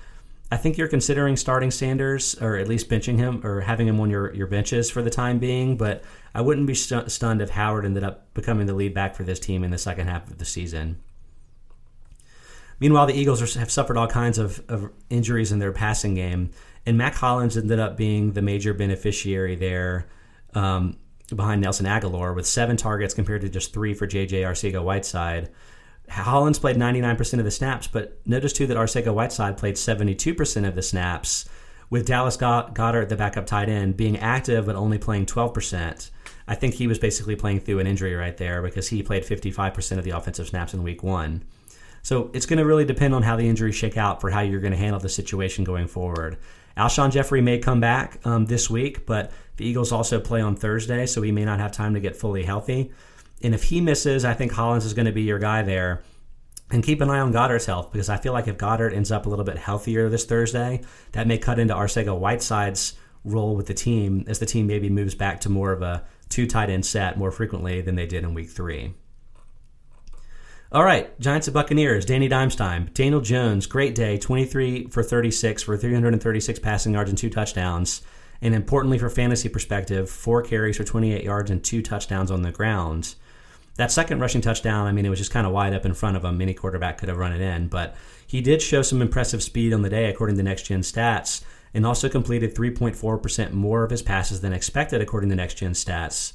I 0.52 0.58
think 0.58 0.78
you're 0.78 0.88
considering 0.88 1.36
starting 1.36 1.70
Sanders 1.70 2.36
or 2.42 2.56
at 2.56 2.68
least 2.68 2.90
benching 2.90 3.18
him 3.18 3.46
or 3.46 3.62
having 3.62 3.88
him 3.88 4.00
on 4.00 4.10
your, 4.10 4.34
your 4.34 4.48
benches 4.48 4.90
for 4.90 5.04
the 5.04 5.10
time 5.10 5.38
being. 5.38 5.78
But 5.78 6.04
I 6.34 6.42
wouldn't 6.42 6.66
be 6.66 6.74
st- 6.74 7.12
stunned 7.12 7.42
if 7.42 7.52
Howard 7.52 7.86
ended 7.86 8.04
up 8.04 8.34
becoming 8.34 8.66
the 8.66 8.74
lead 8.74 8.94
back 8.94 9.16
for 9.16 9.24
this 9.24 9.40
team 9.40 9.64
in 9.64 9.70
the 9.70 9.78
second 9.78 10.08
half 10.08 10.30
of 10.30 10.40
the 10.40 10.46
season. 10.46 11.00
Meanwhile, 12.80 13.08
the 13.08 13.14
Eagles 13.14 13.42
are, 13.42 13.60
have 13.60 13.70
suffered 13.70 13.98
all 13.98 14.08
kinds 14.08 14.38
of, 14.38 14.64
of 14.70 14.90
injuries 15.10 15.52
in 15.52 15.60
their 15.60 15.72
passing 15.72 16.16
game. 16.16 16.50
And 16.86 16.98
Mack 16.98 17.16
Hollins 17.16 17.58
ended 17.58 17.80
up 17.80 17.98
being 17.98 18.34
the 18.34 18.42
major 18.42 18.74
beneficiary 18.74 19.56
there 19.56 20.08
um, 20.56 20.98
behind 21.36 21.62
Nelson 21.62 21.86
Agholor 21.86 22.34
with 22.36 22.48
seven 22.48 22.78
targets 22.78 23.14
compared 23.14 23.42
to 23.42 23.50
just 23.50 23.74
three 23.74 23.94
for 23.94 24.08
J.J. 24.08 24.42
Arcega-Whiteside. 24.44 25.50
Hollins 26.10 26.60
played 26.60 26.76
99% 26.76 27.40
of 27.40 27.46
the 27.46 27.52
snaps, 27.52 27.88
but 27.88 28.20
notice 28.26 28.54
too 28.54 28.68
that 28.68 28.78
Arcega-Whiteside 28.78 29.58
played 29.58 29.76
72% 29.76 30.68
of 30.68 30.76
the 30.76 30.82
snaps, 30.82 31.48
with 31.90 32.06
Dallas 32.06 32.38
Goedert, 32.38 33.10
the 33.10 33.16
backup 33.16 33.46
tight 33.46 33.70
end, 33.70 33.98
being 33.98 34.18
active 34.18 34.66
but 34.68 34.76
only 34.76 34.98
playing 34.98 35.26
12%. 35.26 36.12
I 36.48 36.56
think 36.56 36.76
he 36.76 36.88
was 36.88 37.00
basically 37.00 37.36
playing 37.36 37.62
through 37.62 37.80
an 37.80 37.88
injury 37.88 38.14
right 38.16 38.38
there 38.38 38.62
because 38.62 38.90
he 38.90 39.04
played 39.04 39.24
55% 39.24 39.98
of 39.98 40.04
the 40.04 40.12
offensive 40.12 40.48
snaps 40.48 40.74
in 40.74 40.84
week 40.84 41.04
one. 41.04 41.44
So 42.02 42.32
it's 42.34 42.46
going 42.46 42.58
to 42.60 42.66
really 42.66 42.86
depend 42.86 43.14
on 43.14 43.24
how 43.24 43.36
the 43.36 43.48
injuries 43.48 43.76
shake 43.76 43.98
out 43.98 44.22
for 44.22 44.30
how 44.30 44.42
you're 44.42 44.62
going 44.62 44.72
to 44.72 44.78
handle 44.78 45.00
the 45.00 45.10
situation 45.10 45.64
going 45.64 45.88
forward. 45.88 46.38
Alshon 46.78 47.12
Jeffery 47.12 47.42
may 47.42 47.58
come 47.60 47.80
back 47.80 48.20
um, 48.26 48.46
this 48.46 48.70
week, 48.70 49.06
but 49.06 49.32
the 49.58 49.66
Eagles 49.66 49.92
also 49.92 50.20
play 50.20 50.42
on 50.42 50.56
Thursday, 50.56 51.06
so 51.06 51.22
he 51.22 51.32
may 51.32 51.44
not 51.44 51.60
have 51.60 51.72
time 51.72 51.94
to 51.94 52.00
get 52.00 52.16
fully 52.16 52.44
healthy. 52.44 52.92
And 53.42 53.54
if 53.54 53.64
he 53.64 53.82
misses, 53.82 54.26
I 54.26 54.34
think 54.34 54.52
Hollins 54.52 54.86
is 54.86 54.94
going 54.94 55.06
to 55.06 55.12
be 55.12 55.22
your 55.22 55.40
guy 55.40 55.62
there. 55.62 56.04
And 56.72 56.84
keep 56.84 57.02
an 57.02 57.10
eye 57.10 57.20
on 57.20 57.34
Goedert's 57.34 57.66
health 57.66 57.92
because 57.92 58.10
I 58.10 58.18
feel 58.18 58.32
like 58.32 58.48
if 58.48 58.58
Goedert 58.58 58.94
ends 58.94 59.12
up 59.12 59.26
a 59.26 59.30
little 59.30 59.46
bit 59.46 59.58
healthier 59.58 60.08
this 60.08 60.26
Thursday, 60.26 60.82
that 61.14 61.26
may 61.26 61.40
cut 61.40 61.58
into 61.58 61.74
Arcega-Whiteside's 61.74 62.94
role 63.24 63.56
with 63.56 63.66
the 63.66 63.74
team 63.74 64.24
as 64.28 64.40
the 64.40 64.46
team 64.46 64.68
maybe 64.68 64.90
moves 64.90 65.16
back 65.16 65.42
to 65.42 65.50
more 65.50 65.72
of 65.72 65.82
a 65.82 66.04
two 66.30 66.46
tight 66.46 66.70
end 66.70 66.86
set 66.86 67.18
more 67.18 67.32
frequently 67.32 67.82
than 67.82 67.96
they 67.96 68.06
did 68.06 68.24
in 68.24 68.34
week 68.34 68.50
three. 68.50 68.94
All 70.72 70.84
right, 70.84 71.20
Giants 71.20 71.48
and 71.48 71.54
Buccaneers, 71.56 72.06
Danny 72.06 72.28
Dimes 72.28 72.56
time. 72.56 72.92
Daniel 72.94 73.22
Jones, 73.22 73.66
great 73.66 73.96
day, 73.96 74.20
23 74.20 74.90
for 74.90 75.02
36 75.02 75.64
for 75.64 75.76
336 75.76 76.60
passing 76.60 76.94
yards 76.94 77.10
and 77.10 77.18
two 77.18 77.32
touchdowns. 77.32 78.04
And 78.40 78.54
importantly, 78.54 79.00
for 79.00 79.10
fantasy 79.10 79.50
perspective, 79.50 80.10
four 80.10 80.44
carries 80.44 80.78
for 80.78 80.84
28 80.84 81.24
yards 81.24 81.50
and 81.50 81.64
two 81.64 81.82
touchdowns 81.82 82.30
on 82.30 82.44
the 82.44 82.52
ground. 82.52 83.16
That 83.80 83.94
second 83.94 84.20
rushing 84.20 84.42
touchdown, 84.42 84.88
I 84.88 84.92
mean, 84.92 85.06
it 85.06 85.10
was 85.10 85.20
just 85.20 85.32
kind 85.32 85.48
of 85.48 85.54
wide 85.54 85.74
up 85.74 85.86
in 85.86 85.94
front 85.94 86.18
of 86.18 86.26
him. 86.26 86.42
Any 86.42 86.54
quarterback 86.54 86.98
could 86.98 87.08
have 87.08 87.18
run 87.18 87.32
it 87.32 87.40
in, 87.40 87.70
but 87.70 87.96
he 88.28 88.42
did 88.42 88.62
show 88.62 88.82
some 88.82 89.02
impressive 89.02 89.42
speed 89.42 89.72
on 89.72 89.84
the 89.84 89.90
day, 89.90 90.10
according 90.10 90.36
to 90.36 90.44
Next 90.44 90.64
Gen 90.64 90.82
Stats, 90.82 91.46
and 91.74 91.86
also 91.86 92.10
completed 92.10 92.54
3.4% 92.54 93.54
more 93.54 93.86
of 93.86 93.92
his 93.92 94.02
passes 94.02 94.42
than 94.42 94.52
expected, 94.52 95.00
according 95.00 95.30
to 95.30 95.36
Next 95.38 95.54
Gen 95.54 95.72
Stats. 95.72 96.34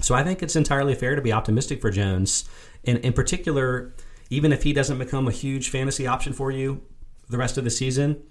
So 0.00 0.14
I 0.14 0.22
think 0.22 0.42
it's 0.42 0.54
entirely 0.54 0.94
fair 0.94 1.16
to 1.16 1.22
be 1.22 1.32
optimistic 1.32 1.80
for 1.80 1.90
Jones. 1.90 2.44
And 2.84 2.98
in 2.98 3.14
particular, 3.14 3.94
even 4.28 4.52
if 4.52 4.62
he 4.64 4.74
doesn't 4.74 4.98
become 4.98 5.26
a 5.28 5.32
huge 5.32 5.70
fantasy 5.70 6.06
option 6.06 6.34
for 6.34 6.50
you 6.50 6.82
the 7.30 7.38
rest 7.38 7.56
of 7.56 7.64
the 7.64 7.70
season, 7.70 8.24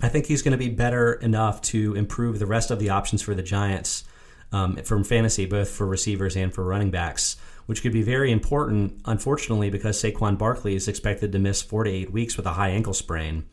I 0.00 0.08
think 0.08 0.26
he's 0.26 0.42
going 0.42 0.52
to 0.52 0.58
be 0.58 0.68
better 0.68 1.14
enough 1.14 1.60
to 1.62 1.96
improve 1.96 2.38
the 2.38 2.46
rest 2.46 2.70
of 2.70 2.78
the 2.78 2.90
options 2.90 3.20
for 3.20 3.34
the 3.34 3.42
Giants 3.42 4.04
um, 4.52 4.76
from 4.76 5.04
fantasy, 5.04 5.46
both 5.46 5.68
for 5.68 5.86
receivers 5.86 6.36
and 6.36 6.54
for 6.54 6.64
running 6.64 6.90
backs, 6.90 7.36
which 7.66 7.82
could 7.82 7.92
be 7.92 8.02
very 8.02 8.32
important, 8.32 9.00
unfortunately, 9.04 9.70
because 9.70 10.02
Saquon 10.02 10.38
Barkley 10.38 10.74
is 10.74 10.88
expected 10.88 11.32
to 11.32 11.38
miss 11.38 11.62
four 11.62 11.84
to 11.84 11.90
eight 11.90 12.12
weeks 12.12 12.36
with 12.36 12.46
a 12.46 12.52
high 12.52 12.70
ankle 12.70 12.94
sprain. 12.94 13.44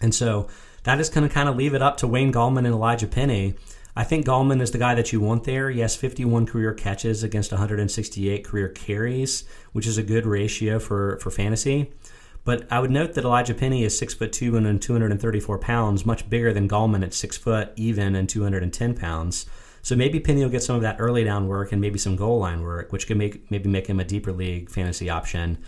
And 0.00 0.14
so 0.14 0.48
that 0.84 1.00
is 1.00 1.08
going 1.08 1.26
to 1.28 1.32
kind 1.32 1.48
of 1.48 1.56
leave 1.56 1.74
it 1.74 1.82
up 1.82 1.96
to 1.98 2.06
Wayne 2.06 2.32
Gallman 2.32 2.66
and 2.66 2.74
Elijhaa 2.74 3.10
Penny 3.10 3.54
I 3.96 4.02
think 4.02 4.26
Gallman 4.26 4.60
is 4.60 4.72
the 4.72 4.78
guy 4.78 4.94
that 4.96 5.12
you 5.12 5.20
want 5.20 5.44
there. 5.44 5.70
He 5.70 5.80
has 5.80 5.94
51 5.94 6.46
career 6.46 6.74
catches 6.74 7.22
against 7.22 7.52
168 7.52 8.44
career 8.44 8.68
carries, 8.68 9.44
which 9.72 9.86
is 9.86 9.98
a 9.98 10.02
good 10.02 10.26
ratio 10.26 10.80
for, 10.80 11.18
for 11.20 11.30
fantasy. 11.30 11.92
But 12.44 12.66
I 12.72 12.80
would 12.80 12.90
note 12.90 13.14
that 13.14 13.24
Elijhaa 13.24 13.56
Penny 13.56 13.84
is 13.84 13.96
six 13.96 14.12
foot 14.12 14.32
two 14.32 14.56
and 14.56 14.82
234 14.82 15.58
pounds, 15.58 16.04
much 16.04 16.28
bigger 16.28 16.52
than 16.52 16.68
Gallman 16.68 17.04
at 17.04 17.14
six 17.14 17.36
foot 17.36 17.72
even 17.76 18.16
and 18.16 18.28
210 18.28 18.94
pounds. 18.94 19.46
So 19.84 19.94
maybe 19.94 20.18
Penny 20.18 20.42
will 20.42 20.50
get 20.50 20.62
some 20.62 20.76
of 20.76 20.82
that 20.82 20.96
early 20.98 21.24
down 21.24 21.46
work 21.46 21.70
and 21.70 21.80
maybe 21.80 21.98
some 21.98 22.16
goal 22.16 22.38
line 22.38 22.62
work, 22.62 22.90
which 22.90 23.06
could 23.06 23.18
make 23.18 23.50
maybe 23.50 23.68
make 23.68 23.86
him 23.86 24.00
a 24.00 24.04
deeper 24.04 24.32
league 24.32 24.70
fantasy 24.70 25.10
option. 25.10 25.58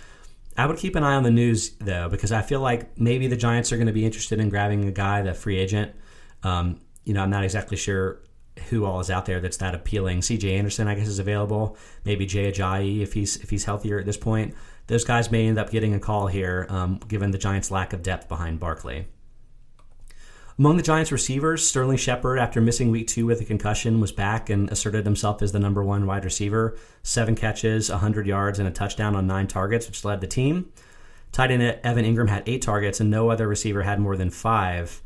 I 0.57 0.65
would 0.65 0.79
keep 0.79 0.97
an 0.97 1.05
eye 1.05 1.15
on 1.15 1.23
the 1.23 1.31
news 1.31 1.73
though, 1.81 2.09
because 2.09 2.33
I 2.33 2.41
feel 2.41 2.61
like 2.61 2.99
maybe 2.99 3.27
the 3.29 3.37
Giants 3.37 3.73
are 3.73 3.77
going 3.77 3.89
to 3.89 3.93
be 3.93 4.07
interested 4.07 4.41
in 4.41 4.49
grabbing 4.49 4.89
a 4.89 4.91
guy, 4.91 5.21
the 5.21 5.35
free 5.35 5.59
agent. 5.59 5.95
Um, 6.43 6.81
you 7.05 7.13
know, 7.13 7.23
I'm 7.23 7.29
not 7.29 7.45
exactly 7.45 7.77
sure 7.77 8.23
who 8.71 8.87
all 8.87 9.01
is 9.01 9.11
out 9.11 9.27
there 9.27 9.39
that's 9.39 9.59
that 9.59 9.75
appealing. 9.75 10.23
C.J. 10.23 10.57
Anderson, 10.57 10.89
I 10.89 10.95
guess, 10.95 11.09
is 11.09 11.19
available. 11.19 11.77
Maybe 12.07 12.25
Jay 12.25 12.51
Ajayi 12.51 13.03
if 13.03 13.13
he's 13.13 13.37
if 13.37 13.51
he's 13.51 13.65
healthier 13.65 13.99
at 13.99 14.07
this 14.07 14.17
point. 14.17 14.55
Those 14.87 15.05
guys 15.05 15.31
may 15.31 15.47
end 15.47 15.59
up 15.59 15.71
getting 15.71 15.93
a 15.93 16.01
call 16.01 16.27
here, 16.27 16.67
um, 16.71 17.01
given 17.07 17.33
the 17.33 17.39
Giants' 17.39 17.71
lack 17.71 17.93
of 17.93 18.03
depth 18.03 18.29
behind 18.29 18.61
Barkley. 18.61 19.09
Among 20.59 20.79
the 20.79 20.83
Giants' 20.83 21.13
receivers, 21.13 21.69
Sterling 21.69 21.99
Shepard, 21.99 22.39
after 22.39 22.63
missing 22.63 22.91
week 22.91 23.09
two 23.09 23.27
with 23.27 23.43
a 23.43 23.45
concussion, 23.45 24.01
was 24.01 24.11
back 24.11 24.49
and 24.49 24.71
asserted 24.71 25.05
himself 25.05 25.43
as 25.43 25.53
the 25.53 25.59
number 25.59 25.85
one 25.85 26.07
wide 26.07 26.25
receiver. 26.25 26.79
Seven 27.03 27.35
catches, 27.35 27.91
100 27.91 28.27
yards, 28.27 28.59
and 28.59 28.67
a 28.67 28.71
touchdown 28.71 29.15
on 29.15 29.27
nine 29.27 29.49
targets, 29.49 29.87
which 29.87 30.03
led 30.03 30.23
the 30.23 30.27
team. 30.27 30.73
Tight 31.31 31.51
end 31.51 31.79
Evan 31.85 32.07
Engram 32.07 32.31
had 32.31 32.43
eight 32.47 32.63
targets, 32.63 33.01
and 33.01 33.11
no 33.11 33.29
other 33.29 33.47
receiver 33.47 33.83
had 33.83 34.01
more 34.01 34.17
than 34.17 34.31
five. 34.31 35.03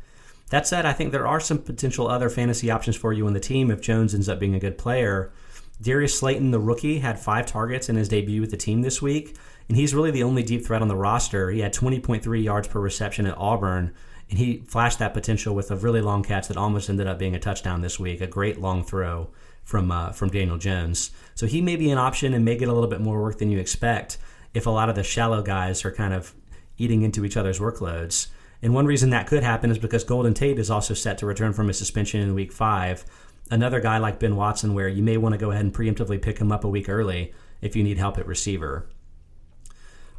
That 0.51 0.67
said, 0.67 0.85
I 0.85 0.93
think 0.93 1.11
there 1.11 1.27
are 1.27 1.41
some 1.41 1.57
potential 1.57 2.07
other 2.07 2.29
fantasy 2.29 2.71
options 2.71 2.95
for 2.95 3.11
you 3.11 3.27
on 3.27 3.33
the 3.33 3.41
team 3.41 3.69
if 3.71 3.81
Jones 3.81 4.13
ends 4.13 4.29
up 4.29 4.39
being 4.39 4.55
a 4.55 4.59
good 4.59 4.77
player. 4.77 5.33
Darius 5.81 6.17
Slayton, 6.17 6.51
the 6.51 6.59
rookie, 6.61 6.99
had 6.99 7.19
five 7.19 7.45
targets 7.45 7.89
in 7.89 7.97
his 7.97 8.07
debut 8.07 8.39
with 8.39 8.51
the 8.51 8.57
team 8.57 8.83
this 8.83 9.01
week, 9.01 9.35
and 9.67 9.77
he's 9.77 9.93
really 9.93 10.11
the 10.11 10.23
only 10.23 10.43
deep 10.43 10.65
threat 10.65 10.81
on 10.81 10.87
the 10.87 10.95
roster. 10.95 11.49
He 11.49 11.59
had 11.59 11.73
20.3 11.73 12.41
yards 12.41 12.69
per 12.69 12.79
reception 12.79 13.25
at 13.25 13.37
Auburn 13.37 13.93
and 14.31 14.39
he 14.39 14.63
flashed 14.65 14.99
that 14.99 15.13
potential 15.13 15.53
with 15.53 15.69
a 15.71 15.75
really 15.75 16.01
long 16.01 16.23
catch 16.23 16.47
that 16.47 16.55
almost 16.55 16.89
ended 16.89 17.05
up 17.05 17.19
being 17.19 17.35
a 17.35 17.39
touchdown 17.39 17.81
this 17.81 17.99
week. 17.99 18.21
A 18.21 18.27
great 18.27 18.59
long 18.59 18.81
throw 18.81 19.29
from 19.61 19.91
uh, 19.91 20.13
from 20.13 20.29
Daniel 20.29 20.57
Jones. 20.57 21.11
So 21.35 21.45
he 21.45 21.61
may 21.61 21.75
be 21.75 21.91
an 21.91 21.97
option 21.97 22.33
and 22.33 22.45
may 22.45 22.55
get 22.55 22.69
a 22.69 22.73
little 22.73 22.89
bit 22.89 23.01
more 23.01 23.21
work 23.21 23.39
than 23.39 23.51
you 23.51 23.59
expect 23.59 24.17
if 24.53 24.65
a 24.65 24.69
lot 24.69 24.89
of 24.89 24.95
the 24.95 25.03
shallow 25.03 25.41
guys 25.41 25.83
are 25.83 25.91
kind 25.91 26.13
of 26.13 26.33
eating 26.77 27.01
into 27.01 27.25
each 27.25 27.35
other's 27.35 27.59
workloads. 27.59 28.27
And 28.61 28.73
one 28.73 28.85
reason 28.85 29.09
that 29.09 29.27
could 29.27 29.43
happen 29.43 29.69
is 29.69 29.77
because 29.77 30.05
Golden 30.05 30.33
Tate 30.33 30.59
is 30.59 30.71
also 30.71 30.93
set 30.93 31.17
to 31.17 31.25
return 31.25 31.51
from 31.51 31.67
his 31.67 31.77
suspension 31.77 32.21
in 32.21 32.33
week 32.33 32.53
five. 32.53 33.03
Another 33.49 33.81
guy 33.81 33.97
like 33.97 34.19
Ben 34.19 34.37
Watson, 34.37 34.73
where 34.73 34.87
you 34.87 35.03
may 35.03 35.17
want 35.17 35.33
to 35.33 35.39
go 35.39 35.51
ahead 35.51 35.65
and 35.65 35.73
preemptively 35.73 36.21
pick 36.21 36.37
him 36.37 36.53
up 36.53 36.63
a 36.63 36.69
week 36.69 36.87
early 36.87 37.33
if 37.59 37.75
you 37.75 37.83
need 37.83 37.97
help 37.97 38.17
at 38.17 38.27
receiver. 38.27 38.87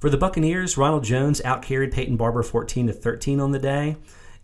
For 0.02 0.10
the 0.10 0.16
Buccaneers, 0.16 0.76
Ronald 0.76 1.04
Jones 1.04 1.40
outcarried 1.44 1.92
Peyton 1.92 2.16
Barber 2.16 2.42
14 2.42 2.88
to 2.88 2.92
13 2.92 3.38
on 3.38 3.52
the 3.52 3.58
day, 3.60 3.94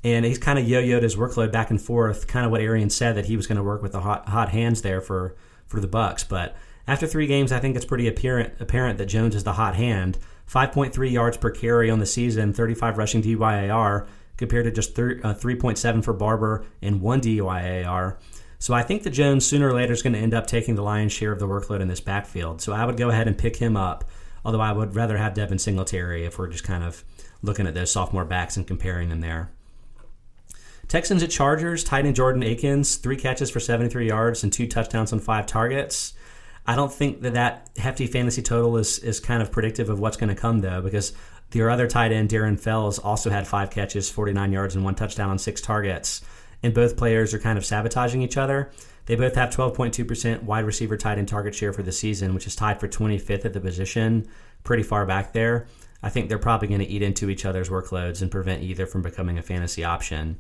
and 0.05 0.25
he's 0.25 0.39
kind 0.39 0.57
of 0.57 0.69
yo-yoed 0.69 1.03
his 1.03 1.17
workload 1.17 1.51
back 1.51 1.69
and 1.69 1.83
forth. 1.83 2.29
Kind 2.29 2.47
of 2.47 2.53
what 2.53 2.61
Arians 2.61 2.95
said 2.95 3.17
that 3.17 3.27
he 3.27 3.37
was 3.37 3.49
going 3.49 3.57
to 3.57 3.65
work 3.65 3.83
with 3.83 3.91
the 3.91 4.03
hot, 4.03 4.29
hot 4.29 4.51
hands 4.51 4.83
there 4.83 5.01
for 5.01 5.35
for 5.67 5.81
the 5.81 5.89
Bucs. 5.89 6.23
But 6.29 6.55
after 6.87 7.09
three 7.09 7.27
games, 7.27 7.51
I 7.51 7.59
think 7.59 7.75
it's 7.75 7.85
pretty 7.85 8.07
apparent 8.07 8.55
apparent 8.61 8.99
that 8.99 9.07
Jones 9.07 9.35
is 9.35 9.43
the 9.43 9.55
hot 9.55 9.75
hand. 9.75 10.17
5.3 10.49 11.11
yards 11.11 11.37
per 11.37 11.51
carry 11.51 11.91
on 11.91 11.99
the 11.99 12.07
season, 12.07 12.53
35 12.53 12.97
rushing 12.97 13.21
DYAR, 13.21 14.07
compared 14.37 14.67
to 14.67 14.71
just 14.71 14.95
3, 14.95 15.23
uh, 15.23 15.35
3.7 15.35 16.05
for 16.05 16.13
Barber 16.13 16.67
and 16.81 17.01
one 17.01 17.21
DYAR. 17.21 18.17
So 18.61 18.75
I 18.75 18.85
think 18.85 19.03
that 19.03 19.11
Jones 19.11 19.45
sooner 19.45 19.71
or 19.71 19.75
later 19.75 19.93
is 19.93 20.03
going 20.03 20.13
to 20.13 20.21
end 20.21 20.35
up 20.35 20.47
taking 20.47 20.77
the 20.77 20.83
lion's 20.83 21.13
share 21.13 21.33
of 21.33 21.41
the 21.41 21.49
workload 21.49 21.81
in 21.81 21.89
this 21.89 22.01
backfield. 22.01 22.63
So 22.63 22.73
I 22.73 22.85
would 22.85 22.97
go 22.97 23.09
ahead 23.11 23.27
and 23.27 23.37
pick 23.37 23.57
him 23.57 23.77
up 23.77 24.05
Although 24.45 24.61
I 24.61 24.73
would 24.73 24.95
rather 24.95 25.17
have 25.17 25.35
Devin 25.35 25.59
Singletary 25.59 26.25
if 26.25 26.39
we're 26.39 26.49
just 26.49 26.65
kind 26.65 26.85
of 26.85 27.05
looking 27.43 27.67
at 27.67 27.75
those 27.75 27.93
sophomore 27.93 28.25
backs 28.25 28.57
and 28.57 28.67
comparing 28.67 29.09
them 29.09 29.21
there. 29.21 29.51
Texans 30.89 31.23
at 31.23 31.31
Chargers, 31.31 31.85
tight 31.85 32.07
end 32.07 32.17
Jordan 32.17 32.43
Akins, 32.43 32.97
three 32.97 33.17
catches 33.17 33.51
for 33.51 33.61
73 33.61 34.09
yards 34.09 34.43
and 34.43 34.53
two 34.53 34.67
touchdowns 34.67 35.13
on 35.13 35.21
five 35.21 35.47
targets. 35.47 36.15
I 36.67 36.77
don't 36.77 36.93
think 36.93 37.23
that 37.23 37.35
that 37.35 37.71
hefty 37.77 38.07
fantasy 38.07 38.43
total 38.43 38.77
is, 38.79 38.99
is 38.99 39.21
kind 39.21 39.43
of 39.43 39.53
predictive 39.53 39.91
of 39.91 40.01
what's 40.01 40.17
going 40.17 40.29
to 40.29 40.41
come, 40.41 40.61
though, 40.61 40.81
because 40.81 41.13
your 41.53 41.71
other 41.71 41.87
tight 41.87 42.13
end, 42.13 42.29
Darren 42.29 42.59
Fells, 42.59 42.99
also 42.99 43.31
had 43.31 43.47
five 43.47 43.71
catches, 43.71 44.11
49 44.11 44.53
yards, 44.53 44.75
and 44.75 44.85
one 44.85 44.95
touchdown 44.95 45.31
on 45.31 45.39
six 45.39 45.61
targets. 45.61 46.23
And 46.63 46.75
both 46.75 46.97
players 46.97 47.33
are 47.35 47.39
kind 47.39 47.57
of 47.57 47.65
sabotaging 47.65 48.23
each 48.23 48.37
other. 48.37 48.71
They 49.07 49.15
both 49.15 49.37
have 49.37 49.51
12.2% 49.51 50.43
wide 50.43 50.65
receiver 50.65 50.97
tight 50.97 51.19
end 51.19 51.29
target 51.29 51.55
share 51.55 51.73
for 51.73 51.83
the 51.83 51.93
season, 51.93 52.35
which 52.35 52.47
is 52.47 52.55
tied 52.55 52.79
for 52.79 52.89
25th 52.89 53.45
at 53.45 53.53
the 53.53 53.61
position, 53.61 54.29
pretty 54.65 54.83
far 54.83 55.07
back 55.07 55.33
there. 55.33 55.67
I 56.03 56.11
think 56.11 56.29
they're 56.29 56.39
probably 56.39 56.69
going 56.69 56.81
to 56.81 56.87
eat 56.87 57.03
into 57.03 57.31
each 57.31 57.45
other's 57.45 57.69
workloads 57.69 58.23
and 58.23 58.31
prevent 58.31 58.63
either 58.63 58.87
from 58.87 59.03
becoming 59.03 59.39
a 59.39 59.43
fantasy 59.43 59.83
option. 59.83 60.39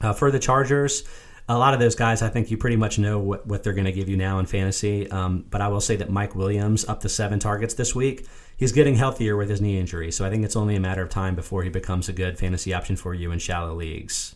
Uh, 0.00 0.12
for 0.12 0.30
the 0.30 0.38
Chargers, 0.38 1.04
a 1.48 1.58
lot 1.58 1.74
of 1.74 1.80
those 1.80 1.94
guys, 1.94 2.22
I 2.22 2.28
think 2.28 2.50
you 2.50 2.56
pretty 2.56 2.76
much 2.76 2.98
know 2.98 3.18
what, 3.18 3.46
what 3.46 3.62
they're 3.62 3.72
going 3.72 3.84
to 3.84 3.92
give 3.92 4.08
you 4.08 4.16
now 4.16 4.38
in 4.38 4.46
fantasy. 4.46 5.10
Um, 5.10 5.44
but 5.50 5.60
I 5.60 5.68
will 5.68 5.80
say 5.80 5.96
that 5.96 6.10
Mike 6.10 6.34
Williams 6.34 6.88
up 6.88 7.00
to 7.00 7.08
seven 7.08 7.38
targets 7.38 7.74
this 7.74 7.94
week. 7.94 8.26
He's 8.56 8.72
getting 8.72 8.94
healthier 8.94 9.36
with 9.36 9.50
his 9.50 9.60
knee 9.60 9.78
injury, 9.78 10.12
so 10.12 10.24
I 10.24 10.30
think 10.30 10.44
it's 10.44 10.56
only 10.56 10.76
a 10.76 10.80
matter 10.80 11.02
of 11.02 11.08
time 11.08 11.34
before 11.34 11.62
he 11.62 11.70
becomes 11.70 12.08
a 12.08 12.12
good 12.12 12.38
fantasy 12.38 12.72
option 12.72 12.96
for 12.96 13.14
you 13.14 13.32
in 13.32 13.38
shallow 13.38 13.74
leagues. 13.74 14.34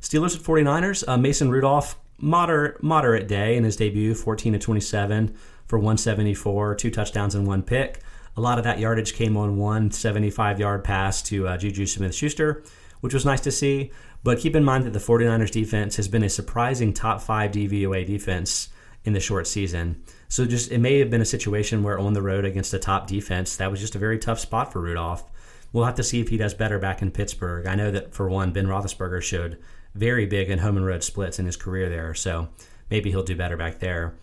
Steelers 0.00 0.36
at 0.36 0.42
49ers. 0.42 1.04
Uh, 1.06 1.16
Mason 1.16 1.50
Rudolph, 1.50 1.98
moderate, 2.18 2.82
moderate 2.82 3.28
day 3.28 3.56
in 3.56 3.64
his 3.64 3.76
debut, 3.76 4.14
14 4.14 4.54
to 4.54 4.58
27 4.58 5.34
for 5.66 5.78
174, 5.78 6.74
two 6.74 6.90
touchdowns 6.90 7.34
and 7.34 7.46
one 7.46 7.62
pick. 7.62 8.00
A 8.36 8.40
lot 8.40 8.58
of 8.58 8.64
that 8.64 8.78
yardage 8.78 9.14
came 9.14 9.36
on 9.36 9.56
one 9.56 9.90
75 9.90 10.60
yard 10.60 10.84
pass 10.84 11.20
to 11.22 11.48
uh, 11.48 11.56
Juju 11.56 11.86
Smith 11.86 12.14
Schuster, 12.14 12.62
which 13.00 13.14
was 13.14 13.26
nice 13.26 13.40
to 13.40 13.50
see. 13.50 13.90
But 14.22 14.38
keep 14.38 14.56
in 14.56 14.64
mind 14.64 14.84
that 14.84 14.92
the 14.92 14.98
49ers 14.98 15.50
defense 15.50 15.96
has 15.96 16.08
been 16.08 16.22
a 16.22 16.28
surprising 16.28 16.92
top 16.92 17.20
five 17.20 17.50
DVOA 17.50 18.06
defense 18.06 18.68
in 19.04 19.12
the 19.12 19.20
short 19.20 19.46
season. 19.46 20.02
So 20.28 20.44
just 20.44 20.70
it 20.70 20.78
may 20.78 20.98
have 20.98 21.10
been 21.10 21.20
a 21.20 21.26
situation 21.26 21.82
where 21.82 21.98
on 21.98 22.12
the 22.12 22.22
road 22.22 22.44
against 22.44 22.74
a 22.74 22.78
top 22.78 23.06
defense, 23.06 23.56
that 23.56 23.70
was 23.70 23.80
just 23.80 23.94
a 23.94 23.98
very 23.98 24.18
tough 24.18 24.38
spot 24.38 24.72
for 24.72 24.80
Rudolph. 24.80 25.24
We'll 25.72 25.84
have 25.84 25.94
to 25.96 26.02
see 26.02 26.20
if 26.20 26.28
he 26.28 26.36
does 26.36 26.54
better 26.54 26.78
back 26.78 27.02
in 27.02 27.10
Pittsburgh. 27.10 27.66
I 27.66 27.74
know 27.74 27.90
that 27.90 28.14
for 28.14 28.28
one, 28.28 28.52
Ben 28.52 28.66
Roethlisberger 28.66 29.22
showed 29.22 29.58
very 29.98 30.26
big 30.26 30.48
in 30.48 30.60
home 30.60 30.76
and 30.76 30.86
road 30.86 31.02
splits 31.02 31.38
in 31.38 31.46
his 31.46 31.56
career 31.56 31.88
there. 31.88 32.14
So 32.14 32.48
maybe 32.90 33.10
he'll 33.10 33.22
do 33.22 33.36
better 33.36 33.56
back 33.56 33.80
there. 33.80 34.14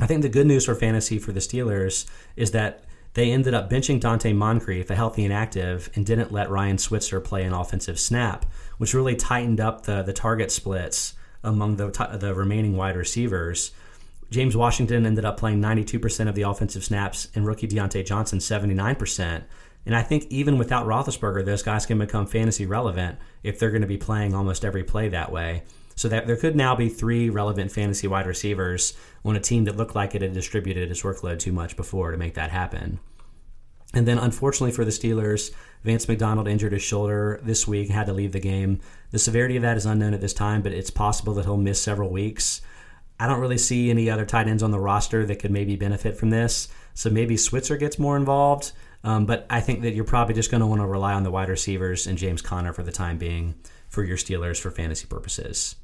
I 0.00 0.06
think 0.06 0.22
the 0.22 0.28
good 0.28 0.46
news 0.46 0.64
for 0.64 0.74
fantasy 0.74 1.18
for 1.18 1.32
the 1.32 1.40
Steelers 1.40 2.06
is 2.36 2.52
that 2.52 2.84
they 3.14 3.30
ended 3.30 3.54
up 3.54 3.70
benching 3.70 4.00
Donte 4.00 4.34
Moncrief, 4.34 4.90
a 4.90 4.94
healthy 4.94 5.24
and 5.24 5.32
active, 5.32 5.88
and 5.94 6.04
didn't 6.04 6.32
let 6.32 6.50
Ryan 6.50 6.78
Switzer 6.78 7.20
play 7.20 7.44
an 7.44 7.52
offensive 7.52 7.98
snap, 7.98 8.44
which 8.78 8.94
really 8.94 9.14
tightened 9.14 9.60
up 9.60 9.84
the, 9.84 10.02
the 10.02 10.12
target 10.12 10.50
splits 10.50 11.14
among 11.44 11.76
the, 11.76 12.16
the 12.18 12.34
remaining 12.34 12.76
wide 12.76 12.96
receivers. 12.96 13.70
James 14.30 14.56
Washington 14.56 15.06
ended 15.06 15.24
up 15.24 15.36
playing 15.36 15.60
92% 15.60 16.28
of 16.28 16.34
the 16.34 16.42
offensive 16.42 16.82
snaps, 16.82 17.28
and 17.36 17.46
rookie 17.46 17.68
Diontae 17.68 18.04
Johnson 18.04 18.40
79%. 18.40 19.44
And 19.86 19.94
I 19.94 20.02
think 20.02 20.26
even 20.30 20.58
without 20.58 20.86
Roethlisberger, 20.86 21.44
those 21.44 21.62
guys 21.62 21.86
can 21.86 21.98
become 21.98 22.26
fantasy 22.26 22.66
relevant 22.66 23.18
if 23.42 23.58
they're 23.58 23.70
going 23.70 23.82
to 23.82 23.88
be 23.88 23.98
playing 23.98 24.34
almost 24.34 24.64
every 24.64 24.84
play 24.84 25.08
that 25.08 25.30
way. 25.30 25.62
So 25.96 26.08
that 26.08 26.26
there 26.26 26.36
could 26.36 26.56
now 26.56 26.74
be 26.74 26.88
three 26.88 27.30
relevant 27.30 27.70
fantasy 27.70 28.08
wide 28.08 28.26
receivers 28.26 28.94
on 29.24 29.36
a 29.36 29.40
team 29.40 29.64
that 29.64 29.76
looked 29.76 29.94
like 29.94 30.14
it 30.14 30.22
had 30.22 30.32
distributed 30.32 30.90
its 30.90 31.02
workload 31.02 31.38
too 31.38 31.52
much 31.52 31.76
before 31.76 32.10
to 32.10 32.16
make 32.16 32.34
that 32.34 32.50
happen. 32.50 32.98
And 33.92 34.08
then, 34.08 34.18
unfortunately 34.18 34.72
for 34.72 34.84
the 34.84 34.90
Steelers, 34.90 35.52
Vance 35.84 36.08
McDonald 36.08 36.48
injured 36.48 36.72
his 36.72 36.82
shoulder 36.82 37.38
this 37.44 37.68
week, 37.68 37.90
had 37.90 38.06
to 38.06 38.12
leave 38.12 38.32
the 38.32 38.40
game. 38.40 38.80
The 39.12 39.20
severity 39.20 39.54
of 39.54 39.62
that 39.62 39.76
is 39.76 39.86
unknown 39.86 40.14
at 40.14 40.20
this 40.20 40.34
time, 40.34 40.62
but 40.62 40.72
it's 40.72 40.90
possible 40.90 41.34
that 41.34 41.44
he'll 41.44 41.56
miss 41.56 41.80
several 41.80 42.10
weeks. 42.10 42.60
I 43.20 43.28
don't 43.28 43.40
really 43.40 43.58
see 43.58 43.90
any 43.90 44.10
other 44.10 44.26
tight 44.26 44.48
ends 44.48 44.64
on 44.64 44.72
the 44.72 44.80
roster 44.80 45.24
that 45.26 45.38
could 45.38 45.52
maybe 45.52 45.76
benefit 45.76 46.16
from 46.16 46.30
this. 46.30 46.66
So 46.94 47.08
maybe 47.08 47.36
Switzer 47.36 47.76
gets 47.76 47.98
more 47.98 48.16
involved. 48.16 48.72
Um, 49.04 49.26
but 49.26 49.46
I 49.50 49.60
think 49.60 49.82
that 49.82 49.94
you're 49.94 50.04
probably 50.04 50.34
just 50.34 50.50
going 50.50 50.62
to 50.62 50.66
want 50.66 50.80
to 50.80 50.86
rely 50.86 51.12
on 51.12 51.22
the 51.22 51.30
wide 51.30 51.50
receivers 51.50 52.06
and 52.06 52.16
James 52.16 52.40
Conner 52.40 52.72
for 52.72 52.82
the 52.82 52.90
time 52.90 53.18
being 53.18 53.54
for 53.88 54.02
your 54.02 54.16
Steelers 54.16 54.58
for 54.58 54.70
fantasy 54.70 55.06
purposes. 55.06 55.76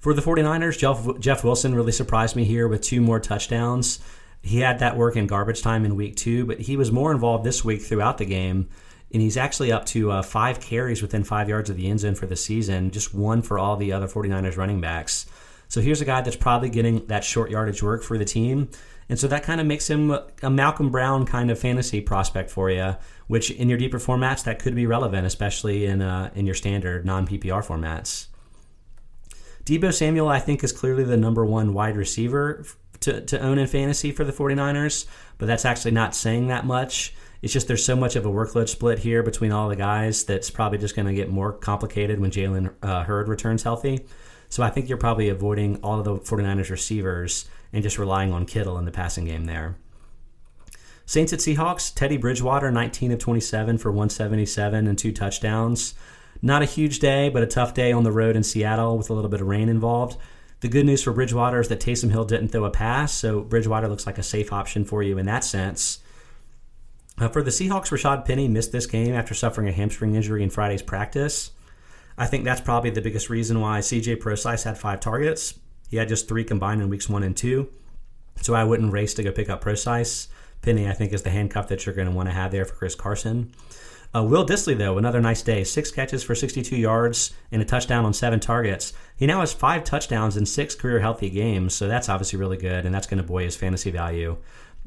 For 0.00 0.14
the 0.14 0.22
49ers, 0.22 0.78
Jeff, 0.78 1.20
Jeff 1.20 1.44
Wilson 1.44 1.74
really 1.74 1.92
surprised 1.92 2.34
me 2.34 2.44
here 2.44 2.66
with 2.66 2.80
two 2.80 3.02
more 3.02 3.20
touchdowns. 3.20 4.00
He 4.42 4.58
had 4.58 4.80
that 4.80 4.96
work 4.96 5.16
in 5.16 5.26
garbage 5.28 5.62
time 5.62 5.84
in 5.84 5.94
week 5.94 6.16
two, 6.16 6.46
but 6.46 6.60
he 6.60 6.76
was 6.76 6.90
more 6.90 7.12
involved 7.12 7.44
this 7.44 7.64
week 7.64 7.82
throughout 7.82 8.18
the 8.18 8.24
game. 8.24 8.68
And 9.12 9.20
he's 9.20 9.36
actually 9.36 9.70
up 9.70 9.84
to 9.86 10.10
uh, 10.10 10.22
five 10.22 10.60
carries 10.60 11.02
within 11.02 11.22
five 11.22 11.48
yards 11.48 11.68
of 11.68 11.76
the 11.76 11.88
end 11.88 12.00
zone 12.00 12.14
for 12.14 12.26
the 12.26 12.34
season, 12.34 12.90
just 12.90 13.14
one 13.14 13.42
for 13.42 13.58
all 13.58 13.76
the 13.76 13.92
other 13.92 14.08
49ers 14.08 14.56
running 14.56 14.80
backs. 14.80 15.26
So 15.68 15.80
here's 15.80 16.00
a 16.00 16.06
guy 16.06 16.22
that's 16.22 16.36
probably 16.36 16.70
getting 16.70 17.06
that 17.06 17.22
short 17.22 17.50
yardage 17.50 17.82
work 17.82 18.02
for 18.02 18.16
the 18.18 18.24
team. 18.24 18.70
And 19.12 19.18
so 19.18 19.28
that 19.28 19.42
kind 19.42 19.60
of 19.60 19.66
makes 19.66 19.90
him 19.90 20.16
a 20.42 20.48
Malcolm 20.48 20.88
Brown 20.88 21.26
kind 21.26 21.50
of 21.50 21.58
fantasy 21.58 22.00
prospect 22.00 22.48
for 22.48 22.70
you, 22.70 22.96
which 23.26 23.50
in 23.50 23.68
your 23.68 23.76
deeper 23.76 23.98
formats 23.98 24.42
that 24.44 24.58
could 24.58 24.74
be 24.74 24.86
relevant, 24.86 25.26
especially 25.26 25.84
in 25.84 26.00
uh, 26.00 26.30
in 26.34 26.46
your 26.46 26.54
standard 26.54 27.04
non 27.04 27.26
PPR 27.26 27.62
formats. 27.62 28.28
Deebo 29.66 29.92
Samuel, 29.92 30.28
I 30.28 30.38
think, 30.38 30.64
is 30.64 30.72
clearly 30.72 31.04
the 31.04 31.18
number 31.18 31.44
one 31.44 31.74
wide 31.74 31.94
receiver 31.94 32.64
to, 33.00 33.20
to 33.20 33.38
own 33.38 33.58
in 33.58 33.66
fantasy 33.66 34.12
for 34.12 34.24
the 34.24 34.32
49ers, 34.32 35.04
but 35.36 35.44
that's 35.44 35.66
actually 35.66 35.90
not 35.90 36.14
saying 36.14 36.46
that 36.46 36.64
much. 36.64 37.14
It's 37.42 37.52
just 37.52 37.68
there's 37.68 37.84
so 37.84 37.94
much 37.94 38.16
of 38.16 38.24
a 38.24 38.30
workload 38.30 38.70
split 38.70 39.00
here 39.00 39.22
between 39.22 39.52
all 39.52 39.68
the 39.68 39.76
guys 39.76 40.24
that's 40.24 40.48
probably 40.48 40.78
just 40.78 40.96
going 40.96 41.08
to 41.08 41.12
get 41.12 41.28
more 41.28 41.52
complicated 41.52 42.18
when 42.18 42.30
Jalen 42.30 42.72
uh, 42.82 43.04
Hurd 43.04 43.28
returns 43.28 43.62
healthy. 43.62 44.06
So 44.48 44.62
I 44.62 44.70
think 44.70 44.88
you're 44.88 44.96
probably 44.96 45.28
avoiding 45.28 45.76
all 45.82 45.98
of 45.98 46.06
the 46.06 46.14
49ers 46.14 46.70
receivers 46.70 47.44
and 47.72 47.82
just 47.82 47.98
relying 47.98 48.32
on 48.32 48.46
Kittle 48.46 48.78
in 48.78 48.84
the 48.84 48.90
passing 48.90 49.24
game 49.24 49.44
there. 49.44 49.76
Saints 51.06 51.32
at 51.32 51.40
Seahawks, 51.40 51.94
Teddy 51.94 52.16
Bridgewater, 52.16 52.70
19 52.70 53.12
of 53.12 53.18
27 53.18 53.78
for 53.78 53.90
177 53.90 54.86
and 54.86 54.98
two 54.98 55.12
touchdowns. 55.12 55.94
Not 56.40 56.62
a 56.62 56.66
huge 56.66 56.98
day, 56.98 57.28
but 57.28 57.42
a 57.42 57.46
tough 57.46 57.74
day 57.74 57.92
on 57.92 58.02
the 58.02 58.12
road 58.12 58.36
in 58.36 58.42
Seattle 58.42 58.96
with 58.98 59.10
a 59.10 59.14
little 59.14 59.30
bit 59.30 59.40
of 59.40 59.46
rain 59.46 59.68
involved. 59.68 60.16
The 60.60 60.68
good 60.68 60.86
news 60.86 61.02
for 61.02 61.12
Bridgewater 61.12 61.60
is 61.60 61.68
that 61.68 61.80
Taysom 61.80 62.10
Hill 62.10 62.24
didn't 62.24 62.48
throw 62.48 62.64
a 62.64 62.70
pass, 62.70 63.12
so 63.12 63.40
Bridgewater 63.40 63.88
looks 63.88 64.06
like 64.06 64.18
a 64.18 64.22
safe 64.22 64.52
option 64.52 64.84
for 64.84 65.02
you 65.02 65.18
in 65.18 65.26
that 65.26 65.44
sense. 65.44 65.98
Uh, 67.18 67.28
for 67.28 67.42
the 67.42 67.50
Seahawks, 67.50 67.90
Rashad 67.90 68.24
Penny 68.24 68.48
missed 68.48 68.72
this 68.72 68.86
game 68.86 69.14
after 69.14 69.34
suffering 69.34 69.68
a 69.68 69.72
hamstring 69.72 70.14
injury 70.14 70.42
in 70.42 70.50
Friday's 70.50 70.82
practice. 70.82 71.50
I 72.16 72.26
think 72.26 72.44
that's 72.44 72.60
probably 72.60 72.90
the 72.90 73.00
biggest 73.00 73.28
reason 73.28 73.60
why 73.60 73.80
CJ 73.80 74.20
Prosise 74.20 74.62
had 74.62 74.78
five 74.78 75.00
targets. 75.00 75.54
He 75.92 75.98
had 75.98 76.08
just 76.08 76.26
three 76.26 76.42
combined 76.42 76.80
in 76.80 76.88
weeks 76.88 77.06
one 77.10 77.22
and 77.22 77.36
two. 77.36 77.68
So 78.40 78.54
I 78.54 78.64
wouldn't 78.64 78.94
race 78.94 79.12
to 79.12 79.22
go 79.22 79.30
pick 79.30 79.50
up 79.50 79.60
Prosise. 79.60 80.28
Penny, 80.62 80.88
I 80.88 80.94
think, 80.94 81.12
is 81.12 81.22
the 81.22 81.28
handcuff 81.28 81.68
that 81.68 81.84
you're 81.84 81.94
going 81.94 82.08
to 82.08 82.14
want 82.14 82.30
to 82.30 82.34
have 82.34 82.50
there 82.50 82.64
for 82.64 82.74
Chris 82.74 82.94
Carson. 82.94 83.52
Uh, 84.14 84.22
Will 84.22 84.46
Dissly, 84.46 84.76
though, 84.76 84.96
another 84.96 85.20
nice 85.20 85.42
day. 85.42 85.64
Six 85.64 85.90
catches 85.90 86.24
for 86.24 86.34
62 86.34 86.74
yards 86.74 87.34
and 87.50 87.60
a 87.60 87.66
touchdown 87.66 88.06
on 88.06 88.14
seven 88.14 88.40
targets. 88.40 88.94
He 89.16 89.26
now 89.26 89.40
has 89.40 89.52
five 89.52 89.84
touchdowns 89.84 90.38
in 90.38 90.46
six 90.46 90.74
career 90.74 90.98
healthy 91.00 91.28
games, 91.28 91.74
so 91.74 91.88
that's 91.88 92.08
obviously 92.08 92.38
really 92.38 92.56
good, 92.56 92.86
and 92.86 92.94
that's 92.94 93.06
going 93.06 93.20
to 93.20 93.28
buoy 93.28 93.44
his 93.44 93.56
fantasy 93.56 93.90
value. 93.90 94.38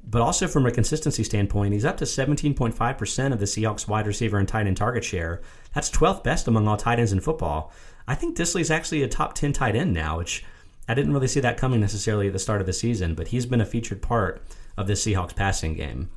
but 0.07 0.23
also 0.23 0.47
from 0.47 0.65
a 0.65 0.71
consistency 0.71 1.23
standpoint, 1.23 1.73
he's 1.73 1.85
up 1.85 1.97
to 1.97 2.05
17.5% 2.05 3.31
of 3.31 3.39
the 3.39 3.45
Seahawks 3.45 3.87
wide 3.87 4.07
receiver 4.07 4.39
and 4.39 4.47
tight 4.47 4.65
end 4.65 4.77
target 4.77 5.03
share. 5.03 5.41
That's 5.75 5.91
12th 5.91 6.23
best 6.23 6.47
among 6.47 6.67
all 6.67 6.77
tight 6.77 6.97
ends 6.97 7.11
in 7.11 7.19
football. 7.19 7.71
I 8.07 8.15
think 8.15 8.35
Dissly's 8.35 8.71
actually 8.71 9.03
a 9.03 9.07
top 9.07 9.35
10 9.35 9.53
tight 9.53 9.75
end 9.75 9.93
now, 9.93 10.17
which 10.17 10.43
I 10.87 10.93
didn't 10.93 11.13
really 11.13 11.27
see 11.27 11.39
that 11.39 11.57
coming 11.57 11.79
necessarily 11.79 12.27
at 12.27 12.33
the 12.33 12.39
start 12.39 12.61
of 12.61 12.67
the 12.67 12.73
season, 12.73 13.15
but 13.15 13.29
he's 13.29 13.45
been 13.45 13.61
a 13.61 13.65
featured 13.65 14.01
part 14.01 14.41
of 14.77 14.87
the 14.87 14.93
Seahawks 14.93 15.35
passing 15.35 15.73
game. 15.73 16.09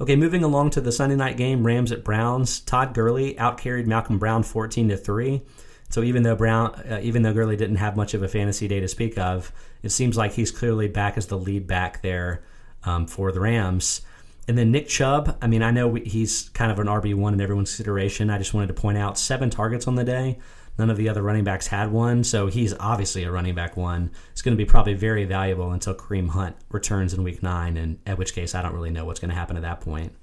Okay, 0.00 0.16
moving 0.16 0.42
along 0.42 0.70
to 0.70 0.80
the 0.80 0.92
Sunday 0.92 1.16
night 1.16 1.36
game, 1.36 1.66
Rams 1.66 1.92
at 1.92 2.04
Browns. 2.04 2.60
Todd 2.60 2.94
Gurley 2.94 3.34
outcarried 3.34 3.86
Malcolm 3.86 4.18
Brown 4.18 4.42
14 4.42 4.88
to 4.88 4.96
3. 4.96 5.42
So 5.90 6.02
even 6.02 6.22
though 6.22 6.36
Brown, 6.36 6.74
uh, 6.90 7.00
even 7.02 7.22
though 7.22 7.34
Gurley 7.34 7.56
didn't 7.56 7.76
have 7.76 7.96
much 7.96 8.14
of 8.14 8.22
a 8.22 8.28
fantasy 8.28 8.66
day 8.66 8.80
to 8.80 8.88
speak 8.88 9.18
of, 9.18 9.52
it 9.82 9.90
seems 9.90 10.16
like 10.16 10.32
he's 10.32 10.50
clearly 10.50 10.88
back 10.88 11.18
as 11.18 11.26
the 11.26 11.36
lead 11.36 11.66
back 11.66 12.00
there 12.00 12.42
um, 12.84 13.06
for 13.06 13.32
the 13.32 13.40
Rams. 13.40 14.00
And 14.48 14.56
then 14.56 14.70
Nick 14.70 14.88
Chubb, 14.88 15.36
I 15.42 15.46
mean, 15.46 15.62
I 15.62 15.70
know 15.70 15.94
he's 15.94 16.48
kind 16.50 16.72
of 16.72 16.78
an 16.78 16.86
RB1 16.86 17.32
in 17.34 17.40
everyone's 17.40 17.70
consideration. 17.70 18.30
I 18.30 18.38
just 18.38 18.54
wanted 18.54 18.68
to 18.68 18.74
point 18.74 18.98
out 18.98 19.18
seven 19.18 19.50
targets 19.50 19.86
on 19.86 19.96
the 19.96 20.04
day. 20.04 20.38
None 20.80 20.88
of 20.88 20.96
the 20.96 21.10
other 21.10 21.20
running 21.20 21.44
backs 21.44 21.66
had 21.66 21.92
one, 21.92 22.24
so 22.24 22.46
he's 22.46 22.72
obviously 22.80 23.24
a 23.24 23.30
running 23.30 23.54
back 23.54 23.76
one. 23.76 24.10
It's 24.32 24.40
going 24.40 24.56
to 24.56 24.64
be 24.64 24.64
probably 24.64 24.94
very 24.94 25.26
valuable 25.26 25.72
until 25.72 25.94
Kareem 25.94 26.30
Hunt 26.30 26.56
returns 26.70 27.12
in 27.12 27.22
week 27.22 27.42
nine, 27.42 27.76
and 27.76 27.98
at 28.06 28.16
which 28.16 28.32
case 28.32 28.54
I 28.54 28.62
don't 28.62 28.72
really 28.72 28.88
know 28.88 29.04
what's 29.04 29.20
going 29.20 29.28
to 29.28 29.34
happen 29.34 29.58
at 29.58 29.62
that 29.62 29.82
point. 29.82 30.14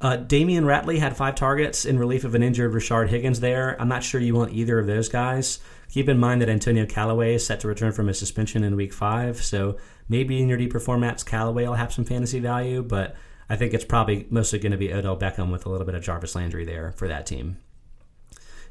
Uh, 0.00 0.16
Damion 0.16 0.64
Ratley 0.64 0.98
had 0.98 1.16
five 1.16 1.36
targets 1.36 1.84
in 1.84 2.00
relief 2.00 2.24
of 2.24 2.34
an 2.34 2.42
injured 2.42 2.72
Rashard 2.72 3.10
Higgins 3.10 3.38
there. 3.38 3.80
I'm 3.80 3.86
not 3.86 4.02
sure 4.02 4.20
you 4.20 4.34
want 4.34 4.54
either 4.54 4.76
of 4.80 4.88
those 4.88 5.08
guys. 5.08 5.60
Keep 5.88 6.08
in 6.08 6.18
mind 6.18 6.42
that 6.42 6.48
Antonio 6.48 6.84
Callaway 6.84 7.36
is 7.36 7.46
set 7.46 7.60
to 7.60 7.68
return 7.68 7.92
from 7.92 8.08
his 8.08 8.18
suspension 8.18 8.64
in 8.64 8.74
week 8.74 8.92
five, 8.92 9.40
so 9.40 9.76
maybe 10.08 10.42
in 10.42 10.48
your 10.48 10.58
deeper 10.58 10.80
formats, 10.80 11.24
Callaway 11.24 11.64
will 11.64 11.74
have 11.74 11.92
some 11.92 12.04
fantasy 12.04 12.40
value, 12.40 12.82
but 12.82 13.14
I 13.48 13.54
think 13.54 13.72
it's 13.72 13.84
probably 13.84 14.26
mostly 14.30 14.58
going 14.58 14.72
to 14.72 14.78
be 14.78 14.92
Odell 14.92 15.16
Beckham 15.16 15.52
with 15.52 15.64
a 15.64 15.68
little 15.68 15.86
bit 15.86 15.94
of 15.94 16.02
Jarvis 16.02 16.34
Landry 16.34 16.64
there 16.64 16.90
for 16.96 17.06
that 17.06 17.24
team. 17.24 17.58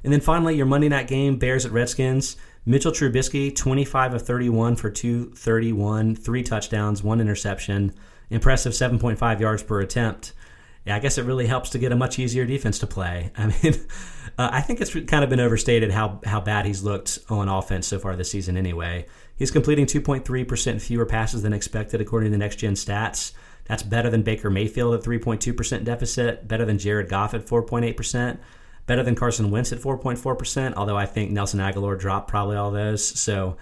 And 0.04 0.14
then 0.14 0.22
finally, 0.22 0.56
your 0.56 0.66
Monday 0.66 0.90
night 0.90 1.08
game, 1.08 1.38
Bears 1.38 1.66
at 1.66 1.72
Redskins. 1.72 2.38
Mitchell 2.66 2.92
Trubisky, 2.92 3.56
25 3.56 4.14
of 4.14 4.22
31 4.22 4.76
for 4.76 4.90
231, 4.90 6.16
three 6.16 6.44
touchdowns, 6.44 7.02
one 7.02 7.22
interception, 7.22 7.94
impressive 8.30 8.74
7.5 8.74 9.40
yards 9.40 9.64
per 9.64 9.82
attempt. 9.82 10.34
Yeah, 10.86 10.96
I 10.96 11.00
guess 11.00 11.18
it 11.18 11.24
really 11.24 11.48
helps 11.48 11.72
to 11.72 11.80
get 11.80 11.92
a 11.92 11.96
much 11.96 12.20
easier 12.20 12.46
defense 12.46 12.80
to 12.80 12.88
play. 12.88 13.32
I 13.38 13.48
mean, 13.48 13.74
uh, 14.38 14.50
I 14.52 14.62
think 14.62 14.82
it's 14.82 14.94
kind 14.94 15.24
of 15.24 15.30
been 15.30 15.40
overstated 15.40 15.92
how, 15.92 16.20
how 16.26 16.42
bad 16.42 16.66
he's 16.66 16.84
looked 16.84 17.20
on 17.30 17.50
offense 17.50 17.88
so 17.88 18.00
far 18.00 18.16
this 18.16 18.32
season 18.32 18.58
anyway. 18.58 19.06
He's 19.36 19.52
completing 19.52 19.86
2.3% 19.86 20.82
fewer 20.82 21.06
passes 21.06 21.42
than 21.44 21.54
expected 21.54 22.02
according 22.02 22.28
to 22.28 22.32
the 22.32 22.38
next 22.38 22.58
gen 22.58 22.74
stats. 22.74 23.32
That's 23.66 23.84
better 23.84 24.10
than 24.10 24.24
Baker 24.24 24.50
Mayfield 24.50 24.96
at 24.96 25.02
3.2% 25.02 25.84
deficit, 25.84 26.48
better 26.48 26.66
than 26.66 26.78
Jared 26.78 27.08
Goff 27.08 27.34
at 27.34 27.46
4.8%, 27.46 28.40
better 28.90 29.04
than 29.04 29.14
Carson 29.14 29.52
Wentz 29.52 29.72
at 29.72 29.78
4.4%, 29.78 30.74
although 30.74 30.98
I 30.98 31.06
think 31.06 31.30
Nelson 31.30 31.60
Agholor 31.60 31.98
dropped 31.98 32.28
probably 32.28 32.58
all 32.58 32.72
those. 32.72 33.06
So 33.06 33.56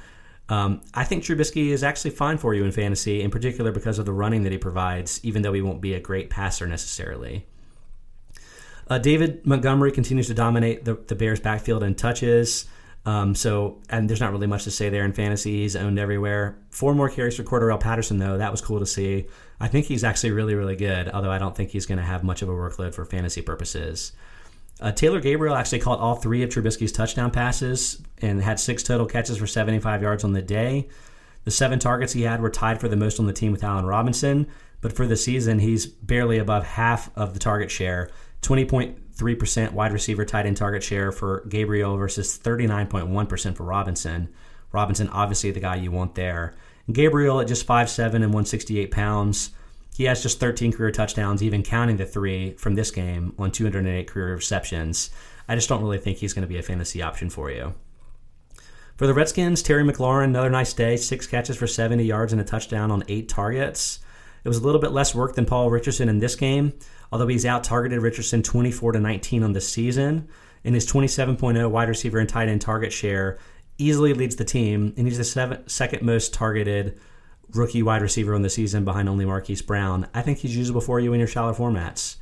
um, 0.48 0.80
I 0.94 1.04
think 1.04 1.26
Trubisky 1.26 1.68
is 1.72 1.84
actually 1.84 2.12
fine 2.12 2.38
for 2.38 2.54
you 2.54 2.64
in 2.64 2.72
fantasy, 2.72 3.22
in 3.22 3.30
particular 3.30 3.74
because 3.74 4.00
of 4.00 4.06
the 4.06 4.14
running 4.14 4.44
that 4.44 4.54
he 4.54 4.58
provides, 4.58 5.20
even 5.26 5.42
though 5.42 5.52
he 5.52 5.62
won't 5.62 5.82
be 5.82 5.94
a 5.94 6.00
great 6.00 6.30
passer 6.30 6.66
necessarily. 6.66 7.46
Uh, 8.90 9.00
David 9.00 9.46
Montgomery 9.46 9.92
continues 9.92 10.28
to 10.28 10.34
dominate 10.34 10.86
the, 10.86 10.94
the 10.96 11.16
Bears' 11.16 11.42
backfield 11.42 11.84
in 11.84 11.96
touches. 11.96 12.66
Um, 13.06 13.36
so, 13.36 13.82
and 13.90 14.10
there's 14.10 14.22
not 14.22 14.32
really 14.32 14.48
much 14.48 14.64
to 14.64 14.72
say 14.72 14.88
there 14.88 15.04
in 15.04 15.12
fantasy. 15.12 15.64
He's 15.64 15.76
owned 15.76 16.00
everywhere. 16.00 16.58
Four 16.70 16.96
more 16.96 17.10
carries 17.10 17.36
for 17.36 17.44
Cordarrelle 17.44 17.82
Patterson, 17.82 18.18
though. 18.18 18.38
That 18.38 18.52
was 18.52 18.62
cool 18.62 18.80
to 18.80 18.86
see. 18.86 19.28
I 19.60 19.68
think 19.68 19.88
he's 19.88 20.06
actually 20.06 20.32
really, 20.32 20.56
really 20.56 20.78
good, 20.78 21.10
although 21.10 21.32
I 21.32 21.38
don't 21.38 21.54
think 21.54 21.72
he's 21.72 21.86
going 21.86 21.98
to 21.98 22.04
have 22.06 22.24
much 22.24 22.42
of 22.42 22.48
a 22.48 22.54
workload 22.54 22.94
for 22.94 23.04
fantasy 23.04 23.42
purposes. 23.42 24.14
Uh, 24.80 24.92
Taylor 24.92 25.20
Gabriel 25.20 25.56
actually 25.56 25.80
caught 25.80 26.00
all 26.00 26.16
three 26.16 26.44
of 26.44 26.50
Trubisky's 26.50 26.92
touchdown 26.92 27.32
passes 27.32 28.02
and 28.20 28.42
had 28.42 28.60
six 28.60 28.84
total 28.84 29.06
catches 29.08 29.38
for 29.38 29.48
75 29.48 30.02
yards 30.02 30.24
on 30.24 30.34
the 30.34 30.42
day. 30.42 30.88
The 31.46 31.52
seven 31.52 31.80
targets 31.80 32.14
he 32.14 32.24
had 32.24 32.42
were 32.42 32.50
tied 32.50 32.80
for 32.80 32.88
the 32.88 32.96
most 32.96 33.20
on 33.20 33.26
the 33.26 33.34
team 33.34 33.52
with 33.52 33.64
Allen 33.64 33.86
Robinson, 33.86 34.48
but 34.82 34.94
for 34.94 35.08
the 35.08 35.16
season, 35.16 35.60
he's 35.60 35.86
barely 35.86 36.38
above 36.38 36.66
half 36.66 37.10
of 37.18 37.34
the 37.34 37.40
target 37.40 37.72
share 37.72 38.12
20.3% 38.42 39.72
wide 39.72 39.94
receiver 39.94 40.26
tight 40.26 40.46
end 40.46 40.58
target 40.58 40.84
share 40.84 41.12
for 41.12 41.46
Gabriel 41.50 41.98
versus 41.98 42.38
39.1% 42.38 43.56
for 43.56 43.64
Robinson. 43.64 44.30
Robinson, 44.72 45.10
obviously, 45.10 45.52
the 45.52 45.60
guy 45.60 45.76
you 45.76 45.92
want 45.92 46.16
there. 46.16 46.54
Gabriel 46.92 47.40
at 47.40 47.48
just 47.48 47.66
5'7 47.66 48.16
and 48.16 48.34
168 48.34 48.92
pounds 48.92 49.52
he 49.98 50.04
has 50.04 50.22
just 50.22 50.40
13 50.40 50.74
career 50.74 50.92
touchdowns, 50.92 51.42
even 51.42 51.64
counting 51.64 51.98
the 51.98 52.06
three 52.06 52.54
from 52.54 52.76
this 52.76 52.92
game 52.92 53.34
on 53.40 53.50
208 53.50 54.08
career 54.08 54.36
receptions. 54.36 55.10
I 55.50 55.56
just 55.56 55.68
don't 55.68 55.82
really 55.82 55.98
think 55.98 56.20
he's 56.20 56.34
going 56.34 56.44
to 56.44 56.48
be 56.48 56.60
a 56.60 56.62
fantasy 56.62 57.02
option 57.02 57.32
for 57.32 57.50
you. 57.50 57.74
For 58.96 59.08
the 59.08 59.16
Redskins, 59.16 59.64
Terry 59.64 59.84
McLaurin, 59.84 60.26
another 60.26 60.52
nice 60.52 60.72
day, 60.74 60.98
six 60.98 61.26
catches 61.26 61.58
for 61.58 61.66
70 61.66 62.04
yards 62.04 62.32
and 62.32 62.40
a 62.40 62.46
touchdown 62.46 62.92
on 62.92 63.06
eight 63.08 63.28
targets. 63.28 63.98
It 64.44 64.48
was 64.48 64.60
a 64.60 64.64
little 64.64 64.80
bit 64.80 64.92
less 64.92 65.16
work 65.16 65.34
than 65.34 65.48
Paul 65.48 65.72
Richardson 65.72 66.10
in 66.10 66.20
this 66.20 66.36
game, 66.36 66.74
although 67.12 67.28
he's 67.28 67.46
out 67.46 67.64
targeted 67.64 68.00
Richardson 68.00 68.44
24 68.44 68.92
to 68.92 69.00
19 69.00 69.42
on 69.42 69.54
the 69.54 69.62
season. 69.62 70.28
In 70.64 70.76
his 70.76 70.86
27.0 70.86 71.72
wide 71.72 71.90
receiver 71.90 72.20
and 72.20 72.30
tight 72.30 72.50
end 72.50 72.62
target 72.62 72.94
share, 72.94 73.40
easily 73.80 74.14
leads 74.14 74.36
the 74.36 74.46
team, 74.46 74.94
and 74.96 75.08
he's 75.08 75.18
the 75.18 75.24
seven, 75.24 75.68
second 75.68 76.04
most 76.04 76.36
targeted 76.36 77.00
rookie 77.54 77.84
wide 77.84 78.02
receiver 78.02 78.36
on 78.36 78.42
the 78.42 78.50
season 78.50 78.86
behind 78.86 79.08
only 79.08 79.26
Marquise 79.26 79.62
Brown. 79.62 80.08
I 80.14 80.22
think 80.22 80.40
he's 80.40 80.56
usable 80.56 80.82
for 80.82 81.00
you 81.00 81.14
in 81.14 81.20
your 81.20 81.28
shallow 81.28 81.54
formats. 81.54 82.18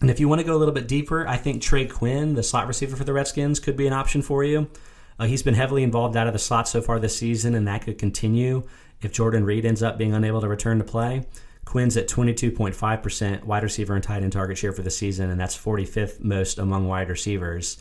And 0.00 0.10
if 0.10 0.20
you 0.20 0.28
want 0.28 0.40
to 0.40 0.46
go 0.46 0.54
a 0.54 0.58
little 0.58 0.74
bit 0.74 0.86
deeper, 0.86 1.26
I 1.26 1.36
think 1.36 1.60
Trey 1.60 1.86
Quinn, 1.86 2.34
the 2.34 2.42
slot 2.42 2.68
receiver 2.68 2.96
for 2.96 3.04
the 3.04 3.12
Redskins, 3.12 3.58
could 3.58 3.76
be 3.76 3.86
an 3.86 3.92
option 3.92 4.22
for 4.22 4.44
you. 4.44 4.70
Uh, 5.18 5.26
he's 5.26 5.42
been 5.42 5.54
heavily 5.54 5.82
involved 5.82 6.16
out 6.16 6.28
of 6.28 6.32
the 6.32 6.38
slot 6.38 6.68
so 6.68 6.80
far 6.80 7.00
this 7.00 7.16
season, 7.16 7.54
and 7.54 7.66
that 7.66 7.82
could 7.82 7.98
continue 7.98 8.62
if 9.00 9.12
Jordan 9.12 9.44
Reed 9.44 9.64
ends 9.64 9.82
up 9.82 9.98
being 9.98 10.14
unable 10.14 10.40
to 10.40 10.48
return 10.48 10.78
to 10.78 10.84
play. 10.84 11.26
Quinn's 11.64 11.96
at 11.96 12.08
22.5% 12.08 13.44
wide 13.44 13.62
receiver 13.62 13.94
and 13.94 14.02
tight 14.02 14.22
end 14.22 14.32
target 14.32 14.56
share 14.56 14.72
for 14.72 14.82
the 14.82 14.90
season, 14.90 15.30
and 15.30 15.38
that's 15.40 15.56
45th 15.56 16.22
most 16.22 16.58
among 16.58 16.86
wide 16.86 17.10
receivers. 17.10 17.78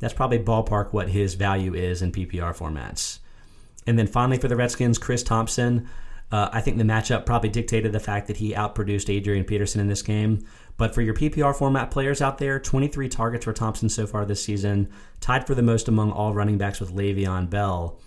That's 0.00 0.12
probably 0.12 0.40
ballpark 0.40 0.92
what 0.92 1.08
his 1.08 1.34
value 1.34 1.74
is 1.74 2.02
in 2.02 2.12
PPR 2.12 2.56
formats. 2.56 3.19
And 3.90 3.98
then 3.98 4.06
finally 4.06 4.38
for 4.38 4.46
the 4.46 4.54
Redskins, 4.54 4.98
Chris 4.98 5.24
Thompson. 5.24 5.88
Uh, 6.30 6.48
I 6.52 6.60
think 6.60 6.78
the 6.78 6.84
matchup 6.84 7.26
probably 7.26 7.48
dictated 7.48 7.90
the 7.90 7.98
fact 7.98 8.28
that 8.28 8.36
he 8.36 8.52
outproduced 8.52 9.12
Adrian 9.12 9.44
Peterson 9.44 9.80
in 9.80 9.88
this 9.88 10.00
game. 10.00 10.46
But 10.76 10.94
for 10.94 11.02
your 11.02 11.12
PPR 11.12 11.56
format 11.56 11.90
players 11.90 12.22
out 12.22 12.38
there, 12.38 12.60
23 12.60 13.08
targets 13.08 13.44
for 13.44 13.52
Thompson 13.52 13.88
so 13.88 14.06
far 14.06 14.24
this 14.24 14.44
season, 14.44 14.88
tied 15.18 15.44
for 15.44 15.56
the 15.56 15.62
most 15.62 15.88
among 15.88 16.12
all 16.12 16.32
running 16.32 16.56
backs 16.56 16.78
with 16.78 16.94
Le'Veon 16.94 17.50
Bell. 17.50 17.98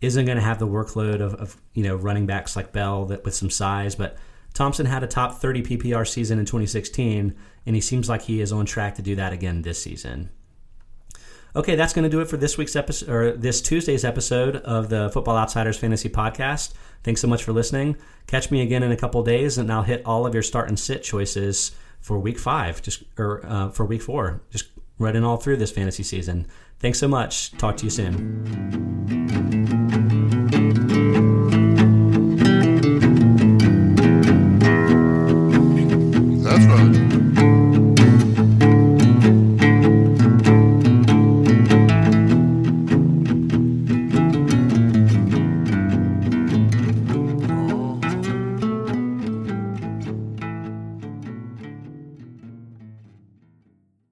Isn't 0.00 0.26
going 0.26 0.36
to 0.36 0.44
have 0.44 0.60
the 0.60 0.68
workload 0.68 1.20
of, 1.20 1.34
of, 1.34 1.60
you 1.74 1.82
know 1.82 1.96
running 1.96 2.26
backs 2.26 2.54
like 2.54 2.72
Bell 2.72 3.06
that 3.06 3.24
with 3.24 3.34
some 3.34 3.50
size, 3.50 3.96
but 3.96 4.16
Thompson 4.54 4.86
had 4.86 5.02
a 5.02 5.08
top 5.08 5.40
30 5.40 5.62
PPR 5.62 6.06
season 6.06 6.38
in 6.38 6.46
2016, 6.46 7.34
and 7.66 7.74
he 7.74 7.80
seems 7.80 8.08
like 8.08 8.22
he 8.22 8.40
is 8.40 8.52
on 8.52 8.64
track 8.64 8.94
to 8.94 9.02
do 9.02 9.16
that 9.16 9.32
again 9.32 9.62
this 9.62 9.82
season. 9.82 10.30
Okay, 11.54 11.74
that's 11.74 11.92
going 11.92 12.04
to 12.04 12.08
do 12.08 12.20
it 12.20 12.28
for 12.28 12.38
this 12.38 12.56
week's 12.56 12.74
episode 12.74 13.10
or 13.10 13.32
this 13.36 13.60
Tuesday's 13.60 14.04
episode 14.04 14.56
of 14.56 14.88
the 14.88 15.10
Football 15.10 15.36
Outsiders 15.36 15.76
Fantasy 15.76 16.08
Podcast. 16.08 16.72
Thanks 17.04 17.20
so 17.20 17.28
much 17.28 17.44
for 17.44 17.52
listening. 17.52 17.96
Catch 18.26 18.50
me 18.50 18.62
again 18.62 18.82
in 18.82 18.90
a 18.90 18.96
couple 18.96 19.22
days, 19.22 19.58
and 19.58 19.70
I'll 19.70 19.82
hit 19.82 20.02
all 20.06 20.24
of 20.24 20.32
your 20.32 20.42
start 20.42 20.68
and 20.68 20.78
sit 20.78 21.02
choices 21.02 21.72
for 22.00 22.18
Week 22.18 22.38
Five, 22.38 22.80
just 22.80 23.02
or 23.18 23.44
uh, 23.44 23.68
for 23.68 23.84
Week 23.84 24.00
Four. 24.00 24.40
Just 24.50 24.70
running 24.98 25.24
all 25.24 25.36
through 25.36 25.58
this 25.58 25.70
fantasy 25.70 26.02
season. 26.02 26.46
Thanks 26.78 26.98
so 26.98 27.08
much. 27.08 27.52
Talk 27.58 27.76
to 27.78 27.84
you 27.84 27.90
soon. 27.90 29.81